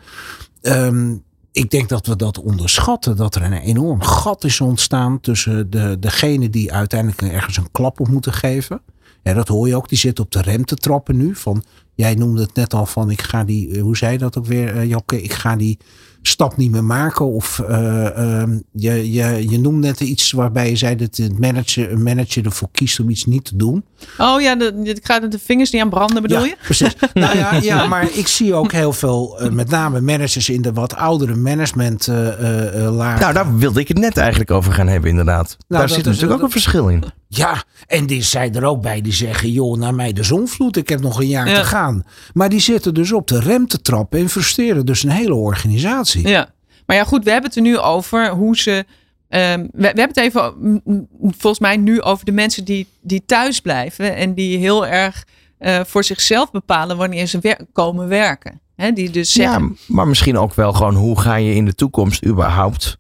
Um, 0.62 1.24
ik 1.52 1.70
denk 1.70 1.90
dat 1.90 2.08
we 2.08 2.16
dat 2.16 2.40
onderschatten. 2.42 3.16
Dat 3.16 3.36
er 3.36 3.44
een 3.44 3.54
enorm 3.54 4.02
gat 4.02 4.44
is 4.44 4.62
ontstaan 4.62 5.20
tussen 5.20 5.70
de, 5.70 5.98
degene 6.00 6.50
die 6.50 6.74
uiteindelijk 6.74 7.22
ergens 7.22 7.58
een 7.58 7.72
klap 7.72 8.00
op 8.00 8.08
moeten 8.08 8.34
geven. 8.34 8.82
Ja, 9.24 9.34
dat 9.34 9.48
hoor 9.48 9.68
je 9.68 9.76
ook. 9.76 9.90
Die 9.90 9.98
zit 9.98 10.20
op 10.20 10.32
de 10.32 10.42
rem 10.42 10.66
te 10.66 10.76
trappen 10.76 11.18
nu. 11.18 11.36
Van, 11.36 11.64
jij 11.96 12.16
noemde 12.16 12.42
het 12.42 12.54
net 12.54 12.74
al 12.74 12.86
van, 12.86 13.10
ik 13.10 13.22
ga 13.22 13.44
die, 13.44 13.80
hoe 13.80 13.98
zei 13.98 14.18
dat 14.18 14.38
ook 14.38 14.46
weer, 14.46 14.76
uh, 14.76 14.90
Jokke? 14.90 15.22
Ik 15.22 15.34
ga 15.34 15.56
die 15.56 15.78
stap 16.22 16.58
niet 16.58 16.72
meer 16.72 16.84
maken. 16.84 17.26
Of 17.26 17.60
uh, 17.70 17.70
uh, 18.18 18.44
je, 18.72 19.12
je, 19.12 19.50
je 19.50 19.60
noemde 19.60 19.88
net 19.88 20.00
iets 20.00 20.32
waarbij 20.32 20.70
je 20.70 20.76
zei 20.76 20.96
dat 20.96 21.18
een 21.18 21.38
manager, 21.40 21.92
een 21.92 22.04
manager 22.04 22.46
ervoor 22.46 22.70
kiest 22.72 23.00
om 23.00 23.10
iets 23.10 23.26
niet 23.26 23.46
te 23.46 23.56
doen. 23.56 23.84
Oh 24.18 24.42
ja, 24.42 24.58
ik 24.84 25.00
ga 25.06 25.20
de 25.20 25.40
vingers 25.44 25.72
niet 25.72 25.82
aan 25.82 25.90
branden 25.90 26.22
bedoel 26.22 26.40
ja, 26.40 26.46
je? 26.46 26.56
Precies. 26.64 26.96
nou 27.14 27.38
ja, 27.38 27.54
ja, 27.54 27.88
maar 27.88 28.08
ik 28.12 28.28
zie 28.28 28.54
ook 28.54 28.72
heel 28.72 28.94
veel, 28.94 29.38
uh, 29.42 29.50
met 29.50 29.70
name 29.70 30.02
managers 30.02 30.50
in 30.50 30.62
de 30.62 30.74
wat 30.74 30.96
oudere 30.96 31.36
management 31.36 32.08
lagen. 32.08 33.20
Nou, 33.20 33.34
daar 33.34 33.58
wilde 33.58 33.80
ik 33.80 33.88
het 33.88 33.98
net 33.98 34.18
eigenlijk 34.18 34.52
over 34.52 34.74
gaan 34.74 34.88
hebben 34.88 35.10
inderdaad. 35.10 35.58
Nou, 35.68 35.82
daar 35.82 35.96
zit 35.96 36.06
natuurlijk 36.06 36.34
ook 36.34 36.42
een 36.42 36.52
verschil 36.52 36.88
in. 36.88 37.04
Ja, 37.28 37.64
en 37.88 38.06
die 38.06 38.24
zijn 38.24 38.56
er 38.56 38.66
ook 38.66 38.82
bij 38.82 39.02
die 39.02 39.14
zeggen, 39.14 39.52
joh, 39.52 39.78
naar 39.78 39.96
mij 39.96 40.14
de 40.14 40.24
zonvloed, 40.24 40.78
ik 40.78 40.90
heb 40.90 41.02
nog 41.02 41.20
een 41.20 41.28
jaar 41.28 41.50
ja. 41.50 41.56
te 41.56 41.64
gaan. 41.64 42.04
Maar 42.34 42.50
die 42.50 42.60
zitten 42.60 42.94
dus 42.94 43.12
op 43.12 43.28
de 43.28 43.40
rem 43.40 43.68
te 43.68 43.82
trappen 43.82 44.20
en 44.20 44.30
frustreren 44.30 44.86
dus 44.86 45.04
een 45.04 45.10
hele 45.10 45.34
organisatie. 45.34 46.28
Ja, 46.28 46.50
maar 46.86 46.98
ja 46.98 47.04
goed, 47.04 47.24
we 47.24 47.32
hebben 47.32 47.50
het 47.50 47.60
er 47.60 47.66
nu 47.66 47.78
over 47.78 48.30
hoe 48.30 48.58
ze... 48.58 48.86
Um, 49.30 49.62
we, 49.62 49.70
we, 49.72 49.86
hebben 49.86 50.08
het 50.08 50.18
even 50.18 50.82
volgens 51.22 51.60
mij 51.60 51.78
nu 51.78 52.02
over 52.02 52.26
de 52.26 52.32
mensen 52.32 52.66
die, 52.66 52.88
die 53.02 53.26
thuis 53.26 53.60
blijven 53.62 54.16
en 54.16 54.34
die 54.34 54.58
heel 54.58 54.88
erg 54.88 55.26
uh, 55.60 55.80
voor 55.84 56.04
zichzelf 56.04 56.52
bepalen 56.52 56.98
wanneer 56.98 57.26
ze 57.26 57.40
wer 57.40 57.60
komen 57.74 58.08
werken. 58.08 58.62
He, 58.76 58.92
die 58.92 59.10
dus 59.10 59.32
zeggen, 59.34 59.64
ja, 59.64 59.94
maar 59.96 60.08
misschien 60.08 60.38
ook 60.38 60.54
wel 60.54 60.74
gewoon 60.74 60.96
hoe 60.96 61.20
ga 61.20 61.36
je 61.36 61.54
in 61.54 61.66
de 61.66 61.76
toekomst 61.76 62.26
überhaupt 62.26 62.98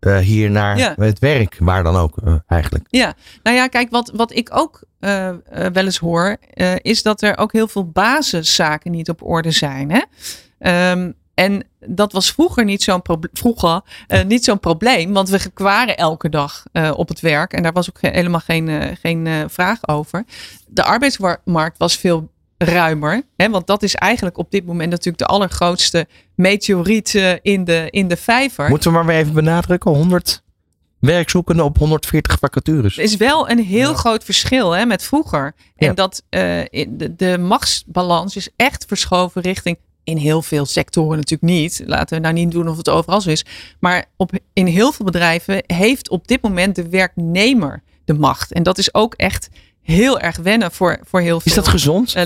uh, 0.00 0.18
hier 0.18 0.50
naar 0.50 0.78
ja. 0.78 0.94
het 0.96 1.18
werk, 1.18 1.56
waar 1.58 1.82
dan 1.82 1.96
ook 1.96 2.16
uh, 2.24 2.34
eigenlijk. 2.46 2.86
Ja, 2.90 3.14
nou 3.42 3.56
ja, 3.56 3.66
kijk, 3.66 3.90
wat, 3.90 4.12
wat 4.14 4.32
ik 4.32 4.48
ook 4.52 4.82
uh, 5.00 5.30
wel 5.72 5.84
eens 5.84 5.98
hoor, 5.98 6.36
is 6.76 7.02
dat 7.02 7.22
er 7.22 7.38
ook 7.38 7.52
heel 7.52 7.68
veel 7.68 7.90
basiszaken 7.90 8.90
niet 8.90 9.08
op 9.08 9.22
orde 9.22 9.50
zijn. 9.50 9.90
Hè? 9.90 10.92
Um, 10.92 11.14
en 11.36 11.64
dat 11.86 12.12
was 12.12 12.30
vroeger 12.32 12.64
niet 12.64 12.82
zo'n 12.82 13.02
vroeger 13.32 13.80
niet 14.26 14.44
zo'n 14.44 14.60
probleem, 14.60 15.12
want 15.12 15.28
we 15.28 15.50
waren 15.54 15.96
elke 15.96 16.28
dag 16.28 16.62
op 16.94 17.08
het 17.08 17.20
werk 17.20 17.52
en 17.52 17.62
daar 17.62 17.72
was 17.72 17.88
ook 17.88 17.98
helemaal 18.00 18.40
geen, 18.40 18.96
geen 19.00 19.50
vraag 19.50 19.88
over. 19.88 20.24
De 20.66 20.84
arbeidsmarkt 20.84 21.78
was 21.78 21.96
veel 21.96 22.30
ruimer. 22.58 23.22
Hè? 23.36 23.50
Want 23.50 23.66
dat 23.66 23.82
is 23.82 23.94
eigenlijk 23.94 24.38
op 24.38 24.50
dit 24.50 24.66
moment 24.66 24.90
natuurlijk 24.90 25.18
de 25.18 25.26
allergrootste 25.26 26.06
meteoriet 26.34 27.38
in 27.42 27.64
de, 27.64 27.86
in 27.90 28.08
de 28.08 28.16
vijver. 28.16 28.68
Moeten 28.68 28.90
we 28.90 28.96
maar 28.96 29.06
weer 29.06 29.16
even 29.16 29.34
benadrukken. 29.34 29.90
100 29.90 30.42
werkzoekenden 30.98 31.64
op 31.64 31.78
140 31.78 32.38
vacatures. 32.38 32.98
Is 32.98 33.16
wel 33.16 33.50
een 33.50 33.58
heel 33.58 33.90
ja. 33.90 33.96
groot 33.96 34.24
verschil 34.24 34.70
hè, 34.70 34.86
met 34.86 35.02
vroeger. 35.02 35.54
En 35.76 35.94
dat 35.94 36.22
uh, 36.30 36.40
de, 36.70 37.14
de 37.16 37.38
machtsbalans 37.38 38.36
is 38.36 38.48
echt 38.56 38.84
verschoven 38.88 39.42
richting 39.42 39.78
in 40.06 40.16
heel 40.16 40.42
veel 40.42 40.66
sectoren 40.66 41.16
natuurlijk 41.16 41.52
niet. 41.52 41.82
Laten 41.86 42.16
we 42.16 42.22
nou 42.22 42.34
niet 42.34 42.50
doen 42.50 42.68
of 42.68 42.76
het 42.76 42.88
overal 42.88 43.20
zo 43.20 43.30
is. 43.30 43.44
Maar 43.80 44.04
op, 44.16 44.30
in 44.52 44.66
heel 44.66 44.92
veel 44.92 45.04
bedrijven 45.04 45.62
heeft 45.66 46.10
op 46.10 46.28
dit 46.28 46.42
moment 46.42 46.74
de 46.74 46.88
werknemer 46.88 47.82
de 48.04 48.14
macht. 48.14 48.52
En 48.52 48.62
dat 48.62 48.78
is 48.78 48.94
ook 48.94 49.14
echt 49.14 49.48
heel 49.82 50.20
erg 50.20 50.36
wennen 50.36 50.72
voor, 50.72 50.98
voor 51.02 51.20
heel 51.20 51.40
veel. 51.40 51.52
Is 51.52 51.56
dat 51.56 51.68
gezond? 51.68 52.16
Uh, 52.16 52.22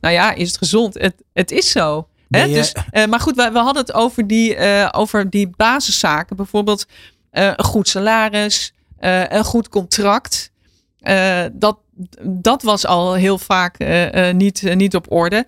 nou 0.00 0.14
ja, 0.14 0.32
is 0.32 0.48
het 0.48 0.58
gezond? 0.58 0.94
Het, 0.94 1.14
het 1.32 1.50
is 1.50 1.70
zo. 1.70 2.08
Hè? 2.28 2.42
Je... 2.42 2.54
Dus, 2.54 2.74
uh, 2.92 3.04
maar 3.04 3.20
goed, 3.20 3.36
we, 3.36 3.50
we, 3.52 3.58
hadden 3.58 3.82
het 3.82 3.94
over 3.94 4.26
die, 4.26 4.56
uh, 4.56 4.88
over 4.92 5.30
die 5.30 5.50
basiszaken. 5.56 6.36
Bijvoorbeeld 6.36 6.86
een 7.30 7.64
goed 7.64 7.88
salaris, 7.88 8.72
een 8.98 9.44
goed 9.44 9.68
contract. 9.68 10.50
dat, 11.52 11.78
dat 12.22 12.62
was 12.62 12.86
al 12.86 13.14
heel 13.14 13.38
vaak 13.38 13.84
niet, 14.32 14.74
niet 14.74 14.94
op 14.94 15.12
orde. 15.12 15.46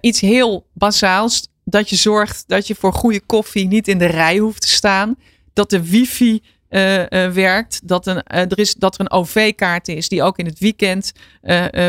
Iets 0.00 0.20
heel 0.20 0.66
bazaals. 0.72 1.48
Dat 1.64 1.90
je 1.90 1.96
zorgt 1.96 2.44
dat 2.46 2.66
je 2.66 2.74
voor 2.74 2.92
goede 2.92 3.20
koffie 3.20 3.66
niet 3.66 3.88
in 3.88 3.98
de 3.98 4.06
rij 4.06 4.38
hoeft 4.38 4.60
te 4.60 4.68
staan. 4.68 5.16
Dat 5.52 5.70
de 5.70 5.90
wifi 5.90 6.42
uh, 6.70 6.98
uh, 6.98 7.30
werkt. 7.30 7.80
Dat, 7.84 8.06
een, 8.06 8.22
er 8.22 8.58
is, 8.58 8.74
dat 8.74 8.94
er 8.94 9.00
een 9.00 9.10
OV-kaart 9.10 9.88
is 9.88 10.08
die 10.08 10.22
ook 10.22 10.38
in 10.38 10.46
het 10.46 10.58
weekend 10.58 11.12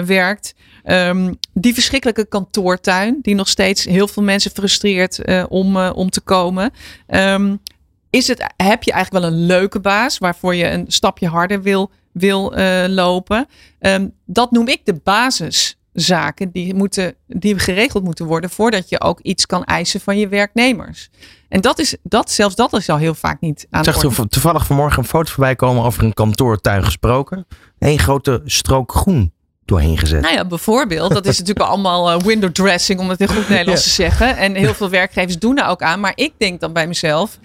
werkt. 0.05 0.53
Um, 0.85 1.37
die 1.53 1.73
verschrikkelijke 1.73 2.25
kantoortuin, 2.25 3.19
die 3.21 3.35
nog 3.35 3.47
steeds 3.47 3.85
heel 3.85 4.07
veel 4.07 4.23
mensen 4.23 4.51
frustreert 4.51 5.47
om, 5.47 5.77
om 5.77 6.09
te 6.09 6.21
komen. 6.21 6.71
Um, 7.07 7.59
is 8.09 8.27
het, 8.27 8.53
heb 8.57 8.83
je 8.83 8.91
eigenlijk 8.91 9.25
wel 9.25 9.33
een 9.33 9.45
leuke 9.45 9.79
baas 9.79 10.17
waarvoor 10.17 10.55
je 10.55 10.69
een 10.69 10.85
stapje 10.87 11.27
harder 11.27 11.61
wil, 11.61 11.91
wil 12.11 12.53
lopen? 12.87 13.47
Um, 13.79 14.13
dat 14.25 14.51
noem 14.51 14.67
ik 14.67 14.81
de 14.85 14.99
basis 15.03 15.78
zaken 15.93 16.51
die, 16.51 16.73
moeten, 16.73 17.15
die 17.27 17.59
geregeld 17.59 18.03
moeten 18.03 18.25
worden 18.25 18.49
voordat 18.49 18.89
je 18.89 19.01
ook 19.01 19.19
iets 19.19 19.45
kan 19.45 19.63
eisen 19.63 19.99
van 19.99 20.17
je 20.17 20.27
werknemers. 20.27 21.09
En 21.49 21.61
dat 21.61 21.79
is, 21.79 21.95
dat, 22.03 22.31
zelfs 22.31 22.55
dat 22.55 22.73
is 22.73 22.89
al 22.89 22.97
heel 22.97 23.15
vaak 23.15 23.41
niet 23.41 23.67
aan 23.69 23.83
Ik 23.83 23.93
zag 23.93 24.25
toevallig 24.29 24.65
vanmorgen 24.65 24.99
een 24.99 25.09
foto 25.09 25.31
voorbij 25.31 25.55
komen 25.55 25.83
over 25.83 26.03
een 26.03 26.13
kantoortuin 26.13 26.83
gesproken. 26.83 27.47
Eén 27.79 27.99
grote 27.99 28.41
strook 28.45 28.91
groen 28.91 29.33
doorheen 29.65 29.97
gezet. 29.97 30.21
Nou 30.21 30.33
ja, 30.33 30.45
bijvoorbeeld. 30.45 31.13
Dat 31.13 31.25
is 31.25 31.39
natuurlijk 31.39 31.69
allemaal 31.69 32.13
uh, 32.13 32.19
window 32.19 32.51
dressing, 32.51 32.99
om 32.99 33.09
het 33.09 33.19
in 33.21 33.27
goed 33.27 33.49
Nederlands 33.49 33.83
ja. 33.83 33.87
te 33.87 33.93
zeggen. 33.95 34.37
En 34.37 34.55
heel 34.55 34.73
veel 34.73 34.89
werkgevers 34.89 35.39
doen 35.39 35.55
daar 35.55 35.69
ook 35.69 35.81
aan. 35.81 35.99
Maar 35.99 36.11
ik 36.15 36.33
denk 36.37 36.59
dan 36.59 36.73
bij 36.73 36.87
mezelf, 36.87 37.39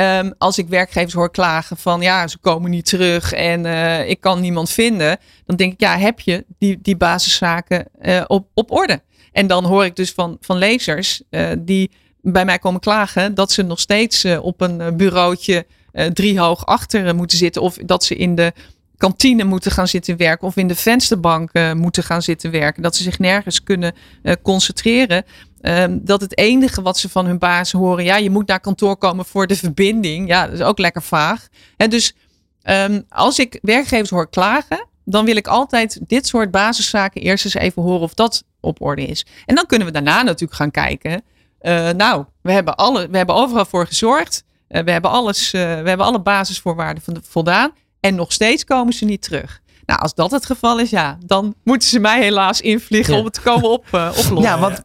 Um, 0.00 0.34
als 0.38 0.58
ik 0.58 0.68
werkgevers 0.68 1.12
hoor 1.12 1.30
klagen 1.30 1.76
van 1.76 2.00
ja, 2.00 2.26
ze 2.28 2.38
komen 2.38 2.70
niet 2.70 2.84
terug 2.84 3.32
en 3.32 3.64
uh, 3.64 4.08
ik 4.08 4.20
kan 4.20 4.40
niemand 4.40 4.70
vinden, 4.70 5.18
dan 5.46 5.56
denk 5.56 5.72
ik 5.72 5.80
ja, 5.80 5.96
heb 5.96 6.20
je 6.20 6.44
die, 6.58 6.78
die 6.82 6.96
basiszaken 6.96 7.88
uh, 8.02 8.24
op, 8.26 8.48
op 8.54 8.70
orde? 8.70 9.02
En 9.32 9.46
dan 9.46 9.64
hoor 9.64 9.84
ik 9.84 9.96
dus 9.96 10.12
van, 10.12 10.36
van 10.40 10.56
lezers 10.56 11.22
uh, 11.30 11.48
die 11.58 11.90
bij 12.20 12.44
mij 12.44 12.58
komen 12.58 12.80
klagen 12.80 13.34
dat 13.34 13.52
ze 13.52 13.62
nog 13.62 13.80
steeds 13.80 14.24
op 14.24 14.60
een 14.60 14.96
bureautje 14.96 15.66
driehoog 16.12 16.66
achter 16.66 17.14
moeten 17.14 17.38
zitten 17.38 17.62
of 17.62 17.74
dat 17.74 18.04
ze 18.04 18.16
in 18.16 18.34
de 18.34 18.52
kantine 18.98 19.44
moeten 19.44 19.70
gaan 19.70 19.88
zitten 19.88 20.16
werken 20.16 20.46
of 20.46 20.56
in 20.56 20.68
de 20.68 20.74
vensterbank 20.74 21.50
moeten 21.74 22.02
gaan 22.02 22.22
zitten 22.22 22.50
werken. 22.50 22.82
Dat 22.82 22.96
ze 22.96 23.02
zich 23.02 23.18
nergens 23.18 23.62
kunnen 23.62 23.94
concentreren. 24.42 25.24
Um, 25.62 26.04
dat 26.04 26.20
het 26.20 26.38
enige 26.38 26.82
wat 26.82 26.98
ze 26.98 27.08
van 27.08 27.26
hun 27.26 27.38
baas 27.38 27.72
horen, 27.72 28.04
ja, 28.04 28.16
je 28.16 28.30
moet 28.30 28.46
naar 28.46 28.60
kantoor 28.60 28.96
komen 28.96 29.24
voor 29.24 29.46
de 29.46 29.56
verbinding. 29.56 30.28
Ja, 30.28 30.44
dat 30.44 30.54
is 30.54 30.62
ook 30.62 30.78
lekker 30.78 31.02
vaag. 31.02 31.48
En 31.76 31.90
dus 31.90 32.14
um, 32.62 33.04
als 33.08 33.38
ik 33.38 33.58
werkgevers 33.62 34.10
hoor 34.10 34.30
klagen, 34.30 34.86
dan 35.04 35.24
wil 35.24 35.36
ik 35.36 35.46
altijd 35.46 36.00
dit 36.06 36.26
soort 36.26 36.50
basiszaken 36.50 37.22
eerst 37.22 37.44
eens 37.44 37.54
even 37.54 37.82
horen 37.82 38.00
of 38.00 38.14
dat 38.14 38.44
op 38.60 38.80
orde 38.80 39.06
is. 39.06 39.26
En 39.46 39.54
dan 39.54 39.66
kunnen 39.66 39.86
we 39.86 39.92
daarna 39.92 40.22
natuurlijk 40.22 40.54
gaan 40.54 40.70
kijken. 40.70 41.22
Uh, 41.62 41.90
nou, 41.90 42.24
we 42.42 42.52
hebben, 42.52 42.76
alle, 42.76 43.08
we 43.08 43.16
hebben 43.16 43.34
overal 43.34 43.64
voor 43.64 43.86
gezorgd. 43.86 44.44
Uh, 44.68 44.82
we, 44.82 44.90
hebben 44.90 45.10
alles, 45.10 45.50
we 45.50 45.58
hebben 45.58 46.06
alle 46.06 46.20
basisvoorwaarden 46.20 47.02
voldaan. 47.22 47.72
En 48.00 48.14
nog 48.14 48.32
steeds 48.32 48.64
komen 48.64 48.92
ze 48.92 49.04
niet 49.04 49.22
terug. 49.22 49.62
Nou, 49.88 50.00
als 50.00 50.14
dat 50.14 50.30
het 50.30 50.46
geval 50.46 50.80
is, 50.80 50.90
ja, 50.90 51.18
dan 51.26 51.54
moeten 51.64 51.88
ze 51.88 51.98
mij 51.98 52.22
helaas 52.22 52.60
invliegen 52.60 53.12
Ja. 53.12 53.18
om 53.18 53.24
het 53.24 53.34
te 53.34 53.40
komen 53.40 53.70
op, 53.70 53.84
eh 53.90 54.06
oplossen. 54.18 54.40
Ja, 54.40 54.58
want 54.58 54.82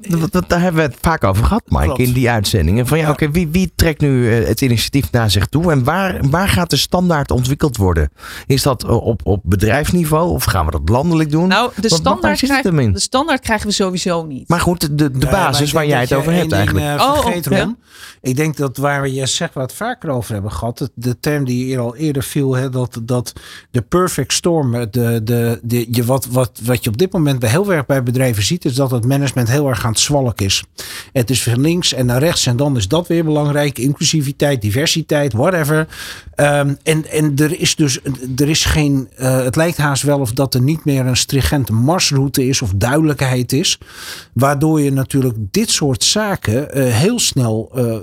daar 0.49 0.61
hebben 0.61 0.81
we 0.83 0.87
het 0.89 0.97
vaak 1.01 1.23
over 1.23 1.43
gehad, 1.45 1.63
Mike, 1.67 1.83
Klopt. 1.83 1.99
in 1.99 2.13
die 2.13 2.29
uitzendingen. 2.29 2.87
Van 2.87 2.97
ja, 2.97 3.03
Ja. 3.05 3.11
oké, 3.11 3.31
wie, 3.31 3.47
wie 3.47 3.71
trekt 3.75 4.01
nu 4.01 4.31
eh, 4.31 4.47
het 4.47 4.61
initiatief 4.61 5.11
naar 5.11 5.31
zich 5.31 5.45
toe 5.45 5.71
en 5.71 5.83
waar, 5.83 6.29
waar 6.29 6.47
gaat 6.47 6.69
de 6.69 6.77
standaard 6.77 7.31
ontwikkeld 7.31 7.77
worden? 7.77 8.11
Is 8.45 8.61
dat 8.63 8.83
eh, 8.83 9.05
op, 9.05 9.21
op 9.23 9.39
bedrijfsniveau 9.43 10.29
of 10.29 10.43
gaan 10.43 10.65
we 10.65 10.71
dat 10.71 10.89
landelijk 10.89 11.31
doen? 11.31 11.47
Nou, 11.47 11.71
de 11.75 11.81
Wat- 11.81 11.89
waar 11.89 11.99
standaard, 11.99 12.39
krijgen, 12.39 12.93
de 12.93 12.99
standaard 12.99 13.39
krijgen 13.41 13.67
we 13.67 13.73
sowieso 13.73 14.25
niet. 14.25 14.47
maar 14.49 14.59
goed, 14.59 14.81
de, 14.97 15.11
de 15.11 15.25
Ja, 15.25 15.31
basis 15.31 15.71
waar 15.71 15.85
jij 15.87 15.99
het 16.01 16.13
over 16.13 16.31
hebt 16.31 16.49
ding, 16.49 16.53
eigenlijk. 16.61 16.85
eh, 16.99 17.05
Oh, 17.07 17.19
vergeet, 17.21 17.47
ja. 17.49 17.59
Ron. 17.63 17.77
Ik 18.21 18.35
denk 18.35 18.57
dat 18.57 18.77
waar 18.77 19.01
we 19.01 19.13
je 19.13 19.25
zegt, 19.25 19.53
het 19.53 19.73
vaker 19.73 20.09
over 20.09 20.33
hebben 20.33 20.51
gehad. 20.51 20.89
De 20.95 21.19
term 21.19 21.45
die 21.45 21.63
hier 21.63 21.79
al 21.79 21.95
eerder 21.95 22.23
viel, 22.23 22.53
hè, 22.55 22.69
dat, 22.69 22.99
dat 23.03 23.33
de 23.71 23.81
perfect 23.81 24.33
storm. 24.33 24.89
De, 24.93 25.21
de, 25.23 25.60
de, 25.63 25.88
je, 25.91 26.03
wat, 26.06 26.25
wat, 26.25 26.60
wat 26.63 26.84
je 26.84 26.89
op 26.89 26.97
dit 26.97 27.12
moment 27.12 27.39
bij 27.39 27.49
heel 27.49 27.73
erg 27.73 27.86
bij 27.86 28.03
bedrijven 28.03 28.43
ziet, 28.43 28.65
is 28.65 28.75
dat 28.75 28.91
het 28.91 29.06
management 29.06 29.49
heel 29.49 29.67
erg 29.69 29.86
aan 29.86 29.91
het 29.91 29.99
zwalk 29.99 30.41
is. 30.41 30.63
Het 31.13 31.29
is 31.29 31.43
van 31.43 31.62
links 31.62 31.93
en 31.93 32.06
naar 32.06 32.19
rechts 32.19 32.45
en 32.45 32.58
dan 32.58 32.77
is 32.77 32.88
dat 32.88 33.08
weer 33.08 33.23
belangrijk. 33.23 33.77
Inclusiviteit, 33.77 34.62
diversiteit, 34.62 35.34
whatever. 35.34 35.88
Ehm, 36.36 36.74
en 36.84 37.10
en 37.10 37.36
er 37.36 37.60
is 37.60 37.76
dus 37.76 38.00
er 38.36 38.50
is 38.50 38.65
geen. 38.65 39.10
eh, 39.15 39.43
het 39.43 39.56
lijkt 39.56 39.78
haast 39.78 40.04
wel 40.04 40.19
of 40.19 40.32
dat 40.32 40.54
er 40.54 40.62
niet 40.62 40.86
meer 40.86 41.06
een 41.06 41.17
stringente 41.17 41.74
marsroute 41.74 42.48
is 42.48 42.62
of 42.62 42.72
duidelijkheid 42.76 43.52
is. 43.54 43.78
Waardoor 44.34 44.82
je 44.82 44.91
natuurlijk 44.91 45.36
dit 45.52 45.69
soort 45.69 46.04
zaken 46.04 46.72
eh, 46.74 46.93
heel 46.96 47.19
snel 47.19 47.72
eh, 47.76 47.96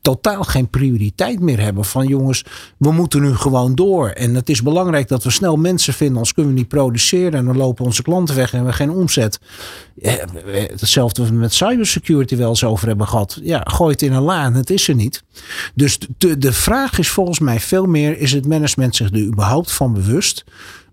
totaal 0.00 0.42
geen 0.42 0.68
prioriteit 0.70 1.40
meer 1.40 1.60
hebben. 1.60 1.84
Van 1.84 2.06
jongens, 2.06 2.44
we 2.78 2.92
moeten 2.92 3.22
nu 3.22 3.34
gewoon 3.34 3.74
door. 3.74 4.08
En 4.08 4.34
het 4.34 4.48
is 4.48 4.62
belangrijk 4.62 5.08
dat 5.08 5.24
we 5.24 5.30
snel 5.30 5.56
mensen 5.56 5.94
vinden. 5.94 6.16
Anders 6.16 6.34
kunnen 6.34 6.52
we 6.52 6.58
niet 6.58 6.68
produceren. 6.68 7.32
En 7.32 7.44
dan 7.44 7.56
lopen 7.56 7.84
onze 7.84 8.02
klanten 8.02 8.34
weg 8.36 8.52
en 8.52 8.64
we 8.64 8.72
geen 8.72 8.90
omzet. 8.90 9.38
Hetzelfde 10.76 11.26
we 11.26 11.32
met 11.32 11.54
cybersecurity 11.54 12.36
wel 12.36 12.48
eens 12.48 12.64
over 12.64 12.88
hebben 12.88 13.08
gehad. 13.08 13.38
Ja, 13.42 13.62
gooi 13.64 13.90
het 13.92 14.02
in 14.02 14.12
een 14.12 14.22
la 14.22 14.44
en 14.44 14.54
het 14.54 14.70
is 14.70 14.88
er 14.88 14.94
niet. 14.94 15.22
Dus 15.74 15.98
de, 16.18 16.38
de 16.38 16.52
vraag 16.52 16.98
is 16.98 17.08
volgens 17.08 17.38
mij 17.38 17.60
meer: 17.84 18.18
is 18.18 18.32
het 18.32 18.46
management 18.46 18.96
zich 18.96 19.10
er 19.10 19.20
überhaupt 19.20 19.72
van 19.72 19.92
bewust? 19.92 20.44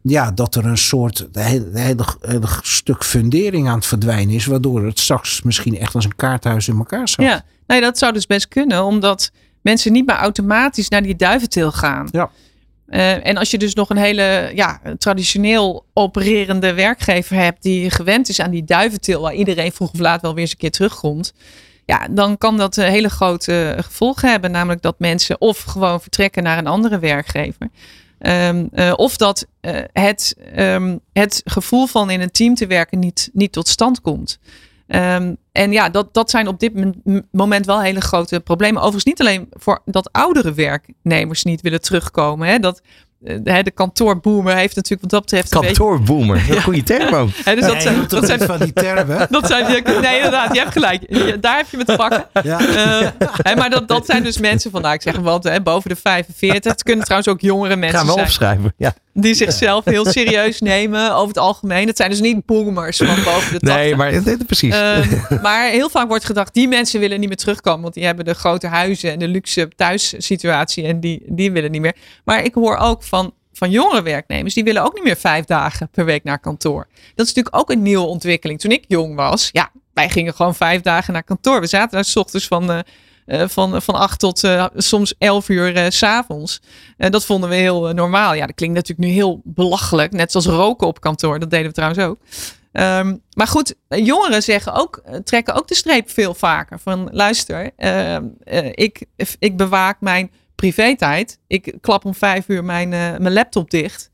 Ja, 0.02 0.32
dat 0.32 0.56
er 0.56 0.66
een 0.66 0.78
soort 0.78 1.28
hele, 1.32 1.70
hele, 1.74 2.06
hele 2.22 2.48
stuk 2.62 3.04
fundering 3.04 3.68
aan 3.68 3.76
het 3.76 3.86
verdwijnen 3.86 4.36
is. 4.36 4.46
Waardoor 4.46 4.86
het 4.86 5.00
straks 5.00 5.42
misschien 5.42 5.78
echt 5.78 5.96
als 5.96 6.06
een 6.06 6.16
kaarthuis 6.16 6.68
in 6.68 6.78
elkaar 6.78 7.08
zat. 7.10 7.26
Ja, 7.26 7.44
nee, 7.68 7.82
dat 7.82 7.98
zou 7.98 8.14
dus 8.14 8.26
best 8.26 8.48
kunnen, 8.48 8.84
omdat 8.84 9.32
mensen 9.62 9.92
niet 9.92 10.06
meer 10.06 10.16
automatisch 10.16 10.90
naar 10.90 11.04
die 11.04 11.16
duiventil 11.16 11.72
gaan. 11.72 12.08
Ja. 12.12 12.30
Eh, 12.88 13.28
en 13.28 13.38
als 13.38 13.52
je 13.52 13.58
dus 13.58 13.74
nog 13.74 13.90
een 13.90 13.98
hele 13.98 14.52
ja, 14.56 14.82
traditioneel 14.98 15.86
opererende 15.94 16.74
werkgever 16.74 17.36
hebt 17.36 17.64
die 17.64 17.90
gewend 17.90 18.30
is 18.30 18.40
aan 18.40 18.52
die 18.52 18.64
duiventil, 18.64 19.22
waar 19.22 19.34
iedereen 19.34 19.72
vroeg 19.72 19.92
of 19.92 20.00
laat 20.00 20.22
wel 20.22 20.34
weer 20.34 20.42
eens 20.42 20.52
een 20.52 20.58
keer 20.58 20.72
terugkomt. 20.72 21.34
Ja, 21.86 22.08
dan 22.12 22.38
kan 22.38 22.58
dat 22.58 22.78
eh, 22.78 22.88
hele 22.88 23.10
grote 23.10 23.76
gevolgen 23.80 24.30
hebben. 24.30 24.52
Namelijk 24.52 24.82
dat 24.82 25.00
mensen 25.00 25.42
of 25.42 25.60
gewoon 25.60 26.02
vertrekken 26.02 26.44
naar 26.44 26.58
een 26.58 26.68
andere 26.68 27.00
werkgever. 27.00 27.70
Ehm, 28.24 28.66
eh, 28.72 28.94
of 28.96 29.18
dat 29.18 29.48
eh, 29.62 29.82
het, 29.94 30.36
ehm, 30.56 30.98
het 31.14 31.42
gevoel 31.46 31.86
van 31.86 32.10
in 32.10 32.22
een 32.22 32.32
team 32.32 32.56
te 32.56 32.68
werken 32.68 33.00
niet, 33.00 33.30
niet 33.34 33.52
tot 33.52 33.68
stand 33.68 34.02
komt. 34.02 34.40
Ehm, 34.88 35.36
en 35.52 35.72
ja, 35.72 35.90
dat, 35.90 36.14
dat 36.14 36.30
zijn 36.30 36.48
op 36.48 36.60
dit 36.60 36.74
moment 37.32 37.66
wel 37.66 37.82
hele 37.82 38.02
grote 38.02 38.40
problemen. 38.40 38.82
Overigens 38.82 39.06
niet 39.06 39.20
alleen 39.20 39.48
voor 39.52 39.82
dat 39.86 40.12
oudere 40.12 40.54
werknemers 40.54 41.44
niet 41.44 41.62
willen 41.62 41.82
terugkomen. 41.82 42.48
Hè, 42.48 42.60
dat, 42.60 42.82
eh, 42.82 42.86
de 43.64 43.72
kantoorboomer 43.74 44.56
heeft 44.56 44.76
natuurlijk 44.76 45.02
wat 45.02 45.10
dat 45.12 45.22
betreft 45.22 45.56
een 45.56 45.62
beetje... 45.62 46.54
Een 46.56 46.62
goede 46.70 46.84
term 46.84 47.14
ook. 47.16 47.30
Hè, 47.46 47.56
dus 47.56 47.66
dat, 47.66 47.82
zijn, 47.82 48.06
dat, 48.08 48.26
zijn, 48.26 48.40
van 48.40 48.60
die 48.60 48.74
termen. 48.74 49.28
dat 49.30 49.48
zijn... 49.48 49.84
Nee, 50.02 50.16
inderdaad, 50.16 50.54
je 50.54 50.60
hebt 50.60 50.72
gelijk. 50.72 51.42
Daar 51.42 51.58
heb 51.58 51.66
je 51.70 51.78
me 51.78 51.84
te 51.86 51.96
pakken. 51.96 52.26
Ja. 52.44 52.60
Eh, 52.60 53.08
hè, 53.44 53.56
maar 53.56 53.70
dat, 53.70 53.88
dat 53.88 54.06
zijn 54.06 54.24
dus 54.24 54.38
mensen 54.38 54.72
van, 54.72 54.92
ik 54.92 55.02
zeg 55.02 55.16
wat, 55.16 55.44
hè, 55.44 55.62
boven 55.62 55.90
de 55.90 55.96
45. 55.96 56.72
Het 56.72 56.84
kunnen 56.84 57.04
trouwens 57.06 57.32
ook 57.32 57.42
jongere 57.42 57.76
mensen 57.76 57.98
Gaan 57.98 58.08
we 58.08 58.14
zijn 58.14 58.26
opschrijven. 58.26 58.74
Ja. 58.78 58.94
die 59.14 59.34
zichzelf 59.34 59.86
heel 59.86 60.06
serieus 60.06 60.60
nemen 60.62 61.12
over 61.16 61.28
het 61.28 61.38
algemeen. 61.38 61.88
Het 61.88 61.98
zijn 61.98 62.10
dus 62.10 62.20
niet 62.22 62.46
boomers 62.46 62.98
van 62.98 63.08
boven 63.24 63.54
de 63.54 63.60
80. 63.60 63.76
Nee, 63.76 63.96
maar 63.96 64.12
het- 64.12 64.26
het- 64.26 64.46
precies. 64.46 64.74
Ehm, 64.74 65.08
maar 65.42 65.70
heel 65.70 65.90
vaak 65.90 66.08
wordt 66.08 66.26
gedacht, 66.26 66.54
die 66.54 66.68
mensen 66.68 67.00
willen 67.00 67.20
niet 67.20 67.28
meer 67.28 67.38
terugkomen. 67.38 67.82
Want 67.82 67.94
die 67.94 68.06
hebben 68.06 68.26
de 68.26 68.34
grote 68.34 68.68
huizen 68.68 69.12
en 69.12 69.20
de 69.20 69.28
luxe 69.28 69.68
thuissituatie. 69.76 70.84
En 70.86 71.00
die, 71.00 71.24
die 71.28 71.52
willen 71.52 71.72
niet 71.72 71.82
meer. 71.82 71.96
Maar 72.26 72.44
ik 72.44 72.54
hoor 72.54 72.78
ook 72.78 73.04
van, 73.14 73.34
van 73.52 73.70
jongere 73.72 74.02
werknemers. 74.02 74.54
Die 74.54 74.64
willen 74.64 74.84
ook 74.84 74.94
niet 74.94 75.04
meer 75.04 75.16
vijf 75.18 75.46
dagen 75.46 75.90
per 75.90 76.06
week 76.06 76.24
naar 76.24 76.40
kantoor. 76.40 76.88
Dat 77.16 77.26
is 77.26 77.34
natuurlijk 77.34 77.56
ook 77.56 77.72
een 77.72 77.82
nieuwe 77.82 78.06
ontwikkeling. 78.06 78.60
Toen 78.60 78.72
ik 78.72 78.86
jong 78.88 79.16
was, 79.16 79.50
ja, 79.52 79.72
wij 79.94 80.10
gingen 80.10 80.34
gewoon 80.34 80.56
vijf 80.56 80.82
dagen 80.82 81.14
naar 81.14 81.24
kantoor. 81.24 81.60
We 81.60 81.68
zaten 81.68 81.92
daar 81.92 82.06
s 82.06 82.16
ochtends 82.16 82.48
van... 82.48 82.72
eh, 82.72 82.80
eh, 83.26 83.48
van, 83.48 83.82
van 83.82 83.96
acht 83.96 84.20
tot 84.20 84.48
soms 84.76 85.16
elf 85.18 85.50
uur 85.50 85.76
eh, 85.76 85.90
s 85.90 85.98
s'avonds. 85.98 86.62
Dat 86.98 87.26
vonden 87.26 87.50
we 87.50 87.56
heel 87.56 87.94
normaal. 87.94 88.34
Ja, 88.34 88.46
dat 88.46 88.56
klinkt 88.56 88.76
natuurlijk 88.76 89.08
nu 89.08 89.14
heel 89.14 89.42
belachelijk. 89.44 90.12
Net 90.12 90.32
zoals 90.32 90.46
roken 90.46 90.88
op 90.88 91.00
kantoor. 91.00 91.40
Dat 91.40 91.50
deden 91.50 91.68
we 91.68 91.74
trouwens 91.74 92.04
ook. 92.04 92.18
Ehm, 92.72 93.16
maar 93.34 93.48
goed, 93.48 93.76
jongeren 93.88 94.44
zeggen 94.44 94.74
ook, 94.74 95.02
trekken 95.24 95.54
ook 95.54 95.68
de 95.68 95.76
streep 95.76 96.10
veel 96.10 96.34
vaker. 96.34 96.80
Van 96.80 97.10
luister, 97.12 97.72
ehm, 97.76 98.26
eh, 98.44 98.66
ik, 98.72 99.06
ik 99.40 99.58
bewaak 99.58 100.02
mijn 100.02 100.32
privé-tijd. 100.56 101.40
Ik 101.48 101.74
klap 101.82 102.06
om 102.06 102.14
vijf 102.16 102.48
uur 102.48 102.64
mijn, 102.64 102.94
eh, 102.94 103.00
mijn 103.18 103.34
laptop 103.34 103.70
dicht. 103.70 104.12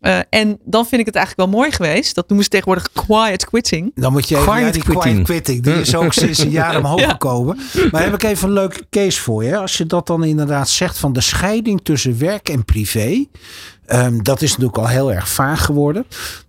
Eh, 0.00 0.18
en 0.30 0.58
dan 0.64 0.86
vind 0.86 1.00
ik 1.00 1.06
het 1.06 1.14
eigenlijk 1.16 1.48
wel 1.50 1.58
mooi 1.60 1.72
geweest. 1.72 2.14
Dat 2.14 2.24
noemen 2.28 2.44
ze 2.44 2.50
tegenwoordig 2.50 2.92
quiet 2.92 3.44
quitting. 3.44 3.92
Dan 3.94 4.12
moet 4.12 4.28
je 4.28 4.34
even 4.36 4.46
Quiet 4.52 4.64
ja, 4.66 4.70
die 4.72 4.82
quitting. 4.82 5.14
quiet 5.24 5.24
quitting. 5.24 5.62
Die 5.62 5.74
is 5.74 5.94
ook 5.94 6.12
sinds 6.12 6.38
een 6.38 6.50
jaar 6.50 6.76
omhoog 6.84 7.00
Ja. 7.00 7.08
gekomen. 7.10 7.58
Maar 7.90 8.02
heb 8.02 8.14
ik 8.14 8.22
even 8.22 8.48
een 8.48 8.54
leuke 8.54 8.86
case 8.90 9.20
voor 9.20 9.44
je. 9.44 9.56
Als 9.56 9.76
je 9.78 9.86
dat 9.86 10.06
dan 10.06 10.24
inderdaad 10.24 10.68
zegt 10.68 10.98
van 10.98 11.12
de 11.12 11.20
scheiding 11.20 11.80
tussen 11.82 12.18
werk 12.18 12.48
en 12.48 12.64
privé. 12.64 13.26
Ehm, 13.86 14.22
dat 14.22 14.42
is 14.42 14.50
natuurlijk 14.50 14.78
al 14.78 14.88
heel 14.88 15.12
erg 15.12 15.28
vaag 15.28 15.64
geworden. 15.64 16.04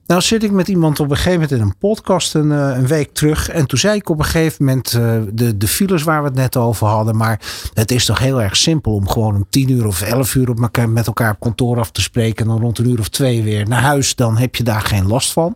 Nou 0.07 0.21
zit 0.21 0.43
ik 0.43 0.51
met 0.51 0.67
iemand 0.67 0.99
op 0.99 1.09
een 1.09 1.15
gegeven 1.15 1.39
moment 1.39 1.51
in 1.51 1.61
een 1.61 1.77
podcast 1.77 2.33
een, 2.33 2.51
eh, 2.51 2.77
een 2.77 2.87
week 2.87 3.13
terug. 3.13 3.49
En 3.49 3.65
toen 3.65 3.79
zei 3.79 3.97
ik 3.97 4.09
op 4.09 4.19
een 4.19 4.25
gegeven 4.25 4.65
moment 4.65 4.93
eh, 4.93 5.17
de, 5.31 5.57
de 5.57 5.67
files 5.67 6.03
waar 6.03 6.21
we 6.21 6.27
het 6.27 6.37
net 6.37 6.57
over 6.57 6.87
hadden. 6.87 7.17
Maar 7.17 7.41
het 7.73 7.91
is 7.91 8.05
toch 8.05 8.19
heel 8.19 8.41
erg 8.41 8.57
simpel 8.57 8.93
om 8.93 9.09
gewoon 9.09 9.35
om 9.35 9.45
tien 9.49 9.69
uur 9.69 9.85
of 9.85 10.01
elf 10.01 10.35
uur 10.35 10.49
op 10.49 10.61
elkaar, 10.61 10.89
met 10.89 11.07
elkaar 11.07 11.31
op 11.31 11.39
kantoor 11.39 11.79
af 11.79 11.91
te 11.91 12.01
spreken. 12.01 12.45
En 12.45 12.51
dan 12.51 12.61
rond 12.61 12.77
een 12.77 12.89
uur 12.89 12.99
of 12.99 13.09
twee 13.09 13.43
weer 13.43 13.67
naar 13.67 13.81
huis. 13.81 14.15
Dan 14.15 14.37
heb 14.37 14.55
je 14.55 14.63
daar 14.63 14.81
geen 14.81 15.07
last 15.07 15.31
van. 15.31 15.55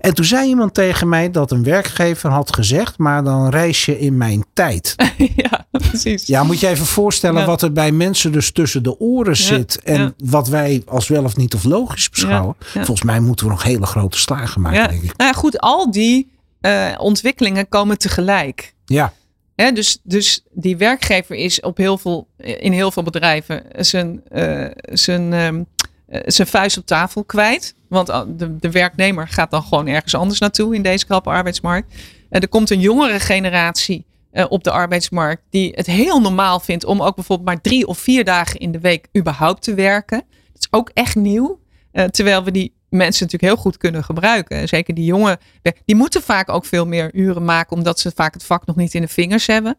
En 0.00 0.14
toen 0.14 0.24
zei 0.24 0.48
iemand 0.48 0.74
tegen 0.74 1.08
mij 1.08 1.30
dat 1.30 1.50
een 1.50 1.62
werkgever 1.62 2.30
had 2.30 2.54
gezegd, 2.54 2.98
maar 2.98 3.24
dan 3.24 3.48
reis 3.48 3.84
je 3.84 3.98
in 3.98 4.16
mijn 4.16 4.44
tijd. 4.52 4.94
ja, 5.36 5.66
precies. 5.70 6.26
Ja, 6.26 6.42
moet 6.42 6.60
je 6.60 6.68
even 6.68 6.86
voorstellen 6.86 7.40
Ja. 7.40 7.46
wat 7.46 7.62
er 7.62 7.72
bij 7.72 7.92
mensen 7.92 8.32
dus 8.32 8.52
tussen 8.52 8.82
de 8.82 8.98
oren 9.00 9.36
zit. 9.36 9.80
En 9.82 10.00
ja. 10.00 10.12
wat 10.24 10.48
wij 10.48 10.82
als 10.86 11.08
wel 11.08 11.24
of 11.24 11.36
niet 11.36 11.54
of 11.54 11.64
logisch 11.64 12.10
beschouwen. 12.10 12.56
Volgens 12.58 13.02
mij 13.02 13.20
moeten 13.20 13.46
we 13.46 13.52
nog 13.52 13.62
hele 13.62 13.86
grote 13.86 14.18
slagen 14.18 14.60
maken, 14.60 14.78
Ja. 14.80 14.86
denk 14.88 15.02
ik. 15.02 15.16
Nou 15.16 15.30
ja, 15.32 15.38
goed, 15.38 15.58
al 15.60 15.90
die 15.90 16.32
eh, 16.60 16.88
ontwikkelingen 16.98 17.68
komen 17.68 17.98
tegelijk. 17.98 18.74
Ja, 18.84 19.12
dus, 19.74 19.98
dus 20.02 20.44
die 20.52 20.76
werkgever 20.76 21.36
is 21.36 21.60
op 21.60 21.76
heel 21.76 21.98
veel, 21.98 22.28
in 22.36 22.72
heel 22.72 22.90
veel 22.90 23.02
bedrijven 23.02 23.62
zijn, 23.78 24.20
eh, 24.28 24.66
zijn, 24.92 25.32
ehm, 25.32 25.56
eh, 25.56 25.62
zijn 26.10 26.48
vuist 26.48 26.78
op 26.78 26.86
tafel 26.86 27.24
kwijt. 27.24 27.74
Want 27.88 28.08
eh, 28.08 28.22
de, 28.28 28.56
de 28.56 28.70
werknemer 28.70 29.28
gaat 29.28 29.50
dan 29.50 29.62
gewoon 29.62 29.86
ergens 29.86 30.14
anders 30.14 30.38
naartoe 30.38 30.74
in 30.74 30.82
deze 30.82 31.06
krappe 31.06 31.30
arbeidsmarkt. 31.30 31.94
Eh, 32.30 32.42
er 32.42 32.48
komt 32.48 32.70
een 32.70 32.80
jongere 32.80 33.20
generatie 33.20 34.06
eh, 34.30 34.44
op 34.48 34.64
de 34.64 34.70
arbeidsmarkt 34.70 35.42
die 35.50 35.72
het 35.74 35.86
heel 35.86 36.20
normaal 36.20 36.60
vindt 36.60 36.84
om 36.84 37.02
ook 37.02 37.14
bijvoorbeeld 37.14 37.48
maar 37.48 37.60
drie 37.60 37.86
of 37.86 37.98
vier 37.98 38.24
dagen 38.24 38.60
in 38.60 38.72
de 38.72 38.80
week 38.80 39.08
überhaupt 39.18 39.62
te 39.62 39.74
werken. 39.74 40.22
Dat 40.52 40.62
is 40.62 40.68
ook 40.70 40.90
echt 40.94 41.14
nieuw. 41.14 41.60
Eh, 41.92 42.04
terwijl 42.04 42.44
we 42.44 42.50
die 42.50 42.74
mensen 42.88 43.24
natuurlijk 43.24 43.52
heel 43.52 43.62
goed 43.62 43.76
kunnen 43.76 44.04
gebruiken. 44.04 44.68
Zeker 44.68 44.94
die 44.94 45.04
jongen, 45.04 45.38
die 45.84 45.96
moeten 45.96 46.22
vaak 46.22 46.48
ook 46.48 46.64
veel 46.64 46.86
meer 46.86 47.14
uren 47.14 47.44
maken, 47.44 47.76
omdat 47.76 48.00
ze 48.00 48.12
vaak 48.14 48.34
het 48.34 48.44
vak 48.44 48.66
nog 48.66 48.76
niet 48.76 48.94
in 48.94 49.00
de 49.00 49.08
vingers 49.08 49.46
hebben. 49.46 49.76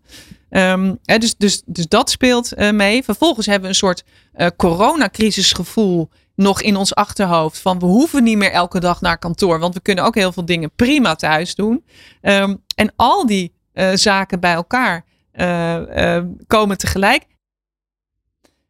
Ehm, 0.49 0.95
dus, 1.03 1.35
dus, 1.37 1.61
dus 1.65 1.87
dat 1.87 2.09
speelt 2.09 2.53
eh, 2.53 2.71
mee. 2.71 3.03
Vervolgens 3.03 3.45
hebben 3.45 3.63
we 3.63 3.69
een 3.69 3.75
soort 3.75 4.03
eh, 4.33 4.47
coronacrisisgevoel 4.57 6.09
nog 6.41 6.61
in 6.61 6.75
ons 6.75 6.95
achterhoofd. 6.95 7.59
Van 7.59 7.79
we 7.79 7.85
hoeven 7.85 8.23
niet 8.23 8.37
meer 8.37 8.51
elke 8.51 8.79
dag 8.79 9.01
naar 9.01 9.17
kantoor, 9.17 9.59
want 9.59 9.73
we 9.73 9.81
kunnen 9.81 10.03
ook 10.03 10.15
heel 10.15 10.31
veel 10.31 10.45
dingen 10.45 10.71
prima 10.75 11.15
thuis 11.15 11.55
doen. 11.55 11.83
Ehm, 12.21 12.55
en 12.75 12.93
al 12.95 13.25
die 13.25 13.53
eh, 13.73 13.89
zaken 13.93 14.39
bij 14.39 14.53
elkaar 14.53 15.05
eh, 15.31 16.15
eh, 16.17 16.25
komen 16.47 16.77
tegelijk. 16.77 17.25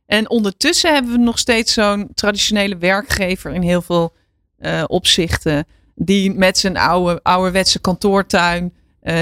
En 0.05 0.29
ondertussen 0.29 0.93
hebben 0.93 1.11
we 1.11 1.17
nog 1.17 1.39
steeds 1.39 1.73
zo'n 1.73 2.09
traditionele 2.13 2.77
werkgever 2.77 3.51
in 3.53 3.61
heel 3.61 3.81
veel 3.81 4.13
eh, 4.57 4.83
opzichten. 4.87 5.65
Die 5.95 6.33
met 6.33 6.57
zijn 6.57 6.77
oude, 6.77 7.19
ouderwetse 7.23 7.79
kantoortuin 7.79 8.73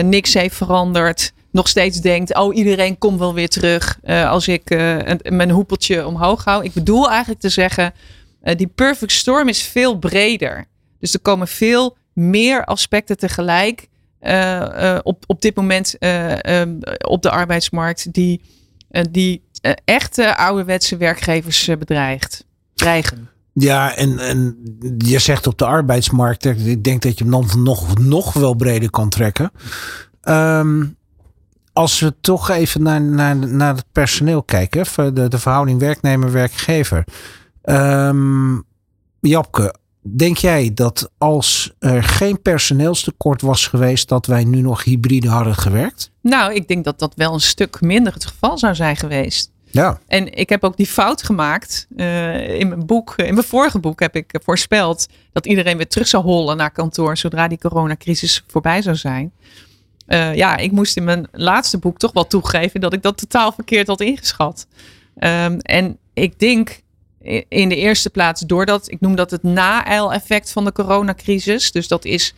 niks 0.04 0.34
heeft 0.34 0.56
veranderd. 0.56 1.34
Nog 1.52 1.68
steeds 1.68 2.02
denkt, 2.02 2.36
oh 2.36 2.56
iedereen 2.56 2.98
komt 2.98 3.20
wel 3.20 3.34
weer 3.34 3.50
terug 3.50 4.00
als 4.06 4.48
ik 4.48 4.70
een- 4.70 5.36
mijn 5.36 5.50
hoepeltje 5.52 6.08
omhoog 6.08 6.44
hou. 6.44 6.64
Ik 6.64 6.74
bedoel 6.74 7.10
eigenlijk 7.10 7.40
te 7.40 7.50
zeggen, 7.50 7.94
Eh, 8.50 8.58
die 8.58 8.68
perfect 8.68 9.12
storm 9.12 9.48
is 9.48 9.62
veel 9.62 9.98
breder. 9.98 10.66
Dus 11.00 11.14
er 11.14 11.20
komen 11.20 11.48
veel 11.48 11.98
meer 12.14 12.66
aspecten 12.66 13.18
tegelijk 13.18 13.88
uh, 14.22 14.98
op, 15.04 15.24
op 15.28 15.42
dit 15.42 15.56
moment 15.56 15.98
ehm, 15.98 16.78
op 17.08 17.22
de 17.22 17.30
arbeidsmarkt 17.30 18.14
die, 18.14 18.42
die 19.12 19.44
echte 19.86 20.38
ouderwetse 20.38 20.98
werkgevers 20.98 21.66
bedreigt, 21.66 22.46
dreigen. 22.74 23.30
Ja, 23.54 23.96
en, 23.96 24.20
en 24.20 24.58
je 24.98 25.20
zegt 25.20 25.48
op 25.48 25.58
de 25.58 25.66
arbeidsmarkt, 25.66 26.46
ik 26.46 26.84
denk 26.84 27.02
dat 27.02 27.18
je 27.18 27.24
hem 27.24 27.32
dan 27.32 27.64
nog, 27.64 27.98
nog 27.98 28.34
wel 28.34 28.54
breder 28.54 28.90
kan 28.90 29.10
trekken. 29.10 29.52
Um, 30.24 30.98
als 31.74 32.00
we 32.00 32.14
toch 32.22 32.50
even 32.50 32.84
naar, 32.84 33.02
naar, 33.02 33.36
naar 33.36 33.76
het 33.76 33.86
personeel 33.92 34.44
kijken, 34.44 35.14
de, 35.14 35.28
de 35.28 35.40
verhouding 35.40 35.80
werknemer-werkgever. 35.80 37.04
Um, 37.70 38.64
Japke, 39.20 39.76
denk 40.02 40.38
jij 40.38 40.72
dat 40.74 41.12
als 41.18 41.74
er 41.80 42.04
geen 42.04 42.42
personeelstekort 42.42 43.42
was 43.42 43.68
geweest, 43.68 44.08
dat 44.08 44.26
wij 44.26 44.44
nu 44.44 44.62
nog 44.62 44.84
hybride 44.84 45.30
hadden 45.30 45.56
gewerkt? 45.56 46.12
Nou, 46.22 46.54
ik 46.54 46.68
denk 46.68 46.84
dat 46.84 47.00
dat 47.00 47.14
wel 47.16 47.34
een 47.34 47.42
stuk 47.42 47.82
minder 47.82 48.14
het 48.14 48.26
geval 48.26 48.58
zou 48.58 48.76
zijn 48.76 48.96
geweest. 48.96 49.52
Ja. 49.72 50.00
En 50.08 50.34
ik 50.34 50.50
heb 50.50 50.64
ook 50.64 50.78
die 50.78 50.86
fout 50.86 51.24
gemaakt. 51.24 51.88
Uh, 51.96 52.60
in 52.60 52.68
mijn 52.68 52.86
boek, 52.86 53.14
in 53.18 53.34
mijn 53.34 53.46
vorige 53.46 53.80
boek 53.80 54.00
heb 54.00 54.16
ik 54.16 54.40
voorspeld 54.44 55.08
dat 55.32 55.46
iedereen 55.46 55.78
weer 55.78 55.88
terug 55.88 56.08
zou 56.08 56.24
hollen 56.24 56.58
naar 56.58 56.72
kantoor 56.72 57.18
zodra 57.18 57.48
die 57.48 57.58
coronacrisis 57.58 58.44
voorbij 58.48 58.82
zou 58.82 58.96
zijn. 58.96 59.32
Uh, 60.08 60.36
ja, 60.36 60.58
ik 60.58 60.72
moest 60.72 60.98
in 60.98 61.04
mijn 61.04 61.28
laatste 61.32 61.78
boek 61.78 61.98
toch 61.98 62.12
wel 62.12 62.28
toegeven 62.28 62.82
dat 62.82 62.94
ik 62.94 63.02
dat 63.02 63.18
totaal 63.18 63.52
verkeerd 63.52 63.88
had 63.88 64.02
ingeschat. 64.02 64.68
Um, 65.20 65.60
en 65.60 65.98
ik 66.14 66.40
denk 66.40 66.82
in 67.48 67.70
de 67.70 67.76
eerste 67.76 68.10
plaats 68.10 68.42
doordat, 68.42 68.92
ik 68.92 69.00
noem 69.00 69.16
dat 69.16 69.32
het 69.32 69.44
na-eil-effect 69.44 70.52
van 70.52 70.66
de 70.66 70.72
coronacrisis. 70.72 71.72
Dus 71.72 71.88
dat 71.88 72.06
is 72.06 72.34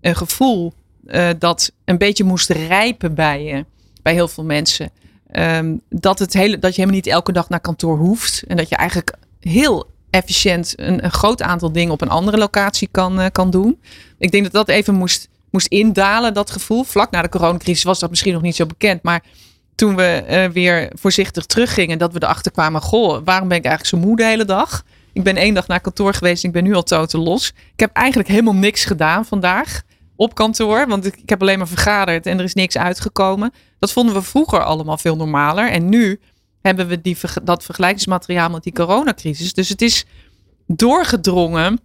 een 0.00 0.16
gevoel 0.16 0.72
uh, 1.06 1.28
dat 1.38 1.72
een 1.84 1.98
beetje 1.98 2.24
moest 2.24 2.50
rijpen 2.50 3.14
bij 3.14 3.44
je, 3.44 3.64
bij 4.02 4.12
heel 4.12 4.28
veel 4.28 4.44
mensen. 4.44 4.90
Um, 5.32 5.80
dat, 5.88 6.18
het 6.18 6.32
hele, 6.32 6.58
dat 6.58 6.74
je 6.74 6.80
helemaal 6.80 7.00
niet 7.02 7.12
elke 7.12 7.32
dag 7.32 7.48
naar 7.48 7.60
kantoor 7.60 7.98
hoeft. 7.98 8.44
En 8.46 8.56
dat 8.56 8.68
je 8.68 8.76
eigenlijk 8.76 9.14
heel 9.40 9.90
efficiënt 10.10 10.72
een, 10.76 11.10
groot 11.10 11.42
aantal 11.42 11.72
dingen 11.72 11.92
op 11.92 12.00
een 12.00 12.08
andere 12.08 12.38
locatie 12.38 12.88
kan, 12.90 13.20
uh, 13.20 13.26
kan 13.32 13.50
doen. 13.50 13.80
Ik 14.18 14.30
denk 14.30 14.42
dat 14.42 14.52
dat 14.52 14.68
even 14.68 14.94
moest 14.94 15.28
moest 15.50 15.66
indalen, 15.66 16.34
dat 16.34 16.50
gevoel. 16.50 16.84
Vlak 16.84 17.10
na 17.10 17.22
de 17.22 17.28
coronacrisis 17.28 17.84
was 17.84 17.98
dat 17.98 18.10
misschien 18.10 18.32
nog 18.32 18.42
niet 18.42 18.56
zo 18.56 18.66
bekend. 18.66 19.02
Maar 19.02 19.22
toen 19.80 19.96
we 19.96 20.24
uh, 20.28 20.44
weer 20.52 20.92
voorzichtig 20.94 21.46
teruggingen, 21.46 21.98
dat 21.98 22.12
we 22.12 22.22
erachter 22.22 22.52
kwamen: 22.52 22.80
Goh, 22.80 23.20
waarom 23.24 23.48
ben 23.48 23.56
ik 23.58 23.64
eigenlijk 23.64 23.96
zo 23.96 24.08
moe 24.08 24.16
de 24.16 24.24
hele 24.24 24.44
dag? 24.44 24.82
Ik 25.12 25.22
ben 25.22 25.36
één 25.36 25.54
dag 25.54 25.66
naar 25.66 25.80
kantoor 25.80 26.14
geweest 26.14 26.44
ik 26.44 26.52
ben 26.52 26.64
nu 26.64 26.74
al 26.74 26.82
totaal 26.82 27.22
los. 27.22 27.48
Ik 27.48 27.80
heb 27.80 27.92
eigenlijk 27.92 28.28
helemaal 28.28 28.54
niks 28.54 28.84
gedaan 28.84 29.26
vandaag 29.26 29.82
op 30.16 30.34
kantoor, 30.34 30.86
want 30.88 31.06
ik, 31.06 31.28
heb 31.28 31.40
alleen 31.40 31.58
maar 31.58 31.68
vergaderd 31.68 32.26
en 32.26 32.38
er 32.38 32.44
is 32.44 32.54
niks 32.54 32.76
uitgekomen. 32.76 33.52
Dat 33.78 33.92
vonden 33.92 34.14
we 34.14 34.22
vroeger 34.22 34.64
allemaal 34.64 34.98
veel 34.98 35.16
normaler. 35.16 35.70
En 35.70 35.88
nu 35.88 36.20
hebben 36.62 36.86
we 36.86 37.00
die, 37.00 37.16
dat 37.42 37.64
vergelijkingsmateriaal 37.64 38.50
met 38.50 38.62
die 38.62 38.72
coronacrisis. 38.72 39.54
Dus 39.54 39.68
het 39.68 39.82
is 39.82 40.04
doorgedrongen 40.66 41.80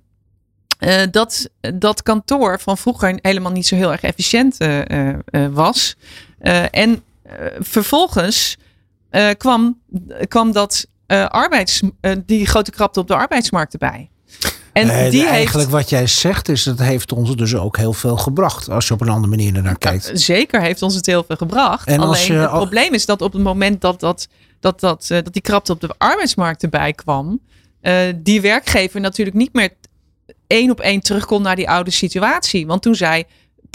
uh, 0.80 1.02
dat 1.12 1.50
dat 1.74 2.04
kantoor 2.04 2.60
van 2.60 2.78
vroeger 2.78 3.20
helemaal 3.22 3.52
niet 3.52 3.68
zo 3.68 3.76
heel 3.76 3.92
erg 3.92 4.02
efficiënt 4.02 4.62
uh, 4.62 5.16
was. 5.52 5.96
en 6.72 7.04
vervolgens 7.60 8.58
kwam, 9.38 9.80
kwam 10.28 10.52
dat 10.52 10.88
arbeids, 11.28 11.82
die 12.26 12.46
grote 12.46 12.72
krapte 12.72 13.00
op 13.00 13.08
de 13.08 13.16
arbeidsmarkt 13.16 13.74
erbij. 13.74 14.10
En 14.74 14.88
nee, 14.88 15.12
die 15.12 15.26
eigenlijk 15.26 15.70
wat 15.70 15.90
jij 15.90 16.08
zegt 16.08 16.50
is, 16.50 16.66
het 16.66 16.80
heeft 16.80 17.12
ons 17.12 17.36
dus 17.36 17.56
ook 17.56 17.78
heel 17.78 17.94
veel 17.94 18.18
gebracht. 18.18 18.70
Als 18.70 18.88
je 18.88 18.94
op 18.94 19.02
een 19.02 19.10
andere 19.10 19.36
manier 19.36 19.62
naar 19.62 19.78
kijkt. 19.78 20.12
zeker 20.14 20.62
heeft 20.62 20.82
ons 20.82 20.96
het 20.96 21.06
heel 21.06 21.24
veel 21.28 21.36
gebracht. 21.36 21.88
En 21.88 22.00
Alleen 22.00 22.26
je, 22.26 22.34
het 22.34 22.50
probleem 22.50 22.94
is 22.94 23.06
dat 23.06 23.22
op 23.22 23.34
het 23.34 23.42
moment 23.42 23.82
dat, 23.82 24.00
dat, 24.00 24.28
dat, 24.60 24.80
dat, 24.80 25.06
dat 25.08 25.34
die 25.34 25.42
krapte 25.42 25.72
op 25.72 25.82
de 25.82 25.96
arbeidsmarkt 25.98 26.64
erbij 26.64 26.94
kwam. 26.94 27.40
die 28.16 28.42
werkgever 28.42 29.00
natuurlijk 29.00 29.38
niet 29.38 29.54
meer 29.54 29.70
één 30.48 30.72
op 30.72 30.80
één 30.80 31.02
terugkomt 31.02 31.44
naar 31.44 31.56
die 31.56 31.70
oude 31.70 31.92
situatie. 31.92 32.68
Want 32.68 32.82
toen 32.82 32.96
zei 32.96 33.24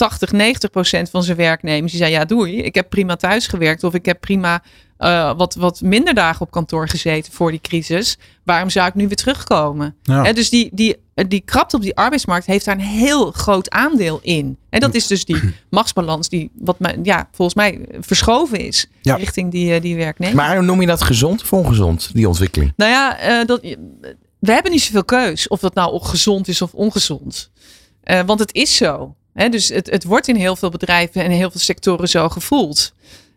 80, 0.00 0.32
90 0.32 0.70
procent 0.70 1.10
van 1.10 1.22
zijn 1.22 1.36
werknemers, 1.36 1.92
die 1.92 2.00
zei 2.00 2.12
ja 2.12 2.24
doei, 2.24 2.62
ik 2.62 2.74
heb 2.74 2.88
prima 2.88 3.16
thuis 3.16 3.46
gewerkt 3.46 3.84
of 3.84 3.94
ik 3.94 4.04
heb 4.04 4.20
prima 4.20 4.62
uh, 4.98 5.32
wat, 5.36 5.54
wat 5.54 5.80
minder 5.80 6.14
dagen 6.14 6.40
op 6.40 6.50
kantoor 6.50 6.88
gezeten 6.88 7.32
voor 7.32 7.50
die 7.50 7.60
crisis. 7.60 8.18
Waarom 8.44 8.70
zou 8.70 8.88
ik 8.88 8.94
nu 8.94 9.06
weer 9.06 9.16
terugkomen? 9.16 9.96
Ja. 10.02 10.32
dus 10.32 10.50
die, 10.50 10.70
die, 10.72 10.96
die 11.14 11.40
krapte 11.40 11.76
op 11.76 11.82
die 11.82 11.96
arbeidsmarkt 11.96 12.46
heeft 12.46 12.64
daar 12.64 12.74
een 12.74 12.80
heel 12.80 13.30
groot 13.30 13.70
aandeel 13.70 14.18
in. 14.22 14.58
En 14.70 14.80
dat 14.80 14.94
is 14.94 15.06
dus 15.06 15.24
die 15.24 15.54
machtsbalans 15.70 16.28
die 16.28 16.50
wat 16.54 16.76
ja, 17.02 17.28
volgens 17.32 17.56
mij 17.56 17.86
verschoven 18.00 18.58
is 18.58 18.86
ja. 19.02 19.14
richting 19.14 19.50
die, 19.50 19.74
eh, 19.74 19.80
die 19.80 19.96
werknemer. 19.96 20.36
Maar 20.36 20.64
noem 20.64 20.80
je 20.80 20.86
dat 20.86 21.02
gezond 21.02 21.42
of 21.42 21.52
ongezond, 21.52 22.10
die 22.12 22.28
ontwikkeling? 22.28 22.72
Nou 22.76 22.90
ja, 22.90 23.40
uh, 23.40 23.46
dat, 23.46 23.60
we 24.38 24.52
hebben 24.52 24.72
niet 24.72 24.82
zoveel 24.82 25.04
keus 25.04 25.48
of 25.48 25.60
dat 25.60 25.74
nou 25.74 26.02
gezond 26.02 26.48
is 26.48 26.62
of 26.62 26.74
ongezond. 26.74 27.50
Uh, 28.04 28.20
want 28.26 28.40
het 28.40 28.54
is 28.54 28.76
zo. 28.76 29.14
Dus 29.48 29.68
het, 29.68 29.90
het 29.90 30.04
wordt 30.04 30.28
in 30.28 30.36
heel 30.36 30.56
veel 30.56 30.70
bedrijven 30.70 31.24
en 31.24 31.30
heel 31.30 31.50
veel 31.50 31.60
sectoren 31.60 32.08
zo 32.08 32.28
gevoeld. 32.28 32.92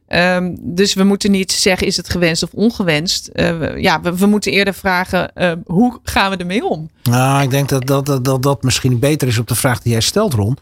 Um, 0.08 0.58
dus 0.62 0.93
we 0.93 1.04
moeten 1.04 1.32
niet 1.32 1.51
zeggen 1.51 1.88
is 1.88 1.97
het 1.97 2.10
gewenst 2.10 2.43
of 2.43 2.49
ongewenst. 2.54 3.30
Uh, 3.34 3.80
ja, 3.82 4.01
we, 4.01 4.26
moeten 4.26 4.51
eerder 4.51 4.74
vragen 4.74 5.32
uh, 5.36 5.51
hoe 5.66 5.99
gaan 6.04 6.32
we 6.32 6.38
ermee 6.38 6.66
om? 6.66 6.89
Nou, 7.04 7.43
ik 7.43 7.49
denk 7.49 7.70
dat 7.70 7.88
dat, 7.88 8.06
dat, 8.06 8.26
dat 8.26 8.43
dat 8.43 8.64
misschien 8.64 8.99
beter 8.99 9.28
is 9.28 9.38
op 9.38 9.47
de 9.47 9.56
vraag 9.56 9.82
die 9.82 9.91
jij 9.91 10.01
stelt, 10.01 10.34
Ron. 10.34 10.58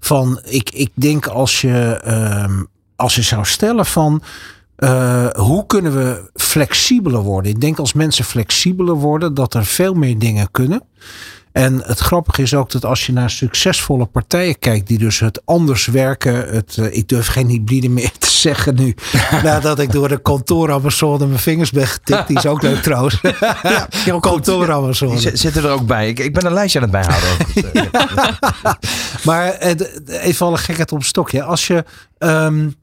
Van 0.00 0.40
ik, 0.44 0.70
ik 0.70 0.90
denk 0.94 1.26
als 1.26 1.60
je, 1.60 2.00
um, 2.44 2.66
als 2.96 3.14
je 3.14 3.22
zou 3.22 3.44
stellen 3.44 3.86
van 3.86 4.22
uh, 4.78 5.28
hoe 5.30 5.66
kunnen 5.66 5.94
we 5.94 6.30
flexibeler 6.34 7.20
worden? 7.20 7.50
Ik 7.50 7.60
denk 7.60 7.78
als 7.78 7.92
mensen 7.92 8.24
flexibeler 8.24 8.94
worden, 8.94 9.34
dat 9.34 9.54
er 9.54 9.64
veel 9.64 9.94
meer 9.94 10.18
dingen 10.18 10.50
kunnen. 10.50 10.82
En 11.52 11.82
het 11.84 11.98
grappige 11.98 12.42
is 12.42 12.54
ook 12.54 12.70
dat 12.70 12.84
als 12.84 13.06
je 13.06 13.12
naar 13.12 13.30
succesvolle 13.30 14.06
partijen 14.06 14.58
kijkt, 14.58 14.86
die 14.86 14.98
dus 14.98 15.20
het 15.20 15.42
anders 15.44 15.86
werken. 15.86 16.34
Het, 16.34 16.76
uh, 16.80 16.96
ik 16.96 17.08
durf 17.08 17.26
geen 17.26 17.48
hybride 17.48 17.88
meer 17.88 18.10
te 18.18 18.30
zeggen 18.30 18.74
nu. 18.74 18.94
nadat 19.42 19.78
ik 19.78 19.92
door 19.92 20.08
de 20.08 20.22
kantoor 20.22 20.72
Amazon 20.72 21.18
mijn 21.18 21.38
vingers 21.38 21.70
ben 21.70 21.86
getikt. 21.86 22.26
Die 22.26 22.36
is 22.36 22.46
ook 22.46 22.62
leuk 22.62 22.82
trouwens. 22.82 23.20
ja, 24.04 24.18
kantoor 24.20 24.72
Amazon. 24.72 25.16
Die 25.16 25.36
zitten 25.36 25.64
er 25.64 25.70
ook 25.70 25.86
bij. 25.86 26.08
Ik, 26.08 26.18
ik 26.18 26.32
ben 26.32 26.46
een 26.46 26.52
lijstje 26.52 26.80
aan 26.80 26.88
het 26.88 27.06
bijhouden. 27.06 27.46
maar 29.28 29.66
uh, 29.66 30.24
even 30.24 30.46
alle 30.46 30.58
gekheid 30.58 30.92
op 30.92 30.98
een 30.98 31.04
stokje. 31.04 31.42
Als 31.42 31.66
je. 31.66 31.84
Um, 32.18 32.74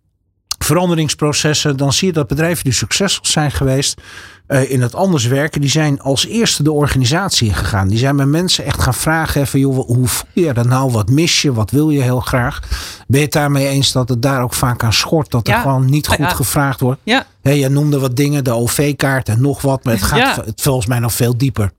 veranderingsprocessen, 0.57 1.77
dan 1.77 1.93
zie 1.93 2.07
je 2.07 2.13
dat 2.13 2.27
bedrijven 2.27 2.63
die 2.63 2.73
succesvol 2.73 3.25
zijn 3.25 3.51
geweest 3.51 4.01
uh, 4.47 4.71
in 4.71 4.81
het 4.81 4.95
anders 4.95 5.25
werken, 5.25 5.61
die 5.61 5.69
zijn 5.69 6.01
als 6.01 6.25
eerste 6.25 6.63
de 6.63 6.71
organisatie 6.71 7.53
gegaan. 7.53 7.87
Die 7.87 7.97
zijn 7.97 8.15
met 8.15 8.27
mensen 8.27 8.65
echt 8.65 8.81
gaan 8.81 8.93
vragen 8.93 9.41
even, 9.41 9.59
joh, 9.59 9.87
hoe 9.87 10.07
voel 10.07 10.29
je 10.33 10.53
dat 10.53 10.65
nou? 10.65 10.91
Wat 10.91 11.09
mis 11.09 11.41
je? 11.41 11.53
Wat 11.53 11.71
wil 11.71 11.89
je 11.89 12.01
heel 12.01 12.19
graag? 12.19 12.59
Ben 13.07 13.19
je 13.19 13.25
het 13.25 13.33
daarmee 13.33 13.67
eens 13.67 13.91
dat 13.91 14.09
het 14.09 14.21
daar 14.21 14.41
ook 14.41 14.53
vaak 14.53 14.83
aan 14.83 14.93
schort? 14.93 15.31
Dat 15.31 15.47
er 15.47 15.53
gewoon 15.53 15.89
niet 15.89 16.07
goed 16.07 16.33
gevraagd 16.33 16.79
wordt? 16.79 16.99
Ja. 17.03 17.25
Hey, 17.41 17.59
je 17.59 17.69
noemde 17.69 17.99
wat 17.99 18.15
dingen, 18.15 18.43
de 18.43 18.51
OV-kaart 18.51 19.29
en 19.29 19.41
nog 19.41 19.61
wat, 19.61 19.83
maar 19.83 19.93
het 19.93 20.03
gaat 20.13 20.35
het 20.35 20.61
volgens 20.61 20.85
mij 20.85 20.99
nog 20.99 21.13
veel 21.13 21.37
dieper. 21.37 21.71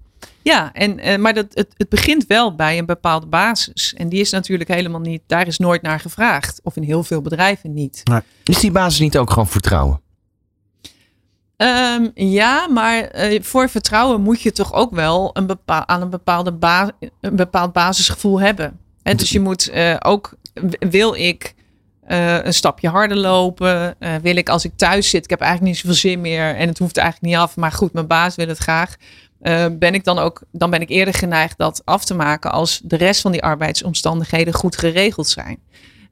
Ja, 0.42 0.72
en, 0.72 1.08
uh, 1.08 1.16
maar 1.16 1.34
dat, 1.34 1.46
het, 1.50 1.68
het 1.76 1.88
begint 1.88 2.26
wel 2.26 2.54
bij 2.54 2.78
een 2.78 2.86
bepaalde 2.86 3.26
basis. 3.26 3.94
En 3.96 4.08
die 4.08 4.20
is 4.20 4.30
natuurlijk 4.30 4.70
helemaal 4.70 5.00
niet, 5.00 5.22
daar 5.26 5.46
is 5.46 5.58
nooit 5.58 5.82
naar 5.82 6.00
gevraagd. 6.00 6.60
Of 6.62 6.76
in 6.76 6.82
heel 6.82 7.02
veel 7.02 7.22
bedrijven 7.22 7.74
niet. 7.74 8.00
Nee. 8.04 8.20
Is 8.44 8.58
die 8.58 8.70
basis 8.70 9.00
niet 9.00 9.18
ook 9.18 9.30
gewoon 9.30 9.48
vertrouwen? 9.48 10.00
Um, 11.56 12.10
ja, 12.14 12.68
maar 12.68 13.30
uh, 13.30 13.42
voor 13.42 13.68
vertrouwen 13.68 14.20
moet 14.20 14.42
je 14.42 14.52
toch 14.52 14.72
ook 14.72 14.94
wel 14.94 15.30
een 15.32 15.46
bepaal, 15.46 15.88
aan 15.88 16.02
een, 16.02 16.10
bepaalde 16.10 16.54
een 17.20 17.36
bepaald 17.36 17.72
basisgevoel 17.72 18.40
hebben. 18.40 18.80
En 19.02 19.16
dus 19.16 19.30
je 19.30 19.40
moet 19.40 19.70
uh, 19.70 19.96
ook, 19.98 20.34
wil 20.78 21.14
ik 21.14 21.54
uh, 22.08 22.44
een 22.44 22.54
stapje 22.54 22.88
harder 22.88 23.16
lopen? 23.16 23.96
wil 24.22 24.36
ik 24.36 24.48
als 24.48 24.64
ik 24.64 24.72
thuis 24.76 25.10
zit, 25.10 25.24
ik 25.24 25.30
heb 25.30 25.40
eigenlijk 25.40 25.72
niet 25.72 25.80
zoveel 25.80 25.98
zin 26.10 26.20
meer 26.20 26.54
en 26.54 26.68
het 26.68 26.78
hoeft 26.78 26.96
eigenlijk 26.96 27.32
niet 27.32 27.42
af, 27.42 27.56
maar 27.56 27.72
goed, 27.72 27.92
mijn 27.92 28.06
baas 28.06 28.34
wil 28.34 28.48
het 28.48 28.58
graag. 28.58 28.96
ben 29.78 29.94
ik 29.94 30.04
dan 30.04 30.18
ook, 30.18 30.42
dan 30.52 30.70
ben 30.70 30.80
ik 30.80 30.88
eerder 30.88 31.14
geneigd 31.14 31.58
dat 31.58 31.82
af 31.84 32.04
te 32.04 32.14
maken 32.14 32.52
als 32.52 32.80
de 32.84 32.96
rest 32.96 33.20
van 33.20 33.32
die 33.32 33.42
arbeidsomstandigheden 33.42 34.54
goed 34.54 34.76
geregeld 34.76 35.28
zijn. 35.28 35.58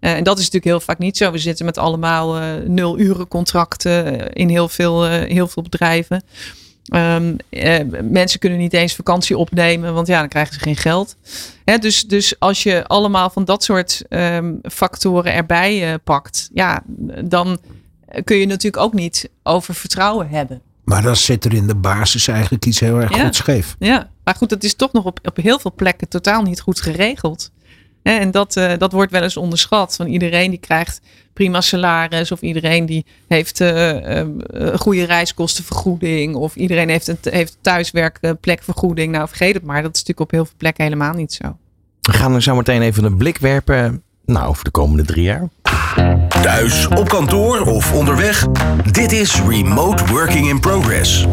Uh, 0.01 0.13
en 0.13 0.25
dat 0.25 0.39
is 0.39 0.45
natuurlijk 0.45 0.65
heel 0.65 0.81
vaak 0.81 0.99
niet 0.99 1.17
zo. 1.17 1.31
We 1.31 1.39
zitten 1.39 1.65
met 1.65 1.79
allemaal 1.79 2.39
uh, 2.41 2.45
nul 2.67 2.99
uren 2.99 3.29
contracten 3.29 4.21
eh, 4.21 4.27
in 4.33 4.49
heel 4.49 4.69
veel, 4.69 5.05
heel 5.09 5.49
veel 5.49 5.63
bedrijven. 5.63 6.23
Um, 6.95 7.37
mensen 8.11 8.39
kunnen 8.39 8.59
niet 8.59 8.73
eens 8.73 8.95
vakantie 8.95 9.39
opnemen, 9.39 9.95
want 9.95 10.07
ja, 10.07 10.19
dan 10.19 10.29
krijgen 10.29 10.55
ze 10.55 10.61
geen 10.61 10.77
geld. 10.77 11.17
Hè, 11.65 11.79
dus, 11.79 12.07
dus 12.07 12.39
als 12.39 12.63
je 12.63 12.87
allemaal 12.87 13.31
van 13.31 13.45
dat 13.45 13.65
soort 13.65 14.03
um, 14.09 14.61
factoren 14.63 15.33
erbij 15.33 15.99
pakt, 15.99 16.51
ja, 16.55 16.83
dan 17.25 17.59
kun 18.25 18.37
je 18.37 18.47
natuurlijk 18.47 18.83
ook 18.83 18.95
niet 18.95 19.31
over 19.43 19.75
vertrouwen 19.75 20.29
hebben. 20.29 20.63
Maar 20.85 21.03
dan 21.03 21.17
zit 21.17 21.45
er 21.45 21.55
in 21.55 21.67
de 21.67 21.75
basis 21.75 22.29
eigenlijk 22.29 22.65
iets 22.65 22.81
heel 22.81 23.01
erg 23.01 23.17
Ja. 23.17 23.25
goed 23.25 23.35
scheef. 23.35 23.77
Ja, 23.79 24.11
maar 24.25 24.35
goed, 24.35 24.51
het 24.51 24.65
is 24.65 24.75
toch 24.75 24.93
nog 24.93 25.05
op, 25.05 25.19
op 25.23 25.37
heel 25.37 25.59
veel 25.59 25.73
plekken 25.77 26.09
totaal 26.09 26.43
niet 26.43 26.61
goed 26.61 26.81
geregeld. 26.81 27.51
Hè, 28.05 28.13
En 28.13 28.31
dat, 28.31 28.57
eh, 28.57 28.73
dat 28.79 28.93
wordt 28.93 29.13
wel 29.13 29.23
eens 29.23 29.37
onderschat. 29.37 29.97
Van 29.97 30.07
iedereen 30.07 30.51
die 30.51 30.59
krijgt 30.59 31.01
prima 31.33 31.61
salaris. 31.61 32.33
Of 32.33 32.41
iedereen 32.41 32.87
die 32.87 33.07
heeft 33.29 33.61
eh, 33.61 34.19
eh, 34.21 34.29
een 34.49 34.79
goede 34.79 35.05
reiskostenvergoeding. 35.05 36.35
Of 36.35 36.55
iedereen 36.55 36.89
heeft 36.89 37.09
een, 37.09 37.19
heeft 37.23 37.57
thuiswerkplekvergoeding. 37.61 39.13
Nou, 39.13 39.29
vergeet 39.29 39.55
het 39.55 39.63
maar. 39.63 39.83
Dat 39.83 39.95
is 39.95 40.01
natuurlijk 40.05 40.21
op 40.21 40.31
heel 40.31 40.45
veel 40.45 40.55
plekken 40.57 40.85
helemaal 40.85 41.13
niet 41.13 41.33
zo. 41.33 41.57
We 42.01 42.13
gaan 42.13 42.35
er 42.35 42.43
zo 42.43 42.55
meteen 42.55 42.83
even 42.83 43.05
een 43.05 43.17
blik 43.17 43.39
werpen. 43.39 44.03
Nou, 44.25 44.49
over 44.49 44.65
de 44.65 44.71
komende 44.71 45.05
drie 45.05 45.23
jaar. 45.23 45.49
Thuis, 46.29 46.87
op 46.87 47.09
kantoor 47.09 47.61
of 47.61 47.93
onderweg. 47.93 48.47
Dit 48.91 49.13
is 49.13 49.41
Remote 49.41 50.07
Working 50.07 50.49
in 50.49 50.61
Progress. 50.61 51.27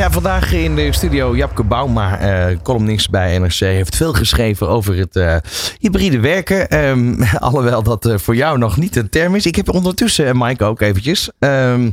Ja, 0.00 0.10
vandaag 0.10 0.52
in 0.52 0.76
de 0.76 0.92
studio 0.92 1.36
Japke 1.36 1.62
Bauma, 1.62 2.18
eh, 2.18 2.56
columnist 2.62 3.10
bij 3.10 3.38
NRC, 3.38 3.58
heeft 3.58 3.96
veel 3.96 4.12
geschreven 4.12 4.68
over 4.68 4.96
het 4.96 5.16
eh, 5.16 5.36
hybride 5.78 6.20
werken. 6.20 6.68
Ehm, 6.68 7.22
alhoewel 7.46 7.82
dat 7.82 8.06
eh, 8.06 8.18
voor 8.18 8.36
jou 8.36 8.58
nog 8.58 8.76
niet 8.76 8.96
een 8.96 9.08
term 9.08 9.34
is. 9.34 9.46
Ik 9.46 9.56
heb 9.56 9.68
ondertussen, 9.68 10.26
en 10.26 10.38
Mike 10.38 10.64
ook 10.64 10.80
eventjes, 10.80 11.30
ehm, 11.38 11.86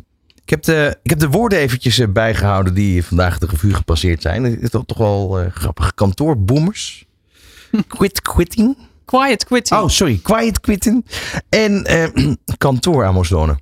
ik, 0.43 0.49
heb 0.49 0.63
de, 0.63 0.97
ik 1.03 1.09
heb 1.09 1.19
de 1.19 1.29
woorden 1.29 1.59
eventjes 1.59 1.99
eh, 1.99 2.07
bijgehouden 2.07 2.73
die 2.73 3.05
vandaag 3.05 3.37
de 3.37 3.47
revue 3.49 3.73
gepasseerd 3.73 4.21
zijn. 4.21 4.43
Het 4.43 4.61
is 4.61 4.69
toch, 4.69 4.85
toch 4.85 4.97
wel 4.97 5.49
grappig. 5.53 5.93
Kantoorboomers. 5.93 7.05
Quit 7.97 8.21
quitting. 8.21 8.77
Quiet 9.05 9.45
quitting. 9.45 9.79
Oh, 9.79 9.87
sorry. 9.87 10.19
Quiet 10.23 10.59
quitting. 10.59 11.05
En 11.49 11.83
eh 11.83 12.33
kantoor 12.57 13.05
Amazone. 13.05 13.57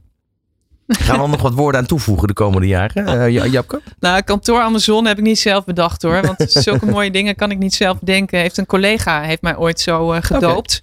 Gaan 0.88 1.18
we 1.18 1.24
er 1.24 1.30
nog 1.30 1.42
wat 1.42 1.54
woorden 1.54 1.82
aan 1.82 1.88
toevoegen 1.88 2.28
de 2.28 2.34
komende 2.34 2.68
jaren, 2.68 3.32
Ja- 3.32 3.46
Japke? 3.46 3.82
Nou, 4.00 4.22
kantoor 4.22 4.62
Amazon 4.62 5.06
heb 5.06 5.18
ik 5.18 5.24
niet 5.24 5.40
zelf 5.40 5.66
bedacht 5.66 6.02
hoor. 6.02 6.22
Want 6.22 6.52
zulke 6.64 6.86
mooie 6.86 7.12
dingen 7.12 7.36
kan 7.36 7.52
ik 7.52 7.58
niet 7.58 7.74
zelf 7.74 8.00
bedenken. 8.00 8.40
Heeft 8.40 8.58
een 8.58 8.66
collega 8.66 9.22
heeft 9.22 9.42
mij 9.42 9.58
ooit 9.58 9.80
zo 9.80 10.12
eh, 10.12 10.22
gedoopt. 10.22 10.82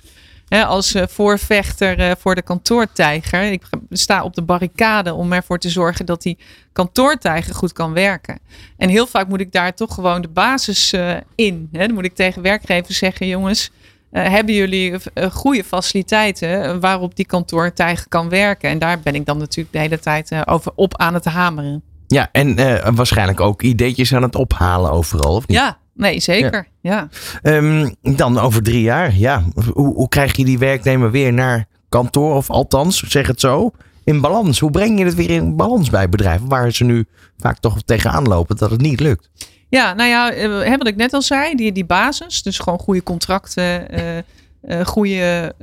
Als 0.67 0.95
eh, 0.95 1.03
voorvechter 1.09 2.17
voor 2.21 2.35
de 2.35 2.43
kantoortijger. 2.43 3.43
Ik 3.43 3.63
sta 3.91 4.23
op 4.23 4.35
de 4.35 4.43
barricade 4.43 5.15
om 5.15 5.33
ervoor 5.33 5.59
te 5.59 5.71
zorgen 5.71 6.07
dat 6.07 6.23
die 6.23 6.39
kantoortijger 6.73 7.55
goed 7.55 7.73
kan 7.73 7.93
werken. 7.93 8.39
En 8.77 8.89
heel 8.89 9.07
vaak 9.07 9.29
moet 9.29 9.41
ik 9.41 9.53
daar 9.53 9.75
toch 9.75 9.95
gewoon 9.95 10.23
de 10.23 10.29
basis 10.29 10.95
in. 11.35 11.69
Dan 11.73 11.95
moet 11.95 12.05
ik 12.05 12.15
tegen 12.15 12.43
werkgevers 12.43 12.99
zeggen, 12.99 13.27
jongens. 13.27 13.71
Eh, 14.13 14.29
hebben 14.29 14.55
jullie 14.55 14.95
eh, 15.15 15.31
goede 15.31 15.65
faciliteiten 15.65 16.65
eh, 16.65 16.77
waarop 16.81 17.17
die 17.17 17.27
kantoortijger 17.27 18.09
kan 18.09 18.29
werken? 18.29 18.71
En 18.71 18.79
daar 18.79 19.01
ben 19.01 19.15
ik 19.15 19.27
dan 19.27 19.39
natuurlijk 19.39 19.73
de 19.73 19.79
hele 19.79 19.99
tijd 19.99 20.31
eh, 20.31 20.41
over 20.45 20.73
op 20.75 20.97
aan 20.97 21.15
het 21.15 21.25
hameren. 21.25 21.83
Ja, 22.07 22.29
en 22.33 22.57
eh, 22.57 22.89
waarschijnlijk 22.95 23.41
ook 23.41 23.63
ideetjes 23.63 24.15
aan 24.15 24.23
het 24.23 24.35
ophalen 24.35 24.91
overal, 24.91 25.35
of 25.35 25.47
niet? 25.47 25.57
Ja, 25.57 25.79
nee, 25.95 26.21
zeker. 26.21 26.67
Ja. 26.81 27.09
Ehm, 27.43 27.91
dan 28.03 28.39
over 28.39 28.63
drie 28.63 28.83
jaar, 28.83 29.17
ja. 29.17 29.43
Hoe, 29.73 29.95
hoe 29.95 30.09
krijg 30.09 30.37
je 30.37 30.45
die 30.45 30.59
werknemer 30.59 31.11
weer 31.11 31.33
naar 31.33 31.67
kantoor, 31.89 32.35
of 32.35 32.51
althans, 32.51 33.03
zeg 33.03 33.27
het 33.27 33.41
zo, 33.41 33.71
in 34.05 34.21
balans? 34.21 34.59
Hoe 34.59 34.71
breng 34.71 34.99
je 34.99 35.05
het 35.05 35.15
weer 35.15 35.31
in 35.31 35.57
balans 35.57 35.91
bij 35.91 36.09
bedrijven 36.09 36.49
waar 36.49 36.73
ze 36.73 36.85
nu 36.85 37.05
vaak 37.37 37.59
toch 37.59 37.83
tegenaan 37.83 38.29
lopen 38.29 38.57
dat 38.57 38.71
het 38.71 38.81
niet 38.81 39.01
lukt? 39.01 39.31
ja, 39.73 39.95
nou 39.95 40.09
ja, 40.09 40.33
eh, 40.33 40.77
wat 40.77 40.87
ik 40.87 40.97
net 40.97 41.13
al 41.13 41.23
zei, 41.23 41.55
die, 41.55 41.73
die 41.73 41.85
basis. 41.85 42.43
Dus 42.43 42.59
gewoon 42.59 42.79
goede 42.79 43.03
contracten, 43.03 43.91
eh, 43.91 44.19
eh, 44.19 44.87
goede, 44.87 45.55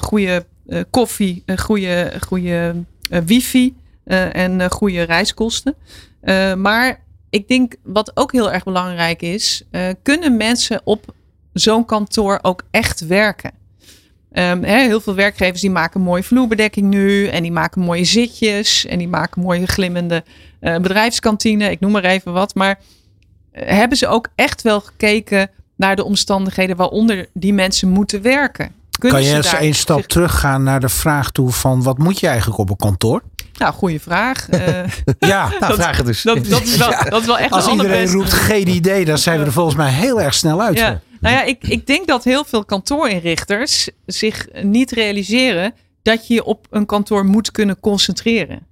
goede 0.00 0.46
koffie, 0.90 1.44
goede, 1.56 2.12
goede 2.26 2.74
wifi 3.24 3.74
en 4.32 4.70
goede 4.70 5.02
reiskosten. 5.02 5.74
Maar 6.56 7.00
ik 7.30 7.48
denk 7.48 7.74
wat 7.82 8.16
ook 8.16 8.32
heel 8.32 8.52
erg 8.52 8.64
belangrijk 8.64 9.22
is, 9.22 9.62
kunnen 10.02 10.36
mensen 10.36 10.80
op 10.84 11.14
zo'n 11.52 11.84
kantoor 11.84 12.38
ook 12.42 12.62
echt 12.70 13.06
werken? 13.06 13.52
Ehm, 14.32 14.62
hè, 14.62 14.76
heel 14.82 15.00
veel 15.00 15.14
werkgevers 15.14 15.60
die 15.60 15.70
maken 15.70 16.00
mooie 16.00 16.22
vloerbedekking 16.22 16.86
nu. 16.88 17.26
En 17.26 17.42
die 17.42 17.52
maken 17.52 17.80
mooie 17.82 18.04
zitjes. 18.04 18.86
En 18.86 18.98
die 18.98 19.08
maken 19.08 19.42
mooie 19.42 19.66
glimmende 19.66 20.24
eh, 20.60 20.76
bedrijfskantine. 20.76 21.70
Ik 21.70 21.80
noem 21.80 21.90
maar 21.92 22.04
even 22.04 22.32
wat. 22.32 22.54
Maar 22.54 22.78
eh, 23.52 23.76
hebben 23.76 23.98
ze 23.98 24.06
ook 24.06 24.28
echt 24.34 24.62
wel 24.62 24.80
gekeken 24.80 25.50
naar 25.76 25.96
de 25.96 26.04
omstandigheden 26.04 26.76
waaronder 26.76 27.26
die 27.34 27.52
mensen 27.54 27.88
moeten 27.88 28.22
werken? 28.22 28.72
Kunnen 28.98 29.20
Kan 29.20 29.28
je 29.28 29.36
eens 29.36 29.52
één 29.54 29.74
stap 29.74 29.96
zich- 29.96 30.06
teruggaan 30.06 30.62
naar 30.62 30.80
de 30.80 30.88
vraag 30.88 31.30
toe 31.30 31.50
van 31.50 31.82
wat 31.82 31.98
moet 31.98 32.20
je 32.20 32.26
eigenlijk 32.26 32.58
op 32.58 32.70
een 32.70 32.76
kantoor? 32.76 33.22
Nou, 33.58 33.72
goede 33.72 34.00
vraag. 34.00 34.48
Eh, 34.48 34.60
Ja, 35.18 35.48
Nou, 35.48 35.58
Dat- 35.60 35.74
vraag 35.74 35.96
het 35.96 36.06
dus. 36.06 36.22
dat, 36.22 36.46
dat, 36.46 36.62
is 36.62 36.76
wel, 36.76 36.90
dat 37.10 37.20
is 37.20 37.26
wel 37.26 37.38
echt 37.38 37.50
als 37.52 37.66
een 37.66 37.72
iedereen 37.72 38.00
best. 38.02 38.12
roept 38.14 38.32
geen 38.32 38.68
idee, 38.68 39.04
dan 39.04 39.18
zijn 39.18 39.38
we 39.38 39.44
er 39.44 39.52
volgens 39.52 39.76
mij 39.76 39.90
heel 39.90 40.20
erg 40.20 40.34
snel 40.34 40.62
uit. 40.62 40.78
Ja, 40.78 41.00
nou 41.22 41.34
ja, 41.34 41.42
ik, 41.42 41.64
ik 41.68 41.86
denk 41.86 42.06
dat 42.06 42.24
heel 42.24 42.44
veel 42.44 42.64
kantoorinrichters 42.64 43.88
zich 44.06 44.48
niet 44.62 44.90
realiseren 44.90 45.74
dat 46.02 46.26
je 46.26 46.34
je 46.34 46.44
op 46.44 46.66
een 46.70 46.86
kantoor 46.86 47.24
moet 47.24 47.50
kunnen 47.50 47.80
concentreren. 47.80 48.70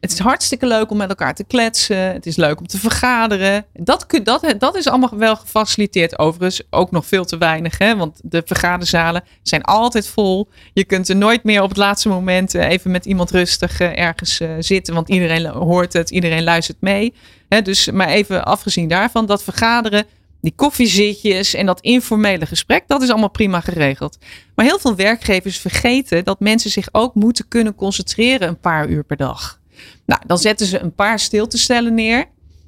Het 0.00 0.12
is 0.12 0.18
hartstikke 0.18 0.66
leuk 0.66 0.90
om 0.90 0.96
met 0.96 1.08
elkaar 1.08 1.34
te 1.34 1.44
kletsen. 1.44 1.96
Het 1.96 2.26
is 2.26 2.36
leuk 2.36 2.58
om 2.58 2.66
te 2.66 2.78
vergaderen. 2.78 3.64
Dat, 3.72 4.06
dat, 4.22 4.54
dat 4.58 4.76
is 4.76 4.88
allemaal 4.88 5.16
wel 5.16 5.36
gefaciliteerd. 5.36 6.18
Overigens 6.18 6.62
ook 6.70 6.90
nog 6.90 7.06
veel 7.06 7.24
te 7.24 7.38
weinig. 7.38 7.78
Hè? 7.78 7.96
Want 7.96 8.20
de 8.22 8.42
vergaderzalen 8.46 9.24
zijn 9.42 9.62
altijd 9.62 10.08
vol. 10.08 10.48
Je 10.72 10.84
kunt 10.84 11.08
er 11.08 11.16
nooit 11.16 11.44
meer 11.44 11.62
op 11.62 11.68
het 11.68 11.78
laatste 11.78 12.08
moment 12.08 12.54
eh, 12.54 12.68
even 12.68 12.90
met 12.90 13.06
iemand 13.06 13.30
rustig 13.30 13.80
eh, 13.80 13.98
ergens 13.98 14.40
eh, 14.40 14.50
zitten. 14.58 14.94
Want 14.94 15.08
iedereen 15.08 15.46
hoort 15.46 15.92
het, 15.92 16.10
iedereen 16.10 16.44
luistert 16.44 16.80
mee. 16.80 17.14
Dus 17.62 17.90
maar 17.90 18.08
even 18.08 18.44
afgezien 18.44 18.88
daarvan, 18.88 19.26
dat 19.26 19.42
vergaderen 19.42 20.04
die 20.42 20.52
koffiezitjes 20.56 21.54
en 21.54 21.66
dat 21.66 21.80
informele 21.80 22.46
gesprek, 22.46 22.84
dat 22.86 23.02
is 23.02 23.10
allemaal 23.10 23.30
prima 23.30 23.60
geregeld. 23.60 24.18
Maar 24.54 24.66
heel 24.66 24.78
veel 24.78 24.96
werkgevers 24.96 25.58
vergeten 25.58 26.24
dat 26.24 26.40
mensen 26.40 26.70
zich 26.70 26.88
ook 26.92 27.14
moeten 27.14 27.48
kunnen 27.48 27.74
concentreren 27.74 28.48
een 28.48 28.60
paar 28.60 28.88
uur 28.88 29.04
per 29.04 29.16
dag. 29.16 29.60
Nou, 30.06 30.20
dan 30.26 30.38
zetten 30.38 30.66
ze 30.66 30.78
een 30.78 30.94
paar 30.94 31.18
stiltestellen 31.18 31.94
neer. 31.94 32.24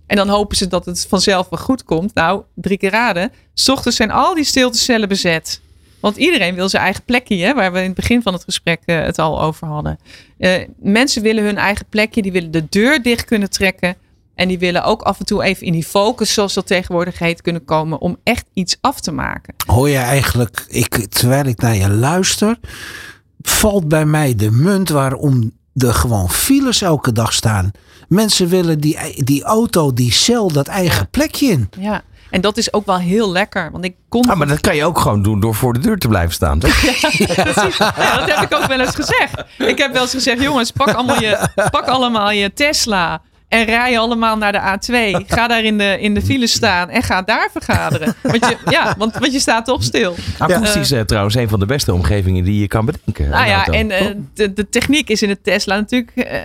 En 0.06 0.16
dan 0.16 0.28
hopen 0.28 0.56
ze 0.56 0.66
dat 0.66 0.84
het 0.84 1.06
vanzelf 1.08 1.48
wel 1.48 1.58
goed 1.58 1.84
komt. 1.84 2.14
Nou, 2.14 2.42
drie 2.54 2.78
keer 2.78 2.90
raden. 2.90 3.32
's 3.54 3.68
ochtends 3.68 3.96
zijn 3.96 4.10
al 4.10 4.34
die 4.34 4.44
stiltestellen 4.44 5.08
bezet. 5.08 5.60
Want 6.00 6.16
iedereen 6.16 6.54
wil 6.54 6.68
zijn 6.68 6.82
eigen 6.82 7.04
plekje, 7.04 7.44
hè, 7.44 7.54
waar 7.54 7.72
we 7.72 7.78
in 7.78 7.84
het 7.84 7.94
begin 7.94 8.22
van 8.22 8.32
het 8.32 8.44
gesprek 8.44 8.80
eh, 8.84 9.00
het 9.00 9.18
al 9.18 9.42
over 9.42 9.66
hadden. 9.66 9.98
Eh, 10.38 10.52
mensen 10.76 11.22
willen 11.22 11.44
hun 11.44 11.56
eigen 11.56 11.86
plekje, 11.88 12.22
die 12.22 12.32
willen 12.32 12.50
de 12.50 12.66
deur 12.68 13.02
dicht 13.02 13.24
kunnen 13.24 13.50
trekken. 13.50 13.96
En 14.34 14.48
die 14.48 14.58
willen 14.58 14.84
ook 14.84 15.02
af 15.02 15.18
en 15.18 15.26
toe 15.26 15.42
even 15.42 15.66
in 15.66 15.72
die 15.72 15.84
focus, 15.84 16.32
zoals 16.32 16.54
dat 16.54 16.66
tegenwoordig 16.66 17.18
heet, 17.18 17.42
kunnen 17.42 17.64
komen 17.64 18.00
om 18.00 18.16
echt 18.22 18.46
iets 18.52 18.76
af 18.80 19.00
te 19.00 19.12
maken. 19.12 19.54
Hoor 19.66 19.88
je 19.88 19.96
eigenlijk, 19.96 20.64
ik, 20.68 21.06
terwijl 21.06 21.44
ik 21.44 21.60
naar 21.60 21.76
je 21.76 21.90
luister, 21.90 22.58
valt 23.42 23.88
bij 23.88 24.04
mij 24.04 24.34
de 24.34 24.50
munt 24.50 24.88
waarom 24.88 25.52
er 25.74 25.94
gewoon 25.94 26.30
files 26.30 26.82
elke 26.82 27.12
dag 27.12 27.32
staan. 27.32 27.70
Mensen 28.08 28.48
willen 28.48 28.80
die, 28.80 29.24
die 29.24 29.42
auto, 29.42 29.92
die 29.92 30.12
cel, 30.12 30.52
dat 30.52 30.66
eigen 30.66 31.10
plekje 31.10 31.46
in. 31.46 31.68
Ja. 31.78 32.02
En 32.30 32.40
dat 32.40 32.56
is 32.56 32.72
ook 32.72 32.86
wel 32.86 32.98
heel 32.98 33.32
lekker. 33.32 33.70
Want 33.70 33.84
ik 33.84 33.94
kon. 34.08 34.30
Ah, 34.30 34.36
maar 34.36 34.46
dat 34.46 34.60
kan 34.60 34.76
je 34.76 34.84
ook 34.84 34.98
gewoon 34.98 35.22
doen 35.22 35.40
door 35.40 35.54
voor 35.54 35.72
de 35.72 35.78
deur 35.78 35.98
te 35.98 36.08
blijven 36.08 36.34
staan. 36.34 36.58
Toch? 36.58 36.80
Precies. 36.80 37.76
Ja, 37.76 38.16
dat 38.16 38.34
heb 38.34 38.50
ik 38.50 38.54
ook 38.54 38.66
wel 38.66 38.80
eens 38.80 38.94
gezegd. 38.94 39.44
Ik 39.58 39.78
heb 39.78 39.92
wel 39.92 40.02
eens 40.02 40.10
gezegd: 40.10 40.42
jongens, 40.42 40.70
pak 40.70 40.88
allemaal 40.88 41.20
je, 41.20 41.48
pak 41.70 41.86
allemaal 41.86 42.30
je 42.30 42.52
Tesla. 42.52 43.22
En 43.54 43.64
rij 43.64 43.98
allemaal 43.98 44.36
naar 44.36 44.52
de 44.52 44.60
A2. 44.60 45.26
Ga 45.26 45.46
daar 45.46 45.64
in 45.64 45.78
de, 45.78 46.00
in 46.00 46.14
de 46.14 46.22
file 46.22 46.46
staan 46.46 46.90
en 46.90 47.02
ga 47.02 47.22
daar 47.22 47.48
vergaderen. 47.52 48.14
Want 48.22 48.46
je, 48.46 48.56
ja, 48.70 48.94
want, 48.98 49.18
want 49.18 49.32
je 49.32 49.40
staat 49.40 49.64
toch 49.64 49.82
stil. 49.82 50.14
Akoestisch 50.38 50.90
eh, 50.90 51.00
trouwens 51.00 51.34
een 51.34 51.48
van 51.48 51.58
de 51.58 51.66
beste 51.66 51.92
omgevingen 51.92 52.44
die 52.44 52.60
je 52.60 52.68
kan 52.68 52.84
bedenken. 52.84 53.28
Nou 53.28 53.46
ja, 53.46 53.56
auto. 53.56 53.72
en 53.72 53.90
eh, 53.90 54.06
de, 54.34 54.52
de 54.52 54.68
techniek 54.68 55.08
is 55.08 55.22
in 55.22 55.28
de 55.28 55.40
Tesla 55.40 55.76
natuurlijk 55.76 56.16
eh, 56.16 56.40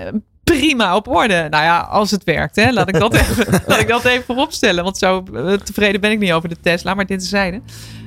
prima 0.55 0.95
op 0.95 1.07
orde. 1.07 1.47
Nou 1.49 1.63
ja, 1.63 1.79
als 1.79 2.11
het 2.11 2.23
werkt. 2.23 2.55
Hè. 2.55 2.71
Laat, 2.71 2.87
ik 2.87 2.99
dat 2.99 3.13
even, 3.21 3.61
laat 3.65 3.79
ik 3.79 3.87
dat 3.87 4.05
even 4.05 4.23
voorop 4.23 4.51
stellen. 4.51 4.83
Want 4.83 4.97
zo 4.97 5.23
eh, 5.33 5.53
tevreden 5.53 6.01
ben 6.01 6.11
ik 6.11 6.19
niet 6.19 6.31
over 6.31 6.49
de 6.49 6.59
Tesla, 6.61 6.93
maar 6.93 7.05
dit 7.05 7.21
is 7.21 7.29
zijde. 7.29 7.61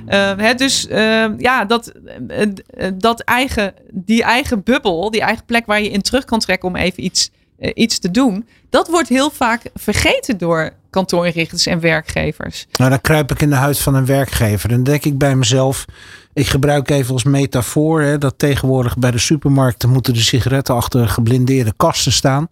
Uh, 0.07 0.37
hè, 0.37 0.53
dus 0.53 0.87
uh, 0.89 1.25
ja, 1.37 1.65
dat, 1.65 1.91
uh, 2.27 2.87
dat 2.93 3.19
eigen, 3.19 3.73
die 3.91 4.23
eigen 4.23 4.63
bubbel, 4.63 5.11
die 5.11 5.21
eigen 5.21 5.45
plek 5.45 5.65
waar 5.65 5.81
je 5.81 5.89
in 5.89 6.01
terug 6.01 6.25
kan 6.25 6.39
trekken 6.39 6.69
om 6.69 6.75
even 6.75 7.03
iets, 7.03 7.31
uh, 7.59 7.71
iets 7.73 7.99
te 7.99 8.11
doen. 8.11 8.47
Dat 8.69 8.87
wordt 8.87 9.09
heel 9.09 9.29
vaak 9.29 9.61
vergeten 9.75 10.37
door 10.37 10.71
kantoorinrichters 10.89 11.65
en 11.65 11.79
werkgevers. 11.79 12.67
Nou, 12.71 12.89
dan 12.89 13.01
kruip 13.01 13.31
ik 13.31 13.41
in 13.41 13.49
de 13.49 13.55
huid 13.55 13.79
van 13.79 13.95
een 13.95 14.05
werkgever. 14.05 14.69
Dan 14.69 14.83
denk 14.83 15.05
ik 15.05 15.17
bij 15.17 15.35
mezelf, 15.35 15.85
ik 16.33 16.47
gebruik 16.47 16.89
even 16.89 17.13
als 17.13 17.23
metafoor 17.23 18.01
hè, 18.01 18.17
dat 18.17 18.33
tegenwoordig 18.37 18.97
bij 18.97 19.11
de 19.11 19.17
supermarkten 19.17 19.89
moeten 19.89 20.13
de 20.13 20.19
sigaretten 20.19 20.75
achter 20.75 21.07
geblindeerde 21.09 21.73
kasten 21.77 22.11
staan. 22.11 22.47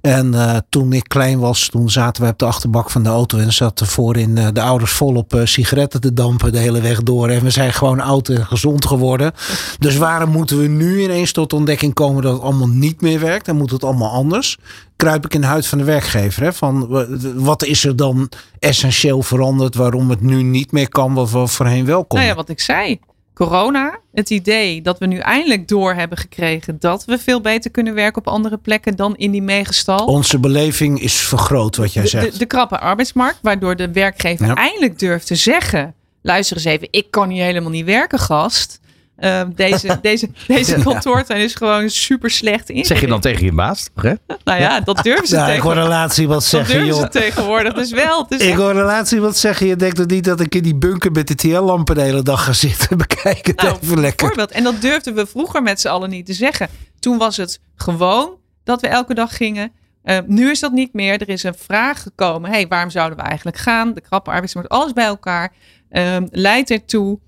En 0.00 0.32
uh, 0.32 0.56
toen 0.68 0.92
ik 0.92 1.08
klein 1.08 1.38
was, 1.38 1.68
toen 1.68 1.90
zaten 1.90 2.22
we 2.22 2.28
op 2.28 2.38
de 2.38 2.44
achterbak 2.44 2.90
van 2.90 3.02
de 3.02 3.08
auto 3.08 3.38
en 3.38 3.52
zaten 3.52 3.86
voorin 3.86 4.36
uh, 4.36 4.46
de 4.52 4.62
ouders 4.62 4.92
volop 4.92 5.34
uh, 5.34 5.44
sigaretten 5.44 6.00
te 6.00 6.12
dampen 6.12 6.52
de 6.52 6.58
hele 6.58 6.80
weg 6.80 7.02
door. 7.02 7.28
En 7.28 7.42
we 7.42 7.50
zijn 7.50 7.72
gewoon 7.72 8.00
oud 8.00 8.28
en 8.28 8.46
gezond 8.46 8.86
geworden. 8.86 9.32
Dus 9.78 9.96
waarom 9.96 10.30
moeten 10.30 10.60
we 10.60 10.66
nu 10.66 11.02
ineens 11.02 11.32
tot 11.32 11.52
ontdekking 11.52 11.94
komen 11.94 12.22
dat 12.22 12.32
het 12.32 12.42
allemaal 12.42 12.68
niet 12.68 13.00
meer 13.00 13.20
werkt 13.20 13.48
en 13.48 13.56
moet 13.56 13.70
het 13.70 13.84
allemaal 13.84 14.10
anders? 14.10 14.58
Kruip 14.96 15.24
ik 15.24 15.34
in 15.34 15.40
de 15.40 15.46
huid 15.46 15.66
van 15.66 15.78
de 15.78 15.84
werkgever. 15.84 16.42
Hè? 16.42 16.52
Van 16.52 16.88
wat 17.34 17.64
is 17.64 17.84
er 17.84 17.96
dan 17.96 18.28
essentieel 18.58 19.22
veranderd 19.22 19.74
waarom 19.74 20.10
het 20.10 20.20
nu 20.20 20.42
niet 20.42 20.72
meer 20.72 20.88
kan 20.88 21.14
wat 21.14 21.30
we 21.30 21.46
voorheen 21.46 21.84
wel 21.84 22.04
konden? 22.04 22.18
Nou 22.18 22.28
ja, 22.28 22.34
wat 22.34 22.48
ik 22.48 22.60
zei 22.60 22.98
corona, 23.38 23.98
het 24.12 24.30
idee 24.30 24.82
dat 24.82 24.98
we 24.98 25.06
nu 25.06 25.18
eindelijk 25.18 25.68
door 25.68 25.94
hebben 25.94 26.18
gekregen 26.18 26.76
dat 26.78 27.04
we 27.04 27.18
veel 27.18 27.40
beter 27.40 27.70
kunnen 27.70 27.94
werken 27.94 28.20
op 28.20 28.28
andere 28.28 28.56
plekken 28.56 28.96
dan 28.96 29.16
in 29.16 29.30
die 29.30 29.42
megastal. 29.42 30.06
Onze 30.06 30.38
beleving 30.38 31.00
is 31.00 31.14
vergroot, 31.14 31.76
wat 31.76 31.92
jij 31.92 32.06
zegt. 32.06 32.24
De, 32.24 32.30
de, 32.32 32.38
de 32.38 32.46
krappe 32.46 32.78
arbeidsmarkt, 32.78 33.38
waardoor 33.42 33.76
de 33.76 33.92
werkgever 33.92 34.56
eindelijk 34.56 34.98
durft 34.98 35.26
te 35.26 35.34
zeggen: 35.34 35.94
luister 36.22 36.56
eens 36.56 36.66
even, 36.66 36.88
ik 36.90 37.10
kan 37.10 37.28
hier 37.30 37.44
helemaal 37.44 37.70
niet 37.70 37.84
werken, 37.84 38.18
gast. 38.18 38.80
Uh, 39.20 39.42
deze, 39.54 39.98
deze, 40.02 40.28
deze 40.46 40.82
kantoortuin 40.82 41.40
is 41.40 41.54
gewoon 41.54 41.90
super 41.90 42.30
slecht 42.30 42.70
in. 42.70 42.84
Zeg 42.84 43.00
je 43.00 43.06
dan 43.06 43.20
tegen 43.20 43.44
je 43.44 43.52
baas? 43.52 43.88
Hè? 43.94 44.14
nou 44.44 44.60
ja, 44.60 44.80
dat 44.80 45.02
durven 45.02 45.26
ze 45.26 45.36
nou, 45.36 45.52
Ik 45.52 45.60
hoor 45.60 45.74
relatie 45.74 46.28
wat 46.28 46.44
zeggen, 46.44 46.74
dat 46.74 46.84
durven 46.84 47.02
ze 47.02 47.08
tegenwoordig 47.08 47.74
dus 47.74 47.90
wel. 47.90 48.26
Dus 48.28 48.40
ik 48.40 48.54
hoor 48.54 48.72
relatie 48.72 49.20
wat 49.20 49.36
zeggen. 49.36 49.66
Je 49.66 49.76
denkt 49.76 49.96
toch 49.96 50.06
niet 50.06 50.24
dat 50.24 50.40
ik 50.40 50.54
in 50.54 50.62
die 50.62 50.76
bunker 50.76 51.12
met 51.12 51.28
de 51.28 51.34
TL-lampen 51.34 51.94
de 51.94 52.00
hele 52.00 52.22
dag 52.22 52.44
ga 52.44 52.52
zitten 52.52 52.98
bekijken. 53.06 53.54
Nou, 53.56 53.76
even 53.82 54.00
lekker. 54.00 54.26
Bijvoorbeeld. 54.26 54.50
En 54.50 54.64
dat 54.64 54.80
durfden 54.80 55.14
we 55.14 55.26
vroeger 55.26 55.62
met 55.62 55.80
z'n 55.80 55.88
allen 55.88 56.10
niet 56.10 56.26
te 56.26 56.32
zeggen. 56.32 56.68
Toen 56.98 57.18
was 57.18 57.36
het 57.36 57.60
gewoon 57.76 58.36
dat 58.64 58.80
we 58.80 58.88
elke 58.88 59.14
dag 59.14 59.36
gingen. 59.36 59.72
Uh, 60.04 60.18
nu 60.26 60.50
is 60.50 60.60
dat 60.60 60.72
niet 60.72 60.92
meer. 60.92 61.20
Er 61.20 61.28
is 61.28 61.42
een 61.42 61.54
vraag 61.58 62.02
gekomen. 62.02 62.50
hey, 62.50 62.66
waarom 62.68 62.90
zouden 62.90 63.18
we 63.18 63.24
eigenlijk 63.24 63.56
gaan? 63.56 63.94
De 63.94 64.00
krappe 64.00 64.30
arbeidsmarkt, 64.30 64.70
alles 64.70 64.92
bij 64.92 65.04
elkaar. 65.04 65.52
Uh, 65.90 66.16
leidt 66.30 66.70
ertoe 66.70 67.18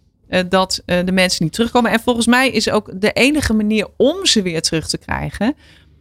dat 0.48 0.82
uh, 0.86 1.04
de 1.04 1.12
mensen 1.12 1.44
niet 1.44 1.52
terugkomen. 1.52 1.90
En 1.90 2.00
volgens 2.00 2.26
mij 2.26 2.50
is 2.50 2.70
ook 2.70 3.00
de 3.00 3.12
enige 3.12 3.54
manier 3.54 3.88
om 3.96 4.26
ze 4.26 4.42
weer 4.42 4.62
terug 4.62 4.88
te 4.88 4.98
krijgen, 4.98 5.54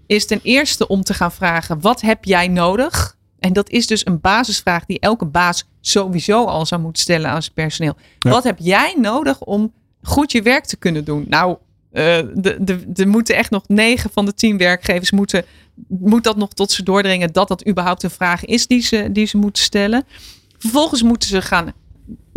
is 0.07 0.25
ten 0.25 0.39
eerste 0.43 0.87
om 0.87 1.03
te 1.03 1.13
gaan 1.13 1.31
vragen: 1.31 1.81
wat 1.81 2.01
heb 2.01 2.23
jij 2.23 2.47
nodig? 2.47 3.17
En 3.39 3.53
dat 3.53 3.69
is 3.69 3.87
dus 3.87 4.05
een 4.05 4.19
basisvraag 4.19 4.85
die 4.85 4.99
elke 4.99 5.25
baas 5.25 5.67
sowieso 5.81 6.45
al 6.45 6.65
zou 6.65 6.81
moeten 6.81 7.01
stellen 7.01 7.29
aan 7.29 7.41
zijn 7.41 7.53
personeel. 7.53 7.95
Ja. 8.19 8.29
Wat 8.29 8.43
heb 8.43 8.57
jij 8.59 8.95
nodig 8.97 9.41
om 9.41 9.73
goed 10.01 10.31
je 10.31 10.41
werk 10.41 10.65
te 10.65 10.77
kunnen 10.77 11.05
doen? 11.05 11.25
Nou, 11.27 11.57
uh, 11.91 12.17
er 12.95 13.07
moeten 13.07 13.35
echt 13.35 13.49
nog 13.49 13.67
negen 13.67 14.09
van 14.13 14.25
de 14.25 14.33
tien 14.33 14.57
werkgevers 14.57 15.11
moeten, 15.11 15.45
moet 15.87 16.23
dat 16.23 16.37
nog 16.37 16.53
tot 16.53 16.71
ze 16.71 16.83
doordringen 16.83 17.33
dat 17.33 17.47
dat 17.47 17.67
überhaupt 17.67 18.03
een 18.03 18.09
vraag 18.09 18.45
is 18.45 18.67
die 18.67 18.81
ze, 18.81 19.09
die 19.11 19.25
ze 19.25 19.37
moeten 19.37 19.63
stellen. 19.63 20.03
Vervolgens 20.57 21.03
moeten 21.03 21.29
ze 21.29 21.41
gaan 21.41 21.73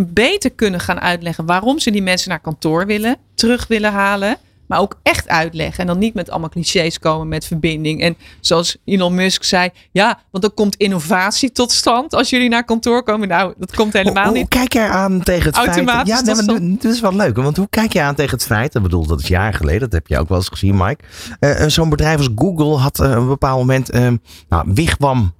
beter 0.06 0.50
kunnen 0.50 0.80
gaan 0.80 1.00
uitleggen 1.00 1.46
waarom 1.46 1.78
ze 1.78 1.90
die 1.90 2.02
mensen 2.02 2.28
naar 2.28 2.40
kantoor 2.40 2.86
willen, 2.86 3.16
terug 3.34 3.66
willen 3.66 3.92
halen. 3.92 4.36
Maar 4.66 4.80
ook 4.80 4.98
echt 5.02 5.28
uitleggen. 5.28 5.78
En 5.78 5.86
dan 5.86 5.98
niet 5.98 6.14
met 6.14 6.30
allemaal 6.30 6.48
clichés 6.48 6.98
komen 6.98 7.28
met 7.28 7.44
verbinding. 7.44 8.02
En 8.02 8.16
zoals 8.40 8.76
Elon 8.84 9.14
Musk 9.14 9.44
zei. 9.44 9.70
Ja, 9.90 10.20
want 10.30 10.44
dan 10.44 10.54
komt 10.54 10.76
innovatie 10.76 11.52
tot 11.52 11.72
stand 11.72 12.14
als 12.14 12.30
jullie 12.30 12.48
naar 12.48 12.64
kantoor 12.64 13.02
komen. 13.02 13.28
Nou, 13.28 13.54
dat 13.58 13.74
komt 13.74 13.92
helemaal 13.92 14.24
hoe, 14.24 14.32
niet. 14.32 14.40
Hoe 14.40 14.60
kijk 14.60 14.72
jij 14.72 14.88
aan 14.88 15.22
tegen 15.22 15.44
het 15.44 15.56
feit... 15.56 15.74
Ja, 16.06 16.20
nee, 16.20 16.34
maar 16.34 16.60
dit 16.60 16.84
is 16.84 17.00
wel 17.00 17.14
leuk. 17.14 17.36
Want 17.36 17.56
hoe 17.56 17.68
kijk 17.70 17.92
je 17.92 18.00
aan 18.00 18.14
tegen 18.14 18.32
het 18.32 18.46
feit... 18.46 18.74
Ik 18.74 18.82
bedoel, 18.82 19.06
dat 19.06 19.20
is 19.20 19.28
jaar 19.28 19.54
geleden. 19.54 19.80
Dat 19.80 19.92
heb 19.92 20.06
je 20.06 20.18
ook 20.18 20.28
wel 20.28 20.38
eens 20.38 20.48
gezien, 20.48 20.76
Mike. 20.76 21.04
Uh, 21.40 21.66
Zo'n 21.66 21.90
bedrijf 21.90 22.18
als 22.18 22.28
Google 22.34 22.76
had 22.76 23.00
uh, 23.00 23.10
een 23.10 23.28
bepaald 23.28 23.58
moment... 23.58 23.94
Uh, 23.94 24.08
nou, 24.48 24.64
Wigwam 24.74 25.32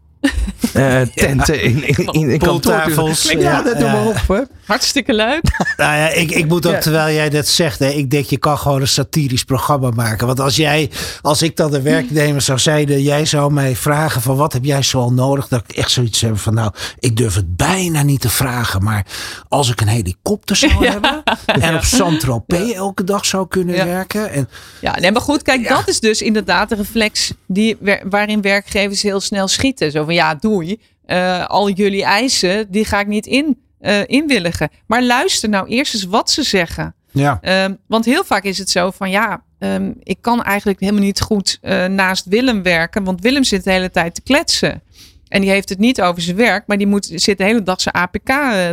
uh, 0.76 1.00
tenten 1.14 1.62
in, 1.62 1.88
in, 1.88 1.96
in, 1.96 2.30
in 2.30 2.38
kantoortafels. 2.38 3.30
Ja, 3.30 3.38
ja, 3.38 3.62
dat 3.62 3.78
doe 3.78 3.90
maar 3.90 4.06
op. 4.06 4.28
Hè. 4.28 4.40
Hartstikke 4.66 5.14
leuk. 5.14 5.42
nou 5.76 5.96
ja, 5.96 6.08
ik, 6.08 6.30
ik 6.30 6.48
moet 6.48 6.66
ook, 6.66 6.72
ja. 6.72 6.78
terwijl 6.78 7.14
jij 7.14 7.30
dat 7.30 7.46
zegt, 7.46 7.78
hè, 7.78 7.88
ik 7.88 8.10
denk 8.10 8.24
je 8.24 8.36
kan 8.38 8.58
gewoon 8.58 8.80
een 8.80 8.88
satirisch 8.88 9.44
programma 9.44 9.90
maken. 9.90 10.26
Want 10.26 10.40
als 10.40 10.56
jij, 10.56 10.90
als 11.22 11.42
ik 11.42 11.56
dan 11.56 11.70
de 11.70 11.82
werknemer 11.82 12.40
zou 12.40 12.58
zijn, 12.58 13.02
jij 13.02 13.24
zou 13.24 13.52
mij 13.52 13.76
vragen 13.76 14.22
van 14.22 14.36
wat 14.36 14.52
heb 14.52 14.64
jij 14.64 14.82
zoal 14.82 15.12
nodig? 15.12 15.48
Dat 15.48 15.64
ik 15.66 15.76
echt 15.76 15.90
zoiets 15.90 16.20
heb 16.20 16.38
van 16.38 16.54
nou, 16.54 16.72
ik 16.98 17.16
durf 17.16 17.34
het 17.34 17.56
bijna 17.56 18.02
niet 18.02 18.20
te 18.20 18.30
vragen. 18.30 18.82
Maar 18.82 19.06
als 19.48 19.70
ik 19.70 19.80
een 19.80 19.88
helikopter 19.88 20.56
zou 20.56 20.86
hebben 20.86 21.22
en 21.46 21.74
op 21.74 21.84
Saint-Tropez 21.84 22.72
elke 22.72 23.04
dag 23.04 23.26
zou 23.26 23.48
kunnen 23.48 23.74
werken. 23.74 24.30
En, 24.30 24.48
ja, 24.80 24.98
nee, 25.00 25.12
maar 25.12 25.22
goed, 25.22 25.42
kijk, 25.42 25.68
dat 25.68 25.88
is 25.88 26.00
dus 26.00 26.22
inderdaad 26.22 26.68
de 26.68 26.74
reflex 26.74 27.32
die, 27.46 27.78
waarin 28.04 28.42
werkgevers 28.42 29.02
heel 29.02 29.20
snel 29.20 29.48
schieten. 29.48 29.90
Zo 29.90 30.04
ja, 30.12 30.34
doei. 30.34 30.80
Uh, 31.06 31.46
al 31.46 31.70
jullie 31.70 32.04
eisen, 32.04 32.70
die 32.70 32.84
ga 32.84 33.00
ik 33.00 33.06
niet 33.06 33.26
in, 33.26 33.58
uh, 33.80 34.00
inwilligen. 34.06 34.70
Maar 34.86 35.02
luister 35.02 35.48
nou 35.48 35.68
eerst 35.68 35.94
eens 35.94 36.04
wat 36.04 36.30
ze 36.30 36.42
zeggen. 36.42 36.94
Ja. 37.12 37.64
Um, 37.64 37.78
want 37.86 38.04
heel 38.04 38.24
vaak 38.24 38.44
is 38.44 38.58
het 38.58 38.70
zo 38.70 38.90
van 38.90 39.10
ja, 39.10 39.44
um, 39.58 39.94
ik 40.02 40.18
kan 40.20 40.42
eigenlijk 40.42 40.80
helemaal 40.80 41.02
niet 41.02 41.20
goed 41.20 41.58
uh, 41.62 41.84
naast 41.86 42.26
Willem 42.26 42.62
werken. 42.62 43.04
Want 43.04 43.20
Willem 43.20 43.44
zit 43.44 43.64
de 43.64 43.70
hele 43.70 43.90
tijd 43.90 44.14
te 44.14 44.22
kletsen. 44.22 44.82
En 45.28 45.40
die 45.40 45.50
heeft 45.50 45.68
het 45.68 45.78
niet 45.78 46.02
over 46.02 46.22
zijn 46.22 46.36
werk, 46.36 46.66
maar 46.66 46.78
die 46.78 46.86
moet, 46.86 47.10
zit 47.14 47.38
de 47.38 47.44
hele 47.44 47.62
dag 47.62 47.80
zijn 47.80 47.94
APK 47.94 48.28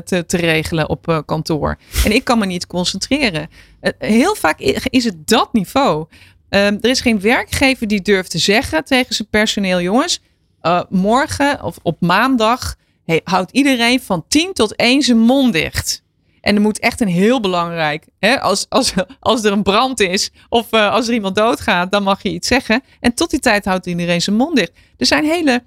te, 0.05 0.23
te 0.27 0.37
regelen 0.37 0.89
op 0.89 1.07
uh, 1.07 1.19
kantoor. 1.25 1.77
En 2.05 2.11
ik 2.11 2.23
kan 2.23 2.39
me 2.39 2.45
niet 2.45 2.67
concentreren. 2.67 3.49
Uh, 3.81 3.91
heel 3.97 4.35
vaak 4.35 4.59
is 4.83 5.03
het 5.03 5.27
dat 5.27 5.53
niveau. 5.53 6.05
Um, 6.49 6.77
er 6.81 6.89
is 6.89 7.01
geen 7.01 7.19
werkgever 7.19 7.87
die 7.87 8.01
durft 8.01 8.31
te 8.31 8.37
zeggen 8.37 8.83
tegen 8.83 9.15
zijn 9.15 9.27
personeel: 9.29 9.81
jongens, 9.81 10.21
uh, 10.61 10.81
morgen 10.89 11.63
of 11.63 11.77
op 11.81 12.01
maandag 12.01 12.75
houdt 13.23 13.51
iedereen 13.51 14.01
van 14.01 14.25
10 14.27 14.53
tot 14.53 14.75
1 14.75 15.01
zijn 15.01 15.17
mond 15.17 15.53
dicht. 15.53 16.03
En 16.41 16.55
er 16.55 16.61
moet 16.61 16.79
echt 16.79 17.01
een 17.01 17.07
heel 17.07 17.39
belangrijk, 17.39 18.05
hè, 18.19 18.41
als, 18.41 18.65
als, 18.69 18.93
als 19.19 19.43
er 19.43 19.51
een 19.51 19.63
brand 19.63 19.99
is 19.99 20.31
of 20.49 20.73
uh, 20.73 20.91
als 20.91 21.07
er 21.07 21.13
iemand 21.13 21.35
doodgaat, 21.35 21.91
dan 21.91 22.03
mag 22.03 22.23
je 22.23 22.29
iets 22.29 22.47
zeggen. 22.47 22.83
En 22.99 23.13
tot 23.13 23.29
die 23.29 23.39
tijd 23.39 23.65
houdt 23.65 23.85
iedereen 23.85 24.21
zijn 24.21 24.35
mond 24.35 24.55
dicht. 24.55 24.71
Er 24.97 25.05
zijn 25.05 25.25
hele 25.25 25.63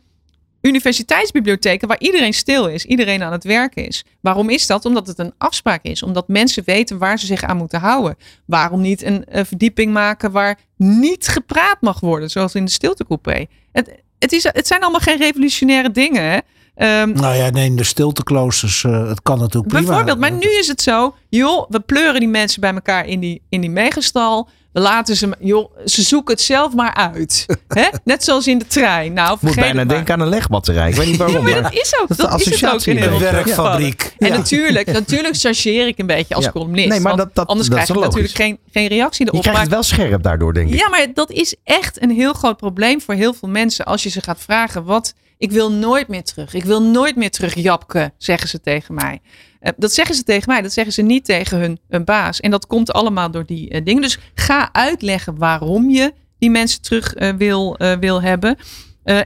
universiteitsbibliotheken 0.63 1.89
waar 1.89 2.01
iedereen 2.01 2.35
stil 2.35 2.69
is, 2.69 2.85
iedereen 2.85 3.23
aan 3.23 3.33
het 3.33 3.45
werken 3.45 3.87
is. 3.87 4.05
Waarom 4.21 4.51
is 4.51 4.67
dat? 4.67 4.85
Omdat 4.85 5.07
het 5.07 5.19
een 5.19 5.35
afspraak 5.39 5.83
is, 5.83 6.03
omdat 6.03 6.29
mensen 6.29 6.63
weten 6.65 6.99
waar 6.99 7.19
ze 7.19 7.27
zich 7.27 7.43
aan 7.43 7.57
moeten 7.57 7.81
houden. 7.81 8.17
Waarom 8.47 8.81
niet 8.81 9.03
een, 9.03 9.25
een 9.29 9.47
verdieping 9.47 9.93
maken 9.93 10.31
waar 10.31 10.59
niet 10.77 11.29
gepraat 11.29 11.81
mag 11.81 12.01
worden, 12.01 12.31
zoals 12.31 12.55
in 12.55 12.65
de 12.65 12.71
stiltecoupé? 12.71 13.47
Het, 13.73 14.02
het, 14.23 14.33
is, 14.33 14.45
het 14.45 14.67
zijn 14.67 14.81
allemaal 14.81 15.01
geen 15.01 15.17
revolutionaire 15.17 15.91
dingen. 15.91 16.43
Um, 16.77 17.13
nou 17.13 17.35
ja, 17.35 17.51
nee, 17.51 17.75
de 17.75 17.85
stiltekloosters, 17.85 18.83
uh, 18.83 19.09
het 19.09 19.23
kan 19.23 19.39
natuurlijk 19.39 19.73
prima. 19.73 19.87
Bijvoorbeeld, 19.87 20.19
maar 20.19 20.33
nu 20.33 20.59
is 20.59 20.69
het 20.69 20.83
zo, 20.83 21.15
joh, 21.29 21.67
we 21.69 21.81
pleuren 21.81 22.21
die 22.21 22.29
mensen 22.29 22.61
bij 22.61 22.73
elkaar 22.73 23.07
in 23.07 23.21
die, 23.21 23.43
in 23.49 23.61
die 23.61 23.71
megastal. 23.71 24.49
We 24.73 24.81
laten 24.81 25.17
ze, 25.17 25.37
joh, 25.39 25.77
ze 25.85 26.03
zoeken 26.03 26.35
het 26.35 26.43
zelf 26.43 26.75
maar 26.75 26.95
uit. 26.95 27.47
Hè? 27.69 27.89
Net 28.05 28.25
zoals 28.25 28.47
in 28.47 28.59
de 28.59 28.67
trein. 28.67 29.13
Nou, 29.13 29.39
Moet 29.41 29.55
bijna 29.55 29.85
denken 29.85 30.15
aan 30.15 30.21
een 30.21 30.29
legbatterij. 30.29 30.89
Ik 30.89 30.95
weet 30.95 31.07
niet 31.07 31.17
waarom. 31.23 31.49
ja, 31.49 31.53
maar 31.53 31.63
dat 31.63 31.73
is 31.73 31.95
ook, 32.01 32.09
dat, 32.09 32.31
dat 32.31 32.41
is 32.41 32.61
het 32.61 32.71
ook 32.71 32.85
in 32.85 33.03
een 33.03 33.19
werkfabriek. 33.19 34.15
Ja. 34.19 34.27
En 34.27 34.33
natuurlijk, 34.33 34.93
natuurlijk 35.01 35.37
chargeer 35.37 35.87
ik 35.87 35.99
een 35.99 36.07
beetje 36.07 36.35
als 36.35 36.45
ja. 36.45 36.51
columnist. 36.51 36.89
Nee, 36.89 37.01
maar 37.01 37.17
dat, 37.17 37.35
dat, 37.35 37.47
anders 37.47 37.69
dat 37.69 37.79
krijg 37.79 37.99
je 37.99 38.05
natuurlijk 38.05 38.35
geen, 38.35 38.59
geen 38.73 38.87
reactie 38.87 39.27
erop. 39.27 39.37
Je 39.37 39.43
krijgt 39.43 39.61
het 39.61 39.71
wel 39.71 39.83
scherp 39.83 40.23
daardoor, 40.23 40.55
denk 40.55 40.69
ik. 40.69 40.79
Ja, 40.79 40.89
maar 40.89 41.07
dat 41.15 41.31
is 41.31 41.57
echt 41.65 42.03
een 42.03 42.11
heel 42.11 42.33
groot 42.33 42.57
probleem 42.57 43.01
voor 43.01 43.15
heel 43.15 43.35
veel 43.35 43.49
mensen. 43.49 43.85
Als 43.85 44.03
je 44.03 44.09
ze 44.09 44.21
gaat 44.21 44.41
vragen, 44.41 44.85
wat... 44.85 45.15
Ik 45.43 45.51
wil 45.51 45.73
nooit 45.73 46.09
meer 46.09 46.23
terug. 46.23 46.55
Ik 46.55 46.65
wil 46.65 46.83
nooit 46.83 47.17
meer 47.17 47.31
terug 47.31 47.55
Japke, 47.55 48.13
zeggen 48.19 48.49
ze 48.49 48.61
tegen 48.61 48.95
mij. 48.95 49.21
Uh, 49.61 49.71
dat 49.77 49.93
zeggen 49.93 50.15
ze 50.15 50.23
tegen 50.23 50.49
mij, 50.49 50.63
dat 50.63 50.73
zeggen 50.73 50.93
ze 50.93 51.03
niet 51.03 51.25
tegen 51.25 51.59
hun, 51.89 52.05
baas. 52.05 52.41
En 52.41 52.51
dat 52.51 52.67
komt 52.67 52.93
allemaal 52.93 53.31
door 53.31 53.47
die 53.47 53.75
uh, 53.75 53.85
dingen. 53.85 54.03
Dus 54.03 54.19
ga 54.35 54.73
uitleggen 54.73 55.39
waarom 55.39 55.91
je 55.91 56.13
die 56.39 56.51
mensen 56.51 56.83
terug 56.83 57.17
uh, 57.17 57.33
wil, 57.33 57.77
wil 58.01 58.23
hebben. 58.23 58.57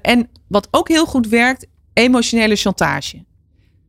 en 0.03 0.29
wat 0.49 0.69
ook 0.71 0.89
heel 0.89 1.07
goed 1.07 1.29
werkt, 1.29 1.67
emotionele 1.93 2.57
chantage. 2.57 3.25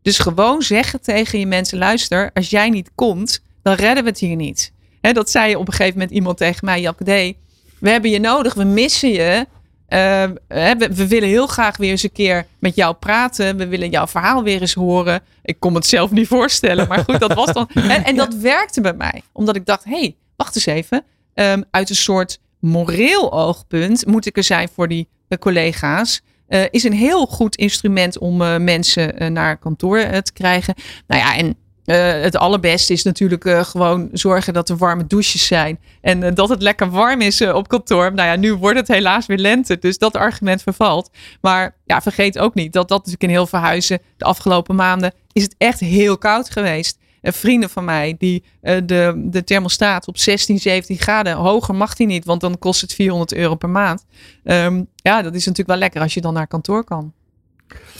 Dus 0.01 0.19
gewoon 0.19 0.61
zeggen 0.61 1.01
tegen 1.01 1.39
je 1.39 1.45
mensen: 1.45 1.77
luister, 1.77 2.31
als 2.33 2.49
jij 2.49 2.69
niet 2.69 2.91
komt, 2.95 3.41
dan 3.61 3.73
redden 3.73 4.03
we 4.03 4.09
het 4.09 4.19
hier 4.19 4.35
niet. 4.35 4.73
Hè, 5.01 5.11
dat 5.11 5.29
zei 5.29 5.55
op 5.55 5.67
een 5.67 5.73
gegeven 5.73 5.99
moment 5.99 6.15
iemand 6.15 6.37
tegen 6.37 6.65
mij, 6.65 6.81
Japke 6.81 7.03
D. 7.03 7.37
We 7.79 7.89
hebben 7.89 8.11
je 8.11 8.19
nodig, 8.19 8.53
we 8.53 8.63
missen 8.63 9.09
je. 9.09 9.45
Uh, 9.89 10.23
we, 10.47 10.89
we, 10.93 11.07
willen 11.07 11.29
heel 11.29 11.47
graag 11.47 11.77
weer 11.77 11.89
eens 11.89 12.03
een 12.03 12.11
keer 12.11 12.45
met 12.59 12.75
jou 12.75 12.95
praten. 12.95 13.57
We 13.57 13.67
willen 13.67 13.89
jouw 13.89 14.07
verhaal 14.07 14.43
weer 14.43 14.61
eens 14.61 14.73
horen. 14.73 15.21
Ik 15.43 15.59
kon 15.59 15.75
het 15.75 15.85
zelf 15.85 16.11
niet 16.11 16.27
voorstellen, 16.27 16.87
maar 16.87 17.03
goed, 17.03 17.19
dat 17.19 17.33
was 17.33 17.53
dan. 17.53 17.69
En, 17.73 18.03
en 18.03 18.15
dat 18.15 18.33
werkte 18.33 18.81
bij 18.81 18.93
mij, 18.93 19.21
omdat 19.31 19.55
ik 19.55 19.65
dacht: 19.65 19.83
hé, 19.83 19.99
hey, 19.99 20.15
wacht 20.35 20.55
eens 20.55 20.65
even. 20.65 21.03
Um, 21.33 21.63
uit 21.71 21.89
een 21.89 21.95
soort 21.95 22.39
moreel 22.59 23.33
oogpunt 23.33 24.05
moet 24.05 24.25
ik 24.25 24.37
er 24.37 24.43
zijn 24.43 24.69
voor 24.73 24.87
die 24.87 25.07
uh, 25.29 25.37
collega's. 25.37 26.21
Uh, 26.49 26.63
is 26.69 26.83
een 26.83 26.93
heel 26.93 27.25
goed 27.25 27.55
instrument 27.55 28.17
om 28.17 28.41
uh, 28.41 28.57
mensen 28.57 29.33
naar 29.33 29.57
kantoor 29.57 30.21
te 30.21 30.33
krijgen. 30.33 30.73
Nou 31.07 31.21
ja, 31.21 31.35
en 31.35 31.57
eh, 31.87 32.21
het 32.21 32.35
allerbeste 32.35 32.93
is 32.93 33.03
natuurlijk 33.03 33.45
uh, 33.45 33.63
gewoon 33.63 34.09
zorgen 34.11 34.53
dat 34.53 34.69
er 34.69 34.77
warme 34.77 35.07
douches 35.07 35.47
zijn. 35.47 35.79
En 36.01 36.23
uh, 36.23 36.29
dat 36.33 36.49
het 36.49 36.61
lekker 36.61 36.89
warm 36.89 37.21
is 37.21 37.41
op 37.41 37.67
kantoor. 37.67 38.13
Nou 38.13 38.27
ja, 38.27 38.35
nu 38.35 38.53
wordt 38.53 38.79
het 38.79 38.87
helaas 38.87 39.25
weer 39.25 39.37
lente. 39.37 39.77
Dus 39.79 39.97
dat 39.97 40.15
argument 40.15 40.61
vervalt. 40.61 41.09
Maar 41.41 41.75
ja, 41.85 42.01
vergeet 42.01 42.39
ook 42.39 42.53
niet 42.53 42.73
dat 42.73 42.87
dat 42.87 42.97
natuurlijk 42.97 43.23
in 43.23 43.29
heel 43.29 43.47
verhuizen 43.47 43.99
de 44.17 44.25
afgelopen 44.25 44.75
maanden 44.75 45.13
is 45.31 45.43
het 45.43 45.55
echt 45.57 45.79
heel 45.79 46.17
koud 46.17 46.49
geweest. 46.49 46.97
vrienden 47.21 47.69
van 47.69 47.85
mij 47.85 48.15
die 48.17 48.43
de, 48.61 49.23
de 49.25 49.43
thermostaat 49.43 50.07
op 50.07 50.17
16, 50.17 50.59
17 50.59 50.97
graden. 50.97 51.33
Hoger 51.33 51.75
mag 51.75 51.95
die 51.95 52.07
niet, 52.07 52.25
want 52.25 52.41
dan 52.41 52.59
kost 52.59 52.81
het 52.81 52.93
400 52.93 53.33
euro 53.33 53.55
per 53.55 53.69
maand. 53.69 54.05
Um, 54.43 54.87
ja, 54.95 55.21
dat 55.21 55.33
is 55.33 55.45
natuurlijk 55.45 55.69
wel 55.69 55.77
lekker 55.77 56.01
als 56.01 56.13
je 56.13 56.21
dan 56.21 56.33
naar 56.33 56.47
kantoor 56.47 56.83
kan. 56.83 57.13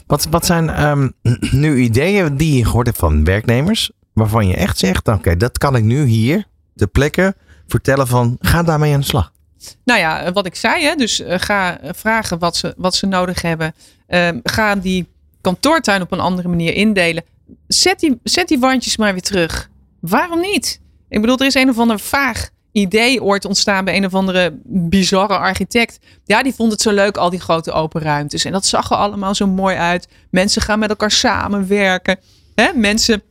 Wat, 0.08 0.28
wat 0.30 0.46
zijn 0.46 0.88
um, 0.88 1.14
nu 1.52 1.78
ideeën 1.78 2.38
die 2.38 2.58
je 2.58 2.66
gehoord 2.66 2.86
hebt 2.86 2.98
van 2.98 3.24
werknemers, 3.24 3.92
waarvan 4.14 4.48
je 4.48 4.56
echt 4.56 4.78
zegt, 4.78 5.08
oké, 5.08 5.38
dat 5.38 5.58
kan 5.58 5.76
ik 5.76 5.84
nu 5.84 6.06
hier, 6.06 6.46
de 6.74 6.88
plekken, 6.88 7.36
vertellen 7.68 8.08
van, 8.08 8.38
ga 8.40 8.64
daarmee 8.64 8.94
aan 8.94 9.00
de 9.00 9.06
slag. 9.06 9.32
Nou 9.84 10.00
ja, 10.00 10.32
wat 10.32 10.46
ik 10.46 10.56
zei, 10.56 10.84
hè, 10.84 10.96
dus 10.96 11.20
uh, 11.20 11.34
ga 11.38 11.80
vragen 11.84 12.40
wat 12.40 12.56
ze, 12.56 12.74
wat 12.78 12.96
ze 12.96 13.06
nodig 13.06 13.42
hebben. 13.42 13.74
Uh, 14.10 14.30
ga 14.44 14.76
die 14.76 15.08
kantoortuin 15.42 16.02
op 16.02 16.12
een 16.12 16.20
andere 16.20 16.48
manier 16.48 16.74
indelen. 16.74 17.24
Zet 17.68 18.00
die, 18.00 18.20
zet 18.24 18.48
die 18.48 18.60
wandjes 18.60 18.98
maar 18.98 19.12
weer 19.12 19.22
terug. 19.22 19.70
Waarom 20.00 20.40
niet? 20.40 20.82
Ik 21.10 21.22
bedoel, 21.22 21.38
er 21.38 21.46
is 21.46 21.54
een 21.54 21.70
of 21.70 21.78
ander 21.78 22.00
vaag 22.00 22.50
idee 22.78 23.24
ooit 23.24 23.46
ontstaan 23.46 23.86
bij 23.86 23.96
een 23.96 24.06
of 24.06 24.14
andere 24.14 24.60
bizarre 24.64 25.38
architect. 25.38 26.00
Ja, 26.26 26.44
die 26.44 26.54
vond 26.54 26.72
het 26.72 26.82
zo 26.82 26.92
leuk, 26.92 27.18
al 27.18 27.30
die 27.30 27.40
grote 27.40 27.72
open 27.72 28.02
ruimtes. 28.02 28.46
En 28.46 28.52
dat 28.52 28.66
zag 28.66 28.92
er 28.92 28.98
allemaal 28.98 29.36
zo 29.36 29.48
mooi 29.48 29.76
uit. 29.76 30.08
Mensen 30.30 30.62
gaan 30.62 30.80
met 30.80 30.90
elkaar 30.90 31.12
samenwerken. 31.12 32.20
Hè? 32.56 32.70
Mensen 32.74 33.22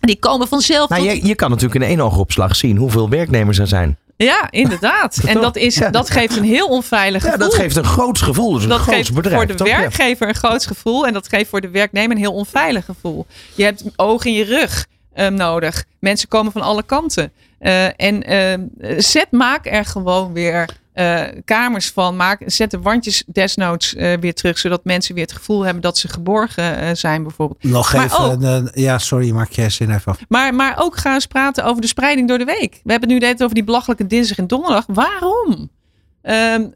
die 0.00 0.18
komen 0.18 0.48
vanzelf. 0.48 0.88
Nou, 0.88 1.02
je, 1.02 1.26
je 1.26 1.34
kan 1.34 1.50
natuurlijk 1.50 1.80
in 1.80 1.88
één 1.88 2.00
oogopslag 2.00 2.56
zien 2.56 2.76
hoeveel 2.76 3.08
werknemers 3.08 3.58
er 3.58 3.66
zijn. 3.66 3.98
Ja, 4.16 4.50
inderdaad. 4.50 5.20
En 5.26 5.40
dat, 5.40 5.56
is, 5.56 5.80
dat 5.90 6.10
geeft 6.10 6.36
een 6.36 6.44
heel 6.44 6.66
onveilig 6.66 7.22
gevoel. 7.22 7.38
Ja, 7.38 7.44
dat 7.44 7.54
geeft 7.54 7.76
een 7.76 7.84
groot 7.84 8.18
gevoel. 8.18 8.52
Dus 8.52 8.62
een 8.62 8.68
dat 8.68 8.80
geeft 8.80 9.14
bedrijf, 9.14 9.36
voor 9.36 9.56
de 9.56 9.64
werkgever 9.64 10.28
een 10.28 10.34
groot 10.34 10.66
gevoel. 10.66 11.06
En 11.06 11.12
dat 11.12 11.28
geeft 11.28 11.50
voor 11.50 11.60
de 11.60 11.70
werknemer 11.70 12.10
een 12.10 12.22
heel 12.22 12.32
onveilig 12.32 12.84
gevoel. 12.84 13.26
Je 13.54 13.64
hebt 13.64 13.84
oog 13.96 14.24
in 14.24 14.32
je 14.32 14.44
rug 14.44 14.86
um, 15.16 15.34
nodig. 15.34 15.84
Mensen 15.98 16.28
komen 16.28 16.52
van 16.52 16.62
alle 16.62 16.82
kanten. 16.82 17.32
Uh, 17.60 18.00
en 18.00 18.32
uh, 18.32 18.98
zet, 18.98 19.26
maak 19.30 19.66
er 19.66 19.84
gewoon 19.84 20.32
weer 20.32 20.68
uh, 20.94 21.22
kamers 21.44 21.90
van. 21.90 22.16
Maak, 22.16 22.42
zet 22.46 22.70
de 22.70 22.80
wandjes 22.80 23.24
desnoods 23.26 23.92
weer 23.92 24.34
terug. 24.34 24.58
Zodat 24.58 24.84
mensen 24.84 25.14
weer 25.14 25.24
het 25.24 25.32
gevoel 25.32 25.62
hebben 25.62 25.82
dat 25.82 25.98
ze 25.98 26.08
geborgen 26.08 26.96
zijn 26.96 27.22
bijvoorbeeld. 27.22 27.62
Nog 27.62 27.92
maar 27.92 28.04
even. 28.04 28.64
Ook, 28.64 28.70
ja, 28.74 28.98
sorry, 28.98 29.30
maak 29.30 29.50
jij 29.50 29.70
zin 29.70 29.90
even 29.90 30.12
af. 30.12 30.18
Maar, 30.28 30.54
maar 30.54 30.74
ook 30.78 30.96
gaan 30.96 31.14
eens 31.14 31.26
praten 31.26 31.64
over 31.64 31.80
de 31.80 31.88
spreiding 31.88 32.28
door 32.28 32.38
de 32.38 32.44
week. 32.44 32.80
We 32.84 32.90
hebben 32.90 33.10
het 33.10 33.20
nu 33.20 33.26
net 33.26 33.42
over 33.42 33.54
die 33.54 33.64
belachelijke 33.64 34.06
dinsdag 34.06 34.38
en 34.38 34.46
donderdag. 34.46 34.84
Waarom? 34.86 35.70
Ehm, 36.22 36.66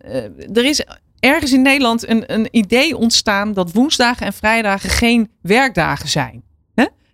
er 0.53 0.64
is 0.64 0.85
ergens 1.20 1.53
in 1.53 1.62
Nederland 1.62 2.09
een, 2.09 2.33
een 2.33 2.49
idee 2.51 2.97
ontstaan 2.97 3.53
dat 3.53 3.72
woensdagen 3.72 4.26
en 4.26 4.33
vrijdagen 4.33 4.91
geen 4.91 5.30
werkdagen 5.41 6.09
zijn. 6.09 6.43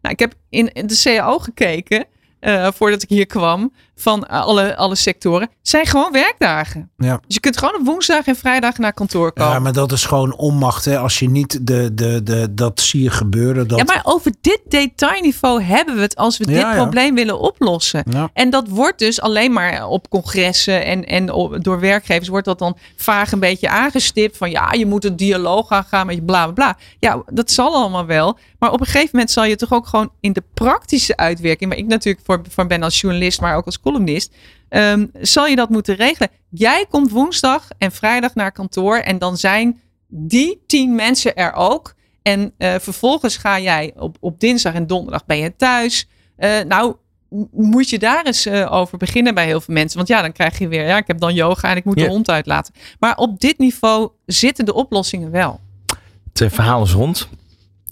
Nou, 0.01 0.15
ik 0.15 0.19
heb 0.19 0.35
in 0.49 0.87
de 0.87 1.01
CAO 1.03 1.39
gekeken. 1.39 2.07
Uh, 2.41 2.69
voordat 2.73 3.03
ik 3.03 3.09
hier 3.09 3.27
kwam, 3.27 3.73
van 4.01 4.29
alle, 4.29 4.77
alle 4.77 4.95
sectoren, 4.95 5.49
zijn 5.63 5.87
gewoon 5.87 6.13
werkdagen. 6.13 6.91
Ja. 6.97 7.21
Dus 7.27 7.35
je 7.35 7.41
kunt 7.41 7.59
gewoon 7.59 7.75
op 7.75 7.87
woensdag 7.87 8.27
en 8.27 8.37
vrijdag 8.37 8.79
naar 8.79 8.93
kantoor 8.93 9.33
komen. 9.33 9.53
Ja, 9.53 9.59
maar 9.59 9.73
dat 9.73 9.93
is 9.93 10.05
gewoon 10.05 10.37
onmacht. 10.37 10.85
Hè? 10.85 10.99
Als 10.99 11.19
je 11.19 11.31
niet 11.31 11.67
de, 11.67 11.95
de, 11.95 12.23
de, 12.23 12.55
dat 12.55 12.81
zie 12.81 13.03
je 13.03 13.11
gebeuren. 13.11 13.69
Dat... 13.69 13.79
Ja, 13.79 13.85
maar 13.85 14.01
over 14.03 14.33
dit 14.41 14.61
detailniveau 14.69 15.63
hebben 15.63 15.95
we 15.95 16.01
het 16.01 16.17
als 16.17 16.39
we 16.39 16.47
dit 16.47 16.71
probleem 16.75 17.15
willen 17.15 17.39
oplossen. 17.39 18.05
En 18.33 18.51
dat 18.51 18.69
wordt 18.69 18.99
dus 18.99 19.21
alleen 19.21 19.53
maar 19.53 19.87
op 19.87 20.09
congressen 20.09 20.85
en, 20.85 21.05
en 21.05 21.27
door 21.63 21.81
werkgevers 21.81 22.29
wordt 22.29 22.47
dat 22.47 22.59
dan 22.59 22.77
vaag 22.97 23.33
een 23.33 23.41
beetje 23.41 23.69
aangestipt. 23.69 24.37
Van 24.37 24.51
ja, 24.51 24.73
je 24.73 24.87
moet 24.87 25.05
een 25.05 25.17
dialoog 25.17 25.71
aangaan 25.71 26.07
met 26.07 26.15
je 26.15 26.23
bla 26.23 26.45
bla 26.45 26.53
bla. 26.53 26.77
Ja, 26.99 27.23
dat 27.27 27.51
zal 27.51 27.75
allemaal 27.75 28.07
wel. 28.07 28.39
Maar 28.59 28.73
op 28.73 28.81
een 28.81 28.87
gegeven 28.87 29.11
moment 29.13 29.31
zal 29.31 29.45
je 29.45 29.57
toch 29.57 29.73
ook 29.73 29.87
gewoon 29.87 30.11
in 30.21 30.33
de 30.33 30.43
praktische 30.55 31.17
uitwerking, 31.17 31.71
waar 31.71 31.79
ik 31.79 31.87
natuurlijk 31.87 32.25
voor, 32.25 32.41
voor 32.49 32.67
ben 32.67 32.83
als 32.83 33.01
journalist, 33.01 33.41
maar 33.41 33.57
ook 33.57 33.67
als 33.67 33.81
columnist, 33.91 34.35
um, 34.69 35.11
zal 35.21 35.47
je 35.47 35.57
dat 35.57 35.69
moeten 35.69 35.95
regelen. 35.95 36.29
Jij 36.51 36.87
komt 36.91 37.11
woensdag 37.11 37.69
en 37.79 37.93
vrijdag 37.93 38.35
naar 38.35 38.53
kantoor 38.53 38.97
en 38.97 39.19
dan 39.19 39.37
zijn 39.37 39.81
die 40.07 40.63
tien 40.67 40.95
mensen 40.95 41.35
er 41.35 41.53
ook. 41.53 41.95
En 42.23 42.53
uh, 42.59 42.75
vervolgens 42.79 43.37
ga 43.37 43.61
jij 43.61 43.93
op, 43.97 44.17
op 44.21 44.41
dinsdag 44.41 44.75
en 44.75 44.87
donderdag 44.87 45.27
ben 45.27 45.39
je 45.39 45.57
thuis. 45.57 46.09
Uh, 46.39 46.61
nou, 46.61 46.95
moet 47.51 47.89
je 47.89 47.99
daar 47.99 48.27
eens 48.27 48.47
uh, 48.47 48.73
over 48.73 48.99
beginnen 48.99 49.35
bij 49.35 49.47
heel 49.47 49.61
veel 49.61 49.75
mensen. 49.75 49.97
Want 49.97 50.09
ja, 50.09 50.23
dan 50.23 50.33
krijg 50.33 50.59
je 50.59 50.69
weer, 50.69 50.87
ja, 50.87 50.97
ik 50.97 51.07
heb 51.07 51.21
dan 51.21 51.35
yoga 51.35 51.71
en 51.71 51.77
ik 51.77 51.85
moet 51.85 51.99
de 51.99 52.07
hond 52.07 52.31
uitlaten. 52.31 52.75
Maar 52.99 53.17
op 53.17 53.41
dit 53.41 53.59
niveau 53.59 54.11
zitten 54.27 54.65
de 54.65 54.75
oplossingen 54.75 55.31
wel. 55.31 55.61
Het 56.33 56.53
verhaal 56.53 56.83
is 56.83 56.93
rond. 56.93 57.29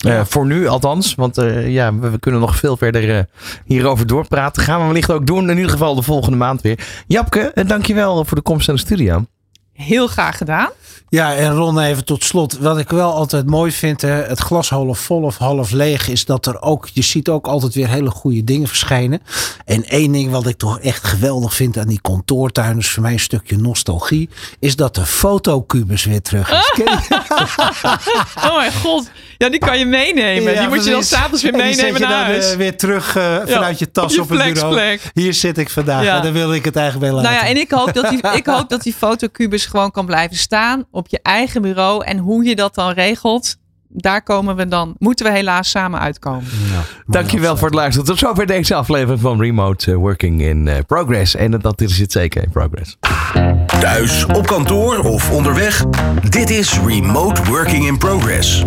Uh, 0.06 0.24
voor 0.24 0.46
nu 0.46 0.66
althans, 0.66 1.14
want 1.14 1.38
uh, 1.38 1.72
ja, 1.72 1.94
we, 1.94 2.10
we, 2.10 2.18
kunnen 2.18 2.40
nog 2.40 2.56
veel 2.56 2.76
verder 2.76 3.16
uh, 3.16 3.20
hierover 3.64 4.06
doorpraten. 4.06 4.62
Gaan 4.62 4.80
we 4.80 4.86
wellicht 4.86 5.10
ook 5.10 5.26
doen, 5.26 5.50
in 5.50 5.56
ieder 5.56 5.70
geval 5.70 5.94
de 5.94 6.02
volgende 6.02 6.36
maand 6.36 6.60
weer. 6.60 6.86
Japke, 7.06 7.52
dankjewel 7.66 8.24
voor 8.24 8.36
de 8.36 8.42
komst 8.42 8.66
naar 8.66 8.76
de 8.76 8.82
studio. 8.82 9.24
Heel 9.72 10.06
graag 10.06 10.36
gedaan. 10.36 10.70
Ja, 11.16 11.34
en 11.34 11.54
Ron, 11.54 11.78
even 11.78 12.04
tot 12.04 12.24
slot. 12.24 12.58
Wat 12.58 12.78
ik 12.78 12.90
wel 12.90 13.12
altijd 13.12 13.46
mooi 13.46 13.72
vind, 13.72 14.02
hè, 14.02 14.08
het 14.08 14.38
glas 14.38 14.68
half 14.68 14.98
vol 14.98 15.22
of 15.22 15.36
half 15.36 15.70
leeg, 15.70 16.08
is 16.08 16.24
dat 16.24 16.46
er 16.46 16.62
ook, 16.62 16.88
je 16.92 17.02
ziet 17.02 17.28
ook 17.28 17.46
altijd 17.46 17.74
weer 17.74 17.88
hele 17.88 18.10
goede 18.10 18.44
dingen 18.44 18.68
verschijnen. 18.68 19.22
En 19.64 19.84
één 19.84 20.12
ding 20.12 20.30
wat 20.30 20.46
ik 20.46 20.56
toch 20.56 20.80
echt 20.80 21.04
geweldig 21.04 21.54
vind 21.54 21.78
aan 21.78 21.86
die 21.86 22.00
kantoortuin, 22.00 22.78
is 22.78 22.90
voor 22.90 23.02
mij 23.02 23.12
een 23.12 23.20
stukje 23.20 23.56
nostalgie, 23.56 24.28
is 24.58 24.76
dat 24.76 24.94
de 24.94 25.06
fotocubus 25.06 26.04
weer 26.04 26.22
terug 26.22 26.50
is. 26.50 26.84
oh 28.48 28.56
mijn 28.56 28.72
god. 28.72 29.10
Ja, 29.38 29.48
die 29.48 29.58
kan 29.58 29.78
je 29.78 29.86
meenemen. 29.86 30.52
Ja, 30.52 30.60
die 30.60 30.68
moet 30.68 30.84
je 30.84 30.90
dan 30.90 31.02
s'avonds 31.02 31.42
weer 31.42 31.52
meenemen 31.52 32.00
naar 32.00 32.24
huis. 32.24 32.44
Dan, 32.44 32.52
uh, 32.52 32.58
weer 32.58 32.76
terug 32.76 33.16
uh, 33.16 33.36
vanuit 33.46 33.78
je 33.78 33.90
tas 33.90 34.18
op, 34.18 34.28
het 34.28 34.54
bureau. 34.54 34.98
Hier 35.14 35.34
zit 35.34 35.58
ik 35.58 35.70
vandaag. 35.70 36.04
Ja. 36.04 36.16
En 36.16 36.22
dan 36.22 36.32
wil 36.32 36.54
ik 36.54 36.64
het 36.64 36.76
eigenlijk 36.76 37.12
wel 37.12 37.22
laten. 37.22 37.32
Nou 37.32 37.44
ja, 37.44 37.50
en 37.50 37.60
ik 37.60 37.70
hoop 37.70 37.94
dat 37.94 38.08
die, 38.08 38.30
ik 38.32 38.46
hoop 38.46 38.68
dat 38.68 38.82
die 38.82 38.94
fotocubus 38.94 39.66
gewoon 39.66 39.90
kan 39.90 40.06
blijven 40.06 40.36
staan 40.36 40.84
op 40.90 41.05
je 41.10 41.20
eigen 41.22 41.62
bureau. 41.62 42.04
En 42.04 42.18
hoe 42.18 42.44
je 42.44 42.56
dat 42.56 42.74
dan 42.74 42.92
regelt, 42.92 43.56
daar 43.88 44.22
komen 44.22 44.56
we 44.56 44.68
dan, 44.68 44.94
moeten 44.98 45.26
we 45.26 45.32
helaas 45.32 45.70
samen 45.70 46.00
uitkomen. 46.00 46.44
Ja, 46.70 46.82
Dankjewel 47.06 47.56
voor 47.56 47.66
het 47.66 47.76
luisteren. 47.76 48.06
Tot 48.06 48.18
zover 48.18 48.46
deze 48.46 48.74
aflevering 48.74 49.20
van 49.20 49.40
Remote 49.40 49.90
eh, 49.90 49.96
Working 49.96 50.42
in 50.42 50.84
Progress. 50.86 51.34
En 51.34 51.50
dat 51.50 51.80
is 51.80 51.98
het 51.98 52.12
zeker 52.12 52.42
in 52.42 52.50
progress. 52.50 52.96
Thuis, 53.80 54.26
op 54.26 54.46
kantoor 54.46 54.98
of 54.98 55.30
onderweg. 55.30 55.84
Dit 56.28 56.50
is 56.50 56.78
Remote 56.86 57.42
Working 57.44 57.86
in 57.86 57.98
Progress. 57.98 58.64